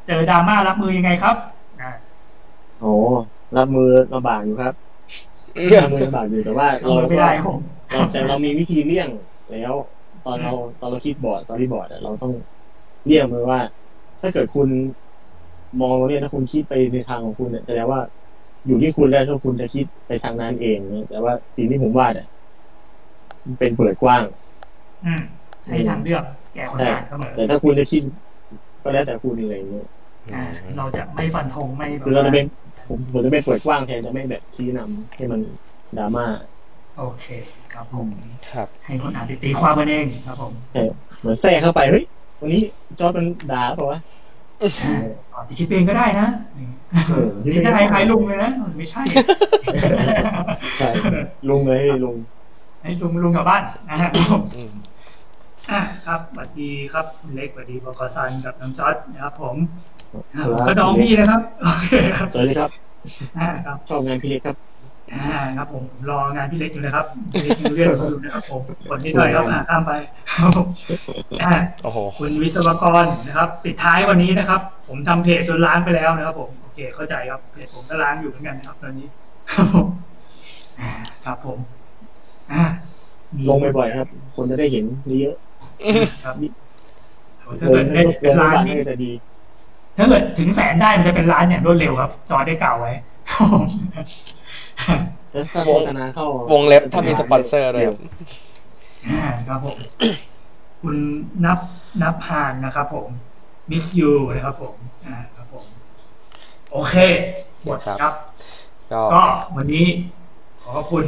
[0.08, 1.36] เจอดราม่ารับมือยังไงครับ
[1.80, 1.90] อ่า
[2.78, 2.86] โอ้
[3.56, 4.74] รับมือลำบากอยู่ครับ
[5.82, 7.60] รับมือลำบากอยู่แต่ว่ารับเรามือไม่ก็ได้ครับผม
[7.90, 9.10] เราแต่เรามีวิธีเลี่ยง
[9.52, 9.74] แล้ว
[10.24, 12.34] ตอนเราตอนเราคิดบอร์ดสตอรี่บอร์ดเราต้อง
[13.06, 13.60] เลี่ยงเลยว่า
[14.22, 14.70] ถ้าเกิดคุณ
[15.82, 18.02] มองเนี่ยถ้าคุณคิดไปในทางของคุณเนี่ยแสดงว่า
[18.66, 22.28] อยู่ที่คุณแล้วถ้าคุณจะคิดไปทางนั้นเองเนี่ยแต่ว่าสิ่งที่ผมวาดเนี่ย
[23.46, 24.24] มันเป็นเปิดกว้าง
[25.06, 25.22] อืม
[25.68, 26.24] ให้ทางเลือก
[26.54, 28.02] แก่คนใช่อ่านเสมอแต่ถ้าคุณจะคิด
[28.86, 29.88] ก็แล้วแต่คุณอะไรอย่างเงี้ย
[30.34, 30.44] อ่า
[30.78, 32.46] เราจะไม่ฟันธงไม่แบบคือเราจะว่าเป็น
[32.88, 35.40] ผมผมจะเป็นเปิดกว้างแทนจะไม่แบบชี้นำให้มัน
[35.98, 36.26] ดราม่า
[37.00, 37.26] โอเค
[37.74, 38.08] ครับผม
[38.52, 40.82] ครับ ให้คนอ่านไปตีความกันเองครับผมแต่
[41.20, 42.04] เหมือนแทรกเข้าไปเฮ้ย
[42.42, 42.62] วันนี้
[43.00, 44.00] จอร์จมันด่าเปล่าวะ
[45.34, 46.28] อ๋อที่คิดเองก็ได้นะ
[47.08, 49.02] เออนี่ถ้าใครใครลุงเลยนะไม่ใช่
[50.78, 50.90] ใช่
[51.50, 52.16] ลุงเลยลุง
[52.82, 54.10] ให้ลุงลุงกับบ้านนะฮะ
[54.56, 54.95] อืมอะ
[56.06, 59.56] ครับสวัสดีครับคุณเล็กสวัสดีบกซันกับน้องจอร์ดนะครับ ผม
[60.34, 62.70] อะผมก็น้องพี่นะครับโอเคครับสวัสดีครับ
[63.38, 64.56] อ่าครับชอบงานพี่เล็กครับ
[65.14, 69.92] อ่าครับผมผมรองานพี่เล็กอยู่นะครับพี่เล็กยังเรียนอยู่นะครับผมคนที่หน่อยครับอ่าข้ามไป
[70.40, 70.68] ครับผม
[71.44, 71.54] อ่า
[71.84, 79.08] โอ้โหคุณวิศวกรนะครับ ปิดท้ายวันนี้นะครับ ผมทำเพจจนล้างไปแล้วนะครับ ผมโอเคเข้าใจครับเพจผมก็ล้างอยู่เหมือนกันนะครับ ตอนนี้
[79.52, 79.88] ครับผม
[80.80, 80.92] อ่า
[81.26, 81.60] ครับผม
[82.52, 82.64] อ่า
[83.36, 84.86] มีลงบ่อยๆครับ คนจะได้เห็น
[85.22, 85.36] เยอะ
[86.26, 86.36] ครับ
[87.62, 89.12] ลถ้างเกิดได้ลเป็นงล้านบ้านนี่ก็จะดี
[89.98, 92.92] ถ้าเกิดถึงแสนได้มันจะเป็นล้านอย่างรวดเร็วครับ จอได้กล่าวไว้
[93.32, 93.66] ครับผม
[95.32, 97.98] แล้วถ้าโฆษณาเข้าวงเล็บถ้ามีสปอนเซอร์ด้วยครับ
[99.08, 99.78] อ่าครับผม
[100.82, 100.96] คุณ
[101.46, 101.60] นับ
[102.02, 103.08] นับพานนะครับผม
[103.70, 104.76] มิสยูนะครับผม
[105.08, 105.66] อ่าครับผม
[106.72, 106.96] โอเค
[107.64, 108.14] หมดครับ
[108.92, 109.24] ก็ก็
[109.56, 109.86] วันนี้
[110.62, 111.06] ขอขอบคุณ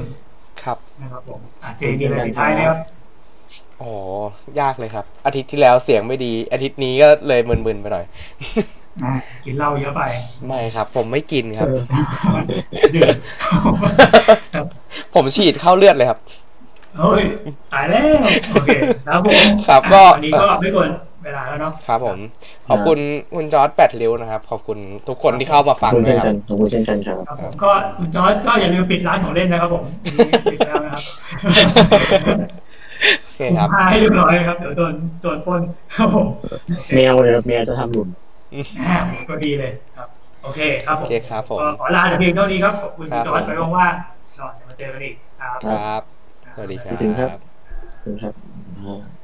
[0.64, 2.80] ครับนะครับผมอาเจมีอะไรปิดท้ายไหมครับ
[3.80, 3.90] โอ้
[4.60, 8.06] ยากเลยครับ อาทิตย์ที่แล้วเสียงไม่ดี อาทิตย์นี้ก็เลยมึนๆไปหน่อย
[9.04, 9.12] อ่า
[9.46, 10.02] กินเหล้าเยอะไป
[10.46, 11.68] ไม่ครับ ผมไม่กินครับ
[12.96, 13.16] ดื่ม
[14.56, 14.66] ครับ
[15.14, 16.20] ผมฉีดเข้าเลือดเลยครับ
[17.00, 17.24] เฮ้ย
[17.74, 18.22] ตายแล้ว
[18.52, 18.70] โอเค
[19.06, 20.90] แล้วผมครับก็วันนี้ก็ไม่ควร
[21.24, 22.18] เวลาแล้วเนาะครับผม
[22.70, 22.98] ขอบคุณ
[23.36, 29.84] คุณจอร์ดแปดริ้วนะครับ ขอบคุณทุกคนที่เข้ามาขฟัอบงคุณด้วเช่ยนคกัรับนขอบคุณเช่นกันครับครับผมก็คุณจอร์จก็อย่าลืมปิดร้านของเล่นนะครับผม
[30.52, 31.04] ปิดแล้วนะครับ
[33.22, 35.62] โอเคครับพาให้เรียบร้อยครับ เดี๋ยวโดนโจรปล้น
[35.94, 36.28] ครับผม
[36.94, 38.10] แมวเลยครับแมวจะทำหลุน
[38.78, 38.94] อ่า
[39.30, 40.08] ก็ดีเลยครับ
[40.40, 46.02] โอเคครับผโอมเคครับผมก็ขอลาแต่เพียงเท่านี้ครับขอบคุณครับจอร์ดผมไปว่างๆก่อนจะมาเจอกันอีกครับ ครับ
[46.54, 47.40] สวัสดีครัสวัสดีครับบ
[48.06, 49.17] นะครับ